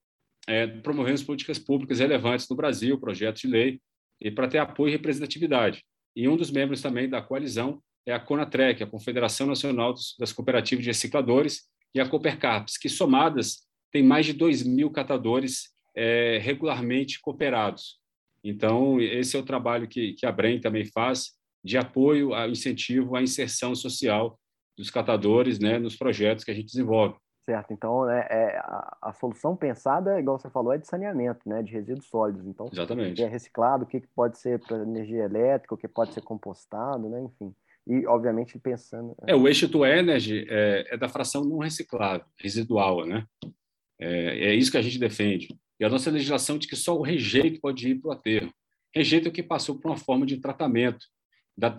é, 0.45 0.67
promovemos 0.67 1.23
políticas 1.23 1.57
públicas 1.57 1.99
relevantes 1.99 2.49
no 2.49 2.55
Brasil, 2.57 2.99
projetos 2.99 3.41
de 3.41 3.47
lei, 3.47 3.79
e 4.19 4.29
para 4.29 4.49
ter 4.49 4.57
apoio 4.57 4.89
e 4.89 4.91
representatividade. 4.91 5.85
E 6.13 6.27
um 6.27 6.35
dos 6.35 6.51
membros 6.51 6.81
também 6.81 7.09
da 7.09 7.21
coalizão 7.21 7.81
é 8.05 8.11
a 8.11 8.19
CONATREC, 8.19 8.83
a 8.83 8.87
Confederação 8.87 9.47
Nacional 9.47 9.93
das 10.19 10.33
Cooperativas 10.33 10.83
de 10.83 10.89
Recicladores, 10.89 11.63
e 11.93 11.99
a 12.01 12.07
Coopercarps, 12.07 12.77
que 12.77 12.89
somadas 12.89 13.65
têm 13.95 14.03
mais 14.03 14.25
de 14.25 14.33
2 14.33 14.63
mil 14.63 14.91
catadores 14.91 15.69
é, 15.95 16.37
regularmente 16.41 17.21
cooperados. 17.21 17.97
Então, 18.43 18.99
esse 18.99 19.37
é 19.37 19.39
o 19.39 19.45
trabalho 19.45 19.87
que, 19.87 20.11
que 20.15 20.25
a 20.25 20.31
BREM 20.33 20.59
também 20.59 20.83
faz, 20.83 21.31
de 21.63 21.77
apoio 21.77 22.33
ao 22.33 22.49
incentivo 22.49 23.15
à 23.15 23.23
inserção 23.23 23.73
social 23.73 24.37
dos 24.77 24.91
catadores 24.91 25.59
né, 25.59 25.79
nos 25.79 25.95
projetos 25.95 26.43
que 26.43 26.51
a 26.51 26.53
gente 26.53 26.65
desenvolve. 26.65 27.15
Certo, 27.45 27.71
então 27.71 28.09
é, 28.09 28.27
é 28.29 28.57
a, 28.57 28.97
a, 29.03 29.13
solução 29.13 29.55
pensada, 29.55 30.19
igual 30.19 30.37
você 30.37 30.49
falou, 30.49 30.73
é 30.73 30.77
de 30.77 30.87
saneamento, 30.87 31.47
né, 31.47 31.63
de 31.63 31.71
resíduos 31.71 32.07
sólidos. 32.07 32.45
Então, 32.45 32.67
Exatamente. 32.69 33.13
o 33.13 33.15
que 33.15 33.23
é 33.23 33.27
reciclado, 33.27 33.85
o 33.85 33.87
que 33.87 34.01
pode 34.13 34.37
ser 34.39 34.59
para 34.59 34.79
energia 34.79 35.23
elétrica, 35.23 35.73
o 35.73 35.77
que 35.77 35.87
pode 35.87 36.13
ser 36.13 36.21
compostado, 36.21 37.07
né, 37.07 37.21
enfim. 37.21 37.55
E, 37.87 38.05
obviamente, 38.07 38.59
pensando. 38.59 39.15
É, 39.25 39.35
o 39.35 39.43
waste 39.43 39.69
to 39.69 39.85
energy 39.85 40.45
é, 40.49 40.95
é 40.95 40.97
da 40.97 41.07
fração 41.07 41.45
não 41.45 41.59
reciclável, 41.59 42.25
residual, 42.37 43.05
né? 43.05 43.25
É, 43.99 44.49
é, 44.49 44.55
isso 44.55 44.71
que 44.71 44.77
a 44.77 44.81
gente 44.81 44.99
defende. 44.99 45.55
E 45.79 45.85
a 45.85 45.89
nossa 45.89 46.11
legislação 46.11 46.57
diz 46.57 46.69
que 46.69 46.75
só 46.75 46.97
o 46.97 47.01
rejeito 47.01 47.59
pode 47.59 47.89
ir 47.89 47.95
para 47.95 48.09
o 48.09 48.11
aterro. 48.11 48.53
Rejeito 48.93 49.27
é 49.27 49.29
o 49.29 49.33
que 49.33 49.43
passou 49.43 49.77
por 49.77 49.89
uma 49.89 49.97
forma 49.97 50.25
de 50.25 50.37
tratamento 50.37 51.05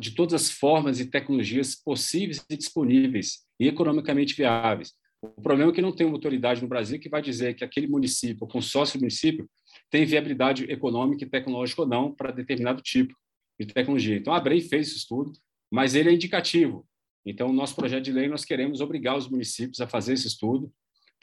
de 0.01 0.13
todas 0.13 0.35
as 0.35 0.51
formas 0.51 1.01
e 1.01 1.07
tecnologias 1.07 1.75
possíveis 1.75 2.45
e 2.49 2.57
disponíveis 2.57 3.45
e 3.61 3.69
economicamente 3.69 4.35
viáveis. 4.35 4.95
O 5.21 5.43
problema 5.43 5.71
é 5.71 5.75
que 5.75 5.83
não 5.83 5.93
tem 5.93 6.07
uma 6.07 6.17
autoridade 6.17 6.63
no 6.63 6.69
Brasil 6.69 6.99
que 6.99 7.09
vai 7.09 7.21
dizer 7.21 7.55
que 7.55 7.65
aquele 7.65 7.87
município, 7.87 8.45
o 8.45 8.49
consórcio 8.49 8.99
do 8.99 9.03
município, 9.03 9.49
tem 9.91 10.05
viabilidade 10.05 10.65
econômica 10.65 11.25
e 11.25 11.29
tecnológica 11.29 11.83
ou 11.83 11.89
não 11.89 12.15
para 12.15 12.33
determinado 12.33 12.83
tipo 12.83 13.15
de 13.59 13.67
tecnologia. 13.67 14.17
Então, 14.17 14.33
a 14.33 14.37
ABREI 14.37 14.61
fez 14.61 14.89
esse 14.89 14.99
estudo, 14.99 15.33
mas 15.71 15.95
ele 15.95 16.11
é 16.11 16.13
indicativo. 16.13 16.87
Então, 17.25 17.53
nosso 17.53 17.75
projeto 17.75 18.05
de 18.05 18.13
lei, 18.13 18.29
nós 18.29 18.45
queremos 18.45 18.81
obrigar 18.81 19.17
os 19.17 19.29
municípios 19.29 19.81
a 19.81 19.87
fazer 19.87 20.13
esse 20.13 20.27
estudo, 20.27 20.73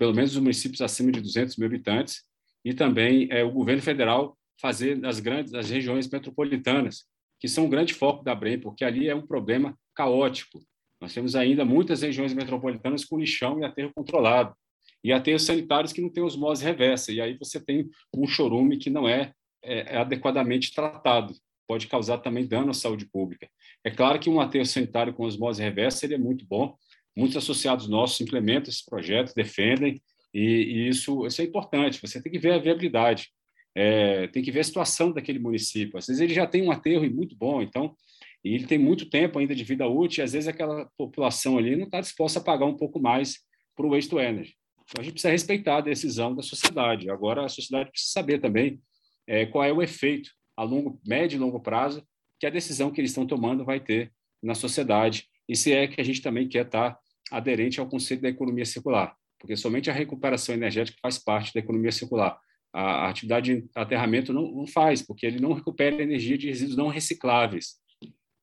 pelo 0.03 0.13
menos 0.13 0.35
os 0.35 0.41
municípios 0.41 0.81
acima 0.81 1.13
de 1.13 1.21
200 1.21 1.55
mil 1.55 1.65
habitantes, 1.65 2.25
e 2.65 2.73
também 2.73 3.29
é, 3.31 3.41
o 3.41 3.49
governo 3.49 3.81
federal 3.81 4.37
fazer 4.59 4.97
nas 4.97 5.21
grandes 5.21 5.53
as 5.53 5.69
regiões 5.69 6.09
metropolitanas, 6.09 7.05
que 7.39 7.47
são 7.47 7.67
um 7.67 7.69
grande 7.69 7.93
foco 7.93 8.21
da 8.21 8.35
BREM, 8.35 8.59
porque 8.59 8.83
ali 8.83 9.07
é 9.07 9.15
um 9.15 9.25
problema 9.25 9.73
caótico. 9.95 10.59
Nós 10.99 11.13
temos 11.13 11.37
ainda 11.37 11.63
muitas 11.63 12.01
regiões 12.01 12.33
metropolitanas 12.33 13.05
com 13.05 13.17
lixão 13.17 13.61
e 13.61 13.63
aterro 13.63 13.93
controlado, 13.95 14.53
e 15.01 15.13
aterros 15.13 15.45
sanitários 15.45 15.93
que 15.93 16.01
não 16.01 16.09
têm 16.09 16.21
osmose 16.21 16.65
reversa, 16.65 17.13
e 17.13 17.21
aí 17.21 17.37
você 17.37 17.57
tem 17.57 17.89
um 18.13 18.27
chorume 18.27 18.75
que 18.75 18.89
não 18.89 19.07
é, 19.07 19.31
é, 19.63 19.95
é 19.95 19.97
adequadamente 19.99 20.73
tratado, 20.73 21.33
pode 21.65 21.87
causar 21.87 22.17
também 22.17 22.45
dano 22.45 22.71
à 22.71 22.73
saúde 22.73 23.05
pública. 23.05 23.47
É 23.85 23.89
claro 23.89 24.19
que 24.19 24.29
um 24.29 24.41
aterro 24.41 24.65
sanitário 24.65 25.13
com 25.13 25.23
osmose 25.23 25.63
reversa 25.63 25.99
seria 25.99 26.19
muito 26.19 26.45
bom, 26.45 26.75
muitos 27.15 27.37
associados 27.37 27.87
nossos 27.87 28.19
implementam 28.21 28.69
esse 28.69 28.85
projeto, 28.85 29.33
defendem, 29.35 30.01
e, 30.33 30.39
e 30.39 30.89
isso, 30.89 31.25
isso 31.27 31.41
é 31.41 31.45
importante, 31.45 32.01
você 32.01 32.21
tem 32.21 32.31
que 32.31 32.39
ver 32.39 32.53
a 32.53 32.57
viabilidade 32.59 33.29
é, 33.75 34.27
tem 34.27 34.43
que 34.43 34.51
ver 34.51 34.61
a 34.61 34.63
situação 34.63 35.11
daquele 35.11 35.39
município. 35.39 35.97
Às 35.97 36.07
vezes 36.07 36.21
ele 36.21 36.33
já 36.33 36.45
tem 36.45 36.61
um 36.61 36.71
aterro 36.71 37.09
muito 37.09 37.35
bom, 37.35 37.61
então, 37.61 37.95
e 38.43 38.53
ele 38.53 38.67
tem 38.67 38.77
muito 38.77 39.09
tempo 39.09 39.39
ainda 39.39 39.55
de 39.55 39.63
vida 39.63 39.87
útil, 39.87 40.21
e 40.21 40.23
às 40.23 40.33
vezes 40.33 40.47
aquela 40.47 40.89
população 40.97 41.57
ali 41.57 41.75
não 41.75 41.85
está 41.85 41.99
disposta 41.99 42.39
a 42.39 42.43
pagar 42.43 42.65
um 42.65 42.77
pouco 42.77 42.99
mais 42.99 43.39
para 43.75 43.85
o 43.85 43.91
waste 43.91 44.15
energy. 44.15 44.55
Então 44.83 45.01
a 45.01 45.03
gente 45.03 45.13
precisa 45.13 45.31
respeitar 45.31 45.77
a 45.77 45.81
decisão 45.81 46.35
da 46.35 46.43
sociedade. 46.43 47.09
Agora 47.09 47.45
a 47.45 47.49
sociedade 47.49 47.89
precisa 47.89 48.11
saber 48.11 48.39
também 48.39 48.79
é, 49.25 49.45
qual 49.45 49.63
é 49.63 49.71
o 49.71 49.81
efeito 49.81 50.29
a 50.55 50.63
longo, 50.63 50.99
médio 51.05 51.37
e 51.37 51.39
longo 51.39 51.59
prazo 51.59 52.05
que 52.39 52.45
a 52.45 52.49
decisão 52.49 52.91
que 52.91 52.99
eles 52.99 53.11
estão 53.11 53.25
tomando 53.25 53.63
vai 53.63 53.79
ter 53.79 54.11
na 54.41 54.53
sociedade 54.53 55.27
e 55.47 55.55
se 55.55 55.71
é 55.71 55.87
que 55.87 55.99
a 55.99 56.03
gente 56.03 56.21
também 56.21 56.47
quer 56.47 56.65
estar 56.65 56.99
aderente 57.35 57.79
ao 57.79 57.87
conceito 57.87 58.21
da 58.21 58.29
economia 58.29 58.65
circular, 58.65 59.15
porque 59.39 59.55
somente 59.55 59.89
a 59.89 59.93
recuperação 59.93 60.55
energética 60.55 60.97
faz 61.01 61.17
parte 61.17 61.53
da 61.53 61.59
economia 61.59 61.91
circular 61.91 62.39
a 62.73 63.07
atividade 63.07 63.61
de 63.61 63.69
aterramento 63.75 64.33
não, 64.33 64.51
não, 64.51 64.65
faz, 64.65 65.03
porque 65.03 65.27
ele 65.27 65.39
não 65.39 65.53
recupera 65.53 66.01
energia 66.01 66.37
de 66.37 66.47
resíduos 66.47 66.75
não 66.75 66.87
recicláveis. 66.87 67.75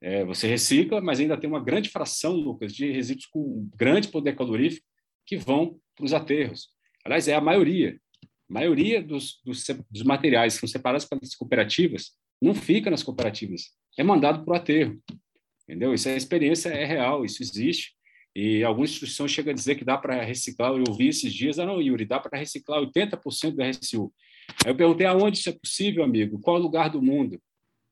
É, 0.00 0.24
você 0.24 0.46
recicla, 0.46 1.00
mas 1.00 1.18
ainda 1.18 1.36
tem 1.36 1.50
uma 1.50 1.62
grande 1.62 1.90
fração, 1.90 2.32
Lucas, 2.32 2.72
de 2.72 2.90
resíduos 2.90 3.26
com 3.26 3.68
grande 3.76 4.08
poder 4.08 4.36
calorífico 4.36 4.86
que 5.26 5.36
vão 5.36 5.78
para 5.96 6.04
os 6.04 6.14
aterros. 6.14 6.68
Aliás, 7.04 7.26
é 7.26 7.34
a 7.34 7.40
maioria. 7.40 8.00
A 8.48 8.52
maioria 8.52 9.02
dos, 9.02 9.40
dos, 9.44 9.64
dos 9.90 10.02
materiais 10.04 10.54
que 10.54 10.60
são 10.60 10.68
separados 10.68 11.06
pelas 11.06 11.34
cooperativas 11.34 12.12
não 12.40 12.54
fica 12.54 12.90
nas 12.90 13.02
cooperativas, 13.02 13.72
é 13.98 14.02
mandado 14.02 14.44
para 14.44 14.54
o 14.54 14.56
aterro. 14.56 14.98
Entendeu? 15.64 15.92
Isso 15.92 16.08
é 16.08 16.16
experiência, 16.16 16.68
é 16.70 16.84
real, 16.84 17.24
isso 17.24 17.42
existe. 17.42 17.94
E 18.34 18.62
algumas 18.62 18.90
instituições 18.90 19.30
chegam 19.30 19.52
a 19.52 19.54
dizer 19.54 19.74
que 19.74 19.84
dá 19.84 19.98
para 19.98 20.22
reciclar. 20.22 20.72
Eu 20.72 20.84
ouvi 20.88 21.08
esses 21.08 21.32
dias, 21.32 21.58
ah, 21.58 21.66
não, 21.66 21.80
Yuri, 21.80 22.04
dá 22.04 22.20
para 22.20 22.38
reciclar 22.38 22.80
80% 22.80 23.56
da 23.56 23.68
RSU. 23.68 24.12
Aí 24.64 24.70
eu 24.70 24.76
perguntei 24.76 25.06
aonde 25.06 25.38
isso 25.38 25.48
é 25.48 25.52
possível, 25.52 26.04
amigo? 26.04 26.38
Qual 26.40 26.58
lugar 26.58 26.90
do 26.90 27.02
mundo? 27.02 27.40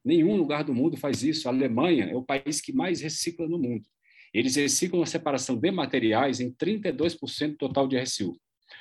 Nenhum 0.05 0.36
lugar 0.36 0.62
do 0.62 0.74
mundo 0.74 0.97
faz 0.97 1.22
isso. 1.22 1.49
A 1.49 1.53
Alemanha 1.53 2.05
é 2.05 2.16
o 2.16 2.22
país 2.22 2.61
que 2.61 2.72
mais 2.72 3.01
recicla 3.01 3.49
no 3.49 3.59
mundo. 3.59 3.84
Eles 4.32 4.57
reciclam 4.57 5.03
a 5.03 5.07
separação 5.07 5.57
de 5.57 5.70
materiais 5.70 6.41
em 6.41 6.53
32% 6.53 7.51
do 7.51 7.57
total 7.57 7.89
de 7.89 7.99
RSU. 7.99 8.39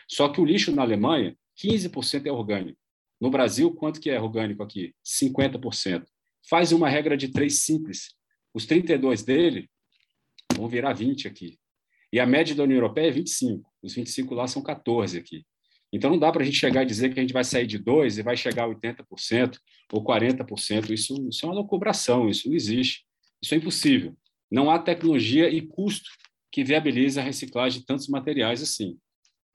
Só 0.07 0.29
que 0.29 0.39
o 0.39 0.45
lixo 0.45 0.71
na 0.71 0.83
Alemanha, 0.83 1.35
15% 1.61 2.25
é 2.25 2.31
orgânico. 2.31 2.77
No 3.19 3.31
Brasil, 3.31 3.71
quanto 3.71 3.99
que 3.99 4.09
é 4.09 4.21
orgânico 4.21 4.61
aqui? 4.61 4.93
50%. 5.03 6.05
Faz 6.47 6.71
uma 6.71 6.87
regra 6.87 7.17
de 7.17 7.29
três 7.29 7.59
simples. 7.59 8.15
Os 8.53 8.65
32 8.65 9.23
dele 9.23 9.69
vão 10.57 10.67
virar 10.67 10.93
20 10.93 11.27
aqui. 11.27 11.57
E 12.11 12.19
a 12.19 12.25
média 12.25 12.55
da 12.55 12.63
União 12.63 12.77
Europeia 12.77 13.07
é 13.07 13.11
25. 13.11 13.69
Os 13.81 13.93
25 13.93 14.33
lá 14.33 14.47
são 14.47 14.61
14 14.61 15.17
aqui. 15.17 15.45
Então 15.91 16.09
não 16.09 16.19
dá 16.19 16.31
para 16.31 16.41
a 16.41 16.45
gente 16.45 16.57
chegar 16.57 16.83
e 16.83 16.85
dizer 16.85 17.13
que 17.13 17.19
a 17.19 17.23
gente 17.23 17.33
vai 17.33 17.43
sair 17.43 17.65
de 17.65 17.77
2 17.77 18.17
e 18.17 18.23
vai 18.23 18.35
chegar 18.35 18.65
a 18.65 18.67
80% 18.67 19.57
ou 19.91 20.03
40%. 20.03 20.89
Isso, 20.91 21.27
isso 21.29 21.45
é 21.45 21.49
uma 21.49 21.55
loucubração, 21.55 22.29
isso 22.29 22.47
não 22.47 22.55
existe. 22.55 23.05
Isso 23.41 23.53
é 23.53 23.57
impossível. 23.57 24.15
Não 24.51 24.69
há 24.69 24.79
tecnologia 24.79 25.49
e 25.49 25.61
custo 25.61 26.09
que 26.51 26.63
viabilize 26.63 27.19
a 27.19 27.23
reciclagem 27.23 27.79
de 27.79 27.85
tantos 27.85 28.07
materiais 28.07 28.61
assim. 28.61 28.97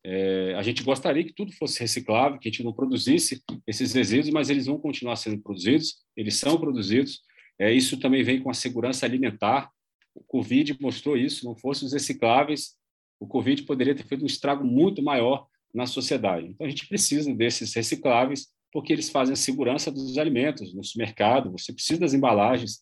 É, 0.04 0.54
a 0.56 0.62
gente 0.62 0.82
gostaria 0.82 1.24
que 1.24 1.32
tudo 1.32 1.52
fosse 1.52 1.80
reciclável, 1.80 2.38
que 2.38 2.48
a 2.48 2.50
gente 2.50 2.64
não 2.64 2.72
produzisse 2.72 3.42
esses 3.66 3.92
resíduos, 3.92 4.30
mas 4.30 4.50
eles 4.50 4.66
vão 4.66 4.78
continuar 4.78 5.16
sendo 5.16 5.40
produzidos, 5.40 5.96
eles 6.16 6.36
são 6.36 6.58
produzidos. 6.58 7.20
É, 7.58 7.72
isso 7.72 7.98
também 7.98 8.22
vem 8.22 8.42
com 8.42 8.50
a 8.50 8.54
segurança 8.54 9.06
alimentar, 9.06 9.70
o 10.14 10.22
Covid 10.24 10.76
mostrou 10.80 11.16
isso, 11.16 11.44
não 11.44 11.54
fossem 11.54 11.86
os 11.86 11.92
recicláveis, 11.92 12.76
o 13.18 13.26
Covid 13.26 13.62
poderia 13.62 13.94
ter 13.94 14.04
feito 14.04 14.22
um 14.22 14.26
estrago 14.26 14.64
muito 14.64 15.02
maior 15.02 15.46
na 15.74 15.86
sociedade. 15.86 16.48
Então, 16.48 16.66
a 16.66 16.70
gente 16.70 16.86
precisa 16.86 17.34
desses 17.34 17.74
recicláveis, 17.74 18.48
porque 18.72 18.92
eles 18.92 19.10
fazem 19.10 19.32
a 19.32 19.36
segurança 19.36 19.90
dos 19.90 20.18
alimentos 20.18 20.74
no 20.74 20.84
supermercado, 20.84 21.52
você 21.52 21.72
precisa 21.72 22.00
das 22.00 22.14
embalagens, 22.14 22.80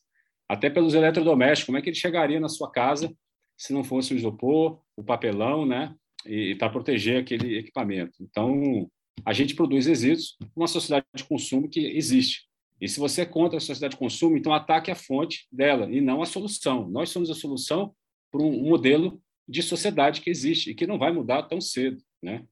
até 0.48 0.68
pelos 0.68 0.94
eletrodomésticos, 0.94 1.66
como 1.66 1.78
é 1.78 1.82
que 1.82 1.88
ele 1.88 1.96
chegaria 1.96 2.40
na 2.40 2.48
sua 2.48 2.70
casa 2.70 3.14
se 3.56 3.72
não 3.72 3.84
fosse 3.84 4.14
o 4.14 4.16
isopor, 4.16 4.80
o 4.96 5.04
papelão, 5.04 5.66
né? 5.66 5.94
E, 6.26 6.54
para 6.54 6.70
proteger 6.70 7.20
aquele 7.20 7.58
equipamento. 7.58 8.16
Então, 8.20 8.90
a 9.24 9.32
gente 9.32 9.54
produz 9.54 9.86
resíduos 9.86 10.36
uma 10.56 10.66
sociedade 10.66 11.04
de 11.14 11.24
consumo 11.24 11.68
que 11.68 11.80
existe. 11.80 12.49
E 12.80 12.88
se 12.88 12.98
você 12.98 13.22
é 13.22 13.26
contra 13.26 13.58
a 13.58 13.60
sociedade 13.60 13.92
de 13.92 13.98
consumo, 13.98 14.36
então 14.36 14.54
ataque 14.54 14.90
a 14.90 14.94
fonte 14.94 15.46
dela 15.52 15.86
e 15.90 16.00
não 16.00 16.22
a 16.22 16.26
solução. 16.26 16.88
Nós 16.88 17.10
somos 17.10 17.30
a 17.30 17.34
solução 17.34 17.94
para 18.30 18.42
um 18.42 18.68
modelo 18.68 19.20
de 19.46 19.62
sociedade 19.62 20.20
que 20.20 20.30
existe 20.30 20.70
e 20.70 20.74
que 20.74 20.86
não 20.86 20.98
vai 20.98 21.12
mudar 21.12 21.42
tão 21.42 21.60
cedo, 21.60 22.00
né? 22.22 22.44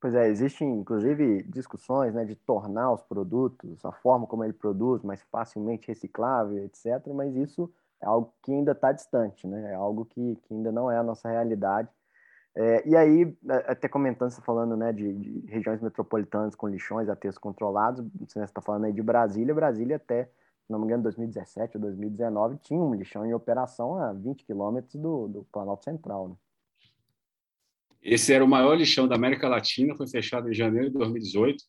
Pois 0.00 0.14
é, 0.14 0.28
existem 0.28 0.68
inclusive 0.68 1.44
discussões 1.44 2.12
né, 2.12 2.24
de 2.24 2.34
tornar 2.34 2.92
os 2.92 3.02
produtos, 3.02 3.84
a 3.84 3.92
forma 3.92 4.26
como 4.26 4.42
ele 4.42 4.52
produz, 4.52 5.00
mais 5.02 5.22
facilmente 5.30 5.86
reciclável, 5.86 6.64
etc. 6.64 7.06
Mas 7.14 7.36
isso 7.36 7.72
é 8.00 8.06
algo 8.06 8.34
que 8.42 8.50
ainda 8.50 8.72
está 8.72 8.90
distante, 8.90 9.46
né? 9.46 9.70
É 9.70 9.74
algo 9.74 10.04
que, 10.06 10.36
que 10.42 10.54
ainda 10.54 10.72
não 10.72 10.90
é 10.90 10.98
a 10.98 11.04
nossa 11.04 11.28
realidade 11.28 11.88
é, 12.54 12.86
e 12.86 12.94
aí, 12.94 13.34
até 13.66 13.88
comentando, 13.88 14.30
você 14.30 14.42
falando 14.42 14.76
né, 14.76 14.92
de, 14.92 15.12
de, 15.14 15.46
regiões 15.46 15.80
metropolitanas 15.80 16.54
com 16.54 16.68
lixões, 16.68 17.08
aterros 17.08 17.38
controlados, 17.38 18.06
você 18.20 18.40
está 18.40 18.60
falando 18.60 18.84
aí 18.84 18.92
de 18.92 19.02
Brasília, 19.02 19.54
Brasília 19.54 19.96
até, 19.96 20.24
se 20.24 20.70
não 20.70 20.78
me 20.78 20.84
engano, 20.84 21.02
2017 21.04 21.78
ou 21.78 21.80
2019, 21.80 22.58
tinha 22.58 22.78
um 22.78 22.94
lixão 22.94 23.24
em 23.24 23.32
operação 23.32 23.96
a 23.96 24.12
20 24.12 24.44
quilômetros 24.44 24.94
do, 24.96 25.28
do 25.28 25.44
Planalto 25.50 25.84
Central. 25.84 26.28
Né? 26.28 26.34
Esse 28.02 28.34
era 28.34 28.44
o 28.44 28.48
maior 28.48 28.74
lixão 28.74 29.08
da 29.08 29.14
América 29.14 29.48
Latina, 29.48 29.96
foi 29.96 30.06
fechado 30.06 30.50
em 30.50 30.54
janeiro 30.54 30.90
de 30.90 30.98
2018, 30.98 31.64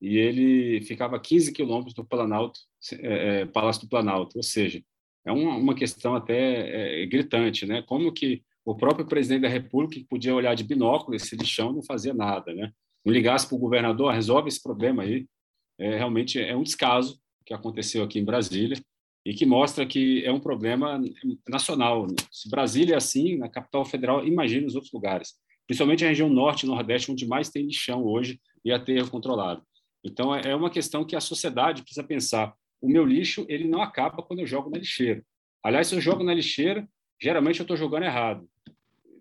e 0.00 0.16
ele 0.18 0.80
ficava 0.82 1.16
a 1.16 1.20
15 1.20 1.52
quilômetros 1.52 1.94
do 1.94 2.04
Planalto, 2.04 2.60
é, 2.92 3.40
é, 3.40 3.46
Palácio 3.46 3.82
do 3.82 3.88
Planalto, 3.88 4.36
ou 4.36 4.44
seja, 4.44 4.80
é 5.24 5.32
uma, 5.32 5.56
uma 5.56 5.74
questão 5.74 6.14
até 6.14 7.02
é, 7.02 7.06
gritante, 7.06 7.66
né? 7.66 7.82
Como 7.82 8.12
que 8.12 8.44
o 8.70 8.76
próprio 8.76 9.06
presidente 9.06 9.42
da 9.42 9.48
República, 9.48 9.94
que 9.94 10.06
podia 10.06 10.34
olhar 10.34 10.54
de 10.54 10.62
binóculo 10.62 11.16
esse 11.16 11.34
lixão, 11.34 11.72
não 11.72 11.82
fazia 11.82 12.12
nada, 12.12 12.52
né? 12.52 12.70
Não 13.02 13.14
ligasse 13.14 13.46
para 13.46 13.56
o 13.56 13.58
governador, 13.58 14.12
resolve 14.12 14.48
esse 14.48 14.62
problema 14.62 15.04
aí. 15.04 15.26
É, 15.78 15.96
realmente 15.96 16.38
é 16.38 16.54
um 16.54 16.62
descaso 16.62 17.18
que 17.46 17.54
aconteceu 17.54 18.04
aqui 18.04 18.18
em 18.18 18.24
Brasília 18.26 18.78
e 19.24 19.32
que 19.32 19.46
mostra 19.46 19.86
que 19.86 20.22
é 20.22 20.30
um 20.30 20.38
problema 20.38 21.00
nacional. 21.48 22.06
Se 22.30 22.50
Brasília 22.50 22.92
é 22.92 22.96
assim, 22.98 23.38
na 23.38 23.48
capital 23.48 23.86
federal, 23.86 24.26
imagine 24.26 24.66
os 24.66 24.74
outros 24.74 24.92
lugares. 24.92 25.32
Principalmente 25.66 26.04
a 26.04 26.08
região 26.08 26.28
norte 26.28 26.64
e 26.64 26.68
nordeste, 26.68 27.10
onde 27.10 27.26
mais 27.26 27.48
tem 27.48 27.64
lixão 27.64 28.04
hoje 28.04 28.38
e 28.62 28.70
aterro 28.70 29.10
controlado. 29.10 29.62
Então, 30.04 30.34
é 30.34 30.54
uma 30.54 30.68
questão 30.68 31.06
que 31.06 31.16
a 31.16 31.20
sociedade 31.20 31.80
precisa 31.80 32.06
pensar. 32.06 32.54
O 32.82 32.88
meu 32.88 33.06
lixo 33.06 33.46
ele 33.48 33.66
não 33.66 33.80
acaba 33.80 34.22
quando 34.22 34.40
eu 34.40 34.46
jogo 34.46 34.68
na 34.68 34.76
lixeira. 34.76 35.24
Aliás, 35.64 35.86
se 35.86 35.94
eu 35.94 36.02
jogo 36.02 36.22
na 36.22 36.34
lixeira, 36.34 36.86
geralmente 37.20 37.60
eu 37.60 37.64
estou 37.64 37.76
jogando 37.76 38.04
errado. 38.04 38.46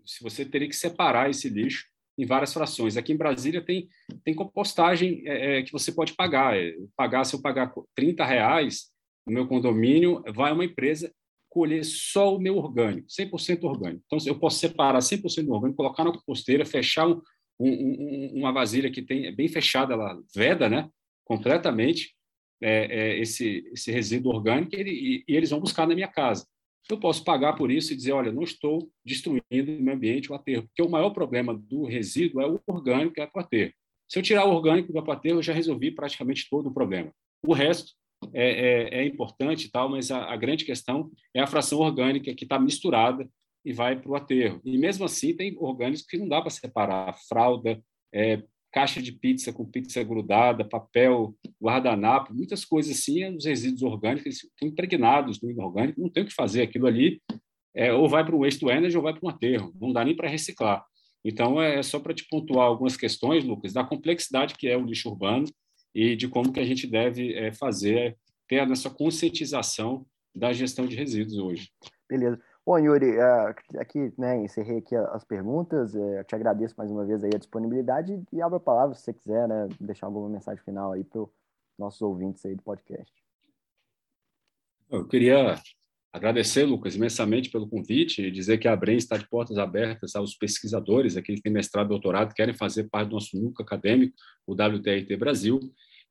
Se 0.08 0.24
você 0.24 0.46
teria 0.46 0.68
que 0.68 0.76
separar 0.76 1.30
esse 1.30 1.50
lixo 1.50 1.86
em 2.18 2.26
várias 2.26 2.52
frações. 2.52 2.98
Aqui 2.98 3.14
em 3.14 3.18
Brasília 3.18 3.62
tem, 3.62 3.88
tem 4.24 4.34
compostagem 4.34 5.22
é, 5.26 5.60
é 5.60 5.64
que 5.64 5.72
você 5.72 5.92
pode 5.92 6.16
pagar. 6.16 6.58
É, 6.58 6.74
pagar. 6.96 7.24
Se 7.24 7.36
eu 7.36 7.42
pagar 7.42 7.72
30 7.96 8.26
reais 8.26 8.90
no 9.26 9.34
meu 9.34 9.48
condomínio, 9.48 10.24
vai 10.34 10.52
uma 10.52 10.66
empresa 10.66 11.14
colher 11.50 11.84
só 11.84 12.36
o 12.36 12.40
meu 12.40 12.58
orgânico, 12.58 13.08
100% 13.08 13.64
orgânico. 13.64 14.04
Então, 14.06 14.20
eu 14.26 14.38
posso 14.38 14.60
separar 14.60 15.00
100% 15.00 15.46
do 15.46 15.54
orgânico, 15.54 15.78
colocar 15.78 16.04
na 16.04 16.12
composteira, 16.12 16.66
fechar 16.66 17.08
um, 17.08 17.22
um, 17.60 18.32
uma 18.36 18.52
vasilha 18.52 18.92
que 18.92 19.02
tem 19.02 19.26
é 19.26 19.32
bem 19.32 19.48
fechada, 19.48 19.94
ela 19.94 20.20
veda, 20.36 20.70
né, 20.70 20.90
completamente 21.24 22.16
é, 22.62 22.86
é, 22.86 23.20
esse 23.20 23.68
esse 23.72 23.92
resíduo 23.92 24.34
orgânico 24.34 24.76
e, 24.76 24.82
e, 24.82 25.24
e, 25.28 25.36
eles 25.36 25.50
vão 25.50 25.60
buscar 25.60 25.88
na 25.88 25.96
minha 25.96 26.08
casa. 26.08 26.46
Eu 26.90 27.00
posso 27.00 27.24
pagar 27.24 27.54
por 27.54 27.70
isso 27.70 27.92
e 27.92 27.96
dizer, 27.96 28.14
olha, 28.14 28.32
não 28.32 28.44
estou 28.44 28.90
destruindo 29.06 29.44
o 29.52 29.82
meio 29.82 29.96
ambiente, 29.96 30.32
o 30.32 30.36
aterro, 30.36 30.64
porque 30.64 30.82
o 30.82 30.90
maior 30.90 31.10
problema 31.10 31.54
do 31.54 31.86
resíduo 31.86 32.42
é 32.42 32.48
o 32.48 32.60
orgânico, 32.66 33.20
é 33.20 33.30
o 33.34 33.40
aterro. 33.40 33.74
Se 34.08 34.18
eu 34.18 34.24
tirar 34.24 34.46
o 34.46 34.54
orgânico 34.54 34.94
do 34.94 35.12
aterro, 35.12 35.40
eu 35.40 35.44
já 35.44 35.54
resolvi 35.54 35.92
praticamente 35.92 36.48
todo 36.50 36.70
o 36.70 36.74
problema. 36.74 37.12
O 37.46 37.54
resto 37.54 37.92
é, 38.34 39.00
é, 39.00 39.00
é 39.02 39.06
importante, 39.06 39.70
tal, 39.70 39.90
mas 39.90 40.12
a, 40.12 40.32
a, 40.32 40.36
grande 40.38 40.66
questão 40.66 41.12
é 41.34 41.42
a 41.42 41.48
fração 41.48 41.80
orgânica 41.80 42.34
que 42.34 42.46
está 42.46 42.58
misturada 42.58 43.28
e 43.66 43.74
vai 43.74 44.00
para 44.00 44.10
o 44.10 44.16
aterro. 44.16 44.62
E 44.64 44.78
mesmo 44.78 45.06
assim, 45.06 45.36
tem 45.36 45.56
orgânicos 45.60 46.06
que 46.06 46.18
não 46.18 46.28
dá 46.28 46.42
para 46.42 46.50
separar: 46.50 47.18
fralda, 47.28 47.82
é, 48.14 48.42
caixa 48.78 49.02
de 49.02 49.12
pizza 49.12 49.52
com 49.52 49.66
pizza 49.66 50.04
grudada, 50.04 50.64
papel, 50.64 51.36
guardanapo, 51.60 52.32
muitas 52.32 52.64
coisas 52.64 52.96
assim, 52.96 53.26
os 53.36 53.44
resíduos 53.44 53.82
orgânicos 53.82 54.44
estão 54.44 54.68
impregnados 54.68 55.42
no 55.42 55.50
inorgânico, 55.50 56.00
não 56.00 56.12
tem 56.12 56.22
o 56.22 56.28
que 56.28 56.34
fazer 56.34 56.62
aquilo 56.62 56.86
ali, 56.86 57.20
é, 57.76 57.92
ou 57.92 58.08
vai 58.08 58.24
para 58.24 58.36
o 58.36 58.42
waste 58.42 58.60
to 58.60 58.70
energy 58.70 58.96
ou 58.96 59.02
vai 59.02 59.16
para 59.16 59.26
um 59.26 59.30
aterro, 59.30 59.74
não 59.82 59.92
dá 59.92 60.06
nem 60.06 60.16
para 60.16 60.30
reciclar. 60.30 60.86
Então, 61.26 61.60
é 61.60 61.82
só 61.82 62.00
para 62.00 62.14
te 62.14 62.28
pontuar 62.30 62.68
algumas 62.68 62.96
questões, 62.96 63.44
Lucas, 63.44 63.74
da 63.74 63.84
complexidade 63.84 64.54
que 64.54 64.68
é 64.68 64.78
o 64.78 64.86
lixo 64.86 65.10
urbano 65.10 65.48
e 65.96 66.16
de 66.16 66.28
como 66.28 66.54
que 66.54 66.60
a 66.60 66.66
gente 66.66 66.86
deve 66.86 67.34
é, 67.34 67.52
fazer, 67.52 68.16
ter 68.48 68.58
essa 68.70 68.92
conscientização 68.92 70.06
da 70.36 70.54
gestão 70.54 70.86
de 70.86 70.96
resíduos 70.96 71.40
hoje. 71.40 71.72
Beleza. 72.08 72.40
Bom, 72.68 72.78
Yuri, 72.78 73.12
é, 73.12 73.80
aqui, 73.80 74.12
né, 74.18 74.44
encerrei 74.44 74.80
aqui 74.80 74.94
as 74.94 75.24
perguntas, 75.24 75.96
é, 75.96 76.20
eu 76.20 76.24
te 76.26 76.36
agradeço 76.36 76.76
mais 76.78 76.92
uma 76.92 77.06
vez 77.06 77.24
aí 77.24 77.32
a 77.34 77.38
disponibilidade 77.38 78.22
e 78.30 78.42
abro 78.42 78.58
a 78.58 78.60
palavra 78.60 78.94
se 78.94 79.04
você 79.04 79.14
quiser, 79.14 79.48
né, 79.48 79.70
deixar 79.80 80.08
alguma 80.08 80.28
mensagem 80.28 80.62
final 80.66 80.92
aí 80.92 81.02
para 81.02 81.22
os 81.22 81.30
nossos 81.80 82.02
ouvintes 82.02 82.46
aí 82.46 82.56
do 82.56 82.62
podcast. 82.62 83.14
Eu 84.90 85.08
queria 85.08 85.56
agradecer, 86.12 86.66
Lucas, 86.66 86.94
imensamente 86.94 87.50
pelo 87.50 87.70
convite 87.70 88.22
e 88.22 88.30
dizer 88.30 88.58
que 88.58 88.68
a 88.68 88.74
Abrem 88.74 88.98
está 88.98 89.16
de 89.16 89.30
portas 89.30 89.58
abertas 89.58 90.14
aos 90.14 90.36
pesquisadores, 90.36 91.16
aqueles 91.16 91.40
que 91.40 91.46
têm 91.46 91.54
mestrado, 91.54 91.88
doutorado, 91.88 92.34
querem 92.34 92.54
fazer 92.54 92.90
parte 92.90 93.08
do 93.08 93.14
nosso 93.14 93.38
núcleo 93.42 93.66
acadêmico, 93.66 94.14
o 94.46 94.52
WTRT 94.52 95.16
Brasil, 95.16 95.62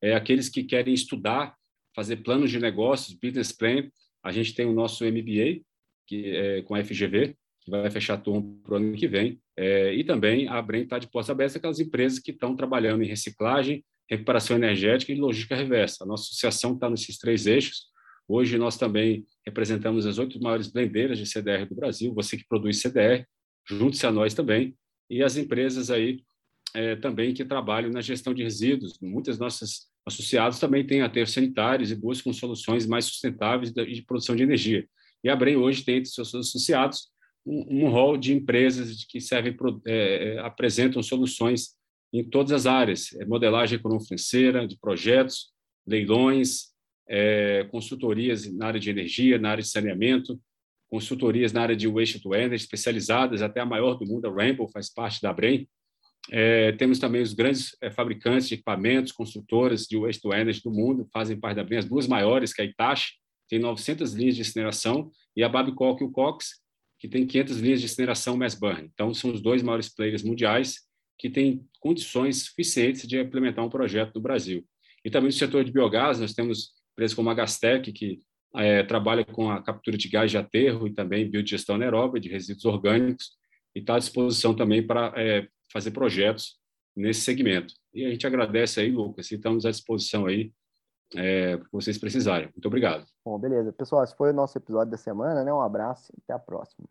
é, 0.00 0.14
aqueles 0.14 0.48
que 0.48 0.64
querem 0.64 0.94
estudar, 0.94 1.54
fazer 1.94 2.16
planos 2.22 2.50
de 2.50 2.58
negócios, 2.58 3.14
business 3.14 3.52
plan, 3.52 3.90
a 4.22 4.32
gente 4.32 4.54
tem 4.54 4.64
o 4.64 4.72
nosso 4.72 5.04
MBA, 5.04 5.60
que 6.06 6.36
é 6.36 6.62
com 6.62 6.74
a 6.74 6.84
FGV, 6.84 7.36
que 7.60 7.70
vai 7.70 7.90
fechar 7.90 8.16
turno 8.18 8.60
para 8.62 8.74
o 8.74 8.76
ano 8.76 8.96
que 8.96 9.08
vem. 9.08 9.40
É, 9.56 9.92
e 9.92 10.04
também 10.04 10.48
a 10.48 10.60
Brem 10.62 10.82
está 10.82 10.98
de 10.98 11.08
portas 11.08 11.30
abertas 11.30 11.56
aquelas 11.56 11.80
empresas 11.80 12.18
que 12.18 12.30
estão 12.30 12.54
trabalhando 12.54 13.02
em 13.02 13.06
reciclagem, 13.06 13.84
recuperação 14.08 14.56
energética 14.56 15.12
e 15.12 15.16
logística 15.16 15.56
reversa. 15.56 16.04
A 16.04 16.06
nossa 16.06 16.24
associação 16.24 16.74
está 16.74 16.88
nesses 16.88 17.18
três 17.18 17.46
eixos. 17.46 17.86
Hoje 18.28 18.58
nós 18.58 18.76
também 18.76 19.24
representamos 19.44 20.06
as 20.06 20.18
oito 20.18 20.40
maiores 20.40 20.68
blendeiras 20.68 21.18
de 21.18 21.26
CDR 21.26 21.66
do 21.66 21.74
Brasil. 21.74 22.14
Você 22.14 22.36
que 22.36 22.46
produz 22.46 22.80
CDR, 22.80 23.24
junte-se 23.68 24.06
a 24.06 24.12
nós 24.12 24.34
também. 24.34 24.76
E 25.10 25.22
as 25.22 25.36
empresas 25.36 25.90
aí 25.90 26.22
é, 26.74 26.96
também 26.96 27.32
que 27.32 27.44
trabalham 27.44 27.90
na 27.90 28.00
gestão 28.00 28.34
de 28.34 28.42
resíduos. 28.42 28.98
Muitas 29.00 29.38
nossas 29.38 29.88
associados 30.06 30.58
também 30.58 30.86
têm 30.86 31.02
aterros 31.02 31.32
sanitários 31.32 31.90
e 31.90 31.96
buscam 31.96 32.32
soluções 32.32 32.86
mais 32.86 33.06
sustentáveis 33.06 33.72
de, 33.72 33.84
de 33.86 34.02
produção 34.02 34.36
de 34.36 34.42
energia. 34.42 34.86
E 35.22 35.28
a 35.28 35.36
Brem 35.36 35.56
hoje 35.56 35.84
tem 35.84 35.96
entre 35.96 36.10
seus 36.10 36.34
associados 36.34 37.08
um, 37.46 37.86
um 37.86 38.18
de 38.18 38.34
empresas 38.34 39.04
que 39.04 39.20
servem, 39.20 39.56
é, 39.86 40.34
é, 40.34 40.38
apresentam 40.40 41.02
soluções 41.02 41.76
em 42.12 42.24
todas 42.24 42.52
as 42.52 42.66
áreas, 42.66 43.12
é, 43.14 43.24
modelagem 43.24 43.78
econômico-financeira, 43.78 44.66
de 44.66 44.76
projetos, 44.78 45.52
leilões, 45.86 46.72
é, 47.08 47.64
consultorias 47.70 48.52
na 48.52 48.66
área 48.66 48.80
de 48.80 48.90
energia, 48.90 49.38
na 49.38 49.50
área 49.50 49.62
de 49.62 49.68
saneamento, 49.68 50.40
consultorias 50.88 51.52
na 51.52 51.62
área 51.62 51.76
de 51.76 51.86
waste 51.86 52.20
to 52.20 52.34
energy, 52.34 52.64
especializadas, 52.64 53.42
até 53.42 53.60
a 53.60 53.66
maior 53.66 53.94
do 53.94 54.06
mundo, 54.06 54.26
a 54.26 54.32
Rainbow, 54.32 54.68
faz 54.68 54.92
parte 54.92 55.20
da 55.22 55.32
Brem. 55.32 55.68
É, 56.30 56.72
temos 56.72 56.98
também 56.98 57.22
os 57.22 57.32
grandes 57.32 57.76
é, 57.80 57.90
fabricantes 57.90 58.48
de 58.48 58.54
equipamentos, 58.54 59.12
construtoras 59.12 59.86
de 59.86 59.96
waste 59.96 60.22
to 60.22 60.32
energy 60.32 60.60
do 60.62 60.72
mundo, 60.72 61.08
fazem 61.12 61.38
parte 61.38 61.56
da 61.56 61.64
Brem, 61.64 61.78
as 61.78 61.84
duas 61.84 62.08
maiores, 62.08 62.52
que 62.52 62.62
é 62.62 62.64
a 62.64 62.68
Itachi, 62.68 63.12
tem 63.48 63.58
900 63.58 64.12
linhas 64.12 64.34
de 64.34 64.42
incineração, 64.42 65.10
e 65.36 65.42
a 65.42 65.48
Babcock 65.48 66.02
e 66.02 66.06
o 66.06 66.10
Cox, 66.10 66.60
que 66.98 67.08
tem 67.08 67.26
500 67.26 67.58
linhas 67.58 67.80
de 67.80 67.86
incineração 67.86 68.36
mass 68.36 68.54
burn. 68.54 68.90
Então, 68.92 69.12
são 69.12 69.30
os 69.32 69.40
dois 69.40 69.62
maiores 69.62 69.88
players 69.88 70.22
mundiais 70.22 70.80
que 71.18 71.30
têm 71.30 71.66
condições 71.80 72.44
suficientes 72.44 73.06
de 73.06 73.20
implementar 73.20 73.64
um 73.64 73.70
projeto 73.70 74.14
no 74.14 74.20
Brasil. 74.20 74.64
E 75.04 75.10
também 75.10 75.28
no 75.28 75.32
setor 75.32 75.64
de 75.64 75.72
biogás, 75.72 76.18
nós 76.18 76.34
temos 76.34 76.72
empresas 76.92 77.14
como 77.14 77.30
a 77.30 77.34
Gastec, 77.34 77.92
que 77.92 78.20
é, 78.56 78.82
trabalha 78.82 79.24
com 79.24 79.50
a 79.50 79.62
captura 79.62 79.96
de 79.96 80.08
gás 80.08 80.30
de 80.30 80.38
aterro 80.38 80.86
e 80.86 80.92
também 80.92 81.30
biodigestão 81.30 81.76
anaeróbica 81.76 82.20
de 82.20 82.28
resíduos 82.28 82.64
orgânicos, 82.64 83.30
e 83.74 83.80
está 83.80 83.96
à 83.96 83.98
disposição 83.98 84.54
também 84.54 84.86
para 84.86 85.12
é, 85.16 85.46
fazer 85.70 85.90
projetos 85.90 86.56
nesse 86.96 87.20
segmento. 87.20 87.74
E 87.94 88.04
a 88.04 88.10
gente 88.10 88.26
agradece 88.26 88.80
aí, 88.80 88.90
Lucas, 88.90 89.30
e 89.30 89.34
estamos 89.34 89.66
à 89.66 89.70
disposição 89.70 90.26
aí 90.26 90.50
é, 91.14 91.58
vocês 91.70 91.98
precisarem. 91.98 92.48
Muito 92.48 92.66
obrigado. 92.66 93.06
Bom, 93.24 93.38
beleza. 93.38 93.72
Pessoal, 93.72 94.02
esse 94.02 94.16
foi 94.16 94.30
o 94.30 94.34
nosso 94.34 94.58
episódio 94.58 94.90
da 94.90 94.96
semana, 94.96 95.44
né? 95.44 95.52
Um 95.52 95.60
abraço 95.60 96.12
e 96.12 96.20
até 96.24 96.34
a 96.34 96.38
próxima. 96.38 96.88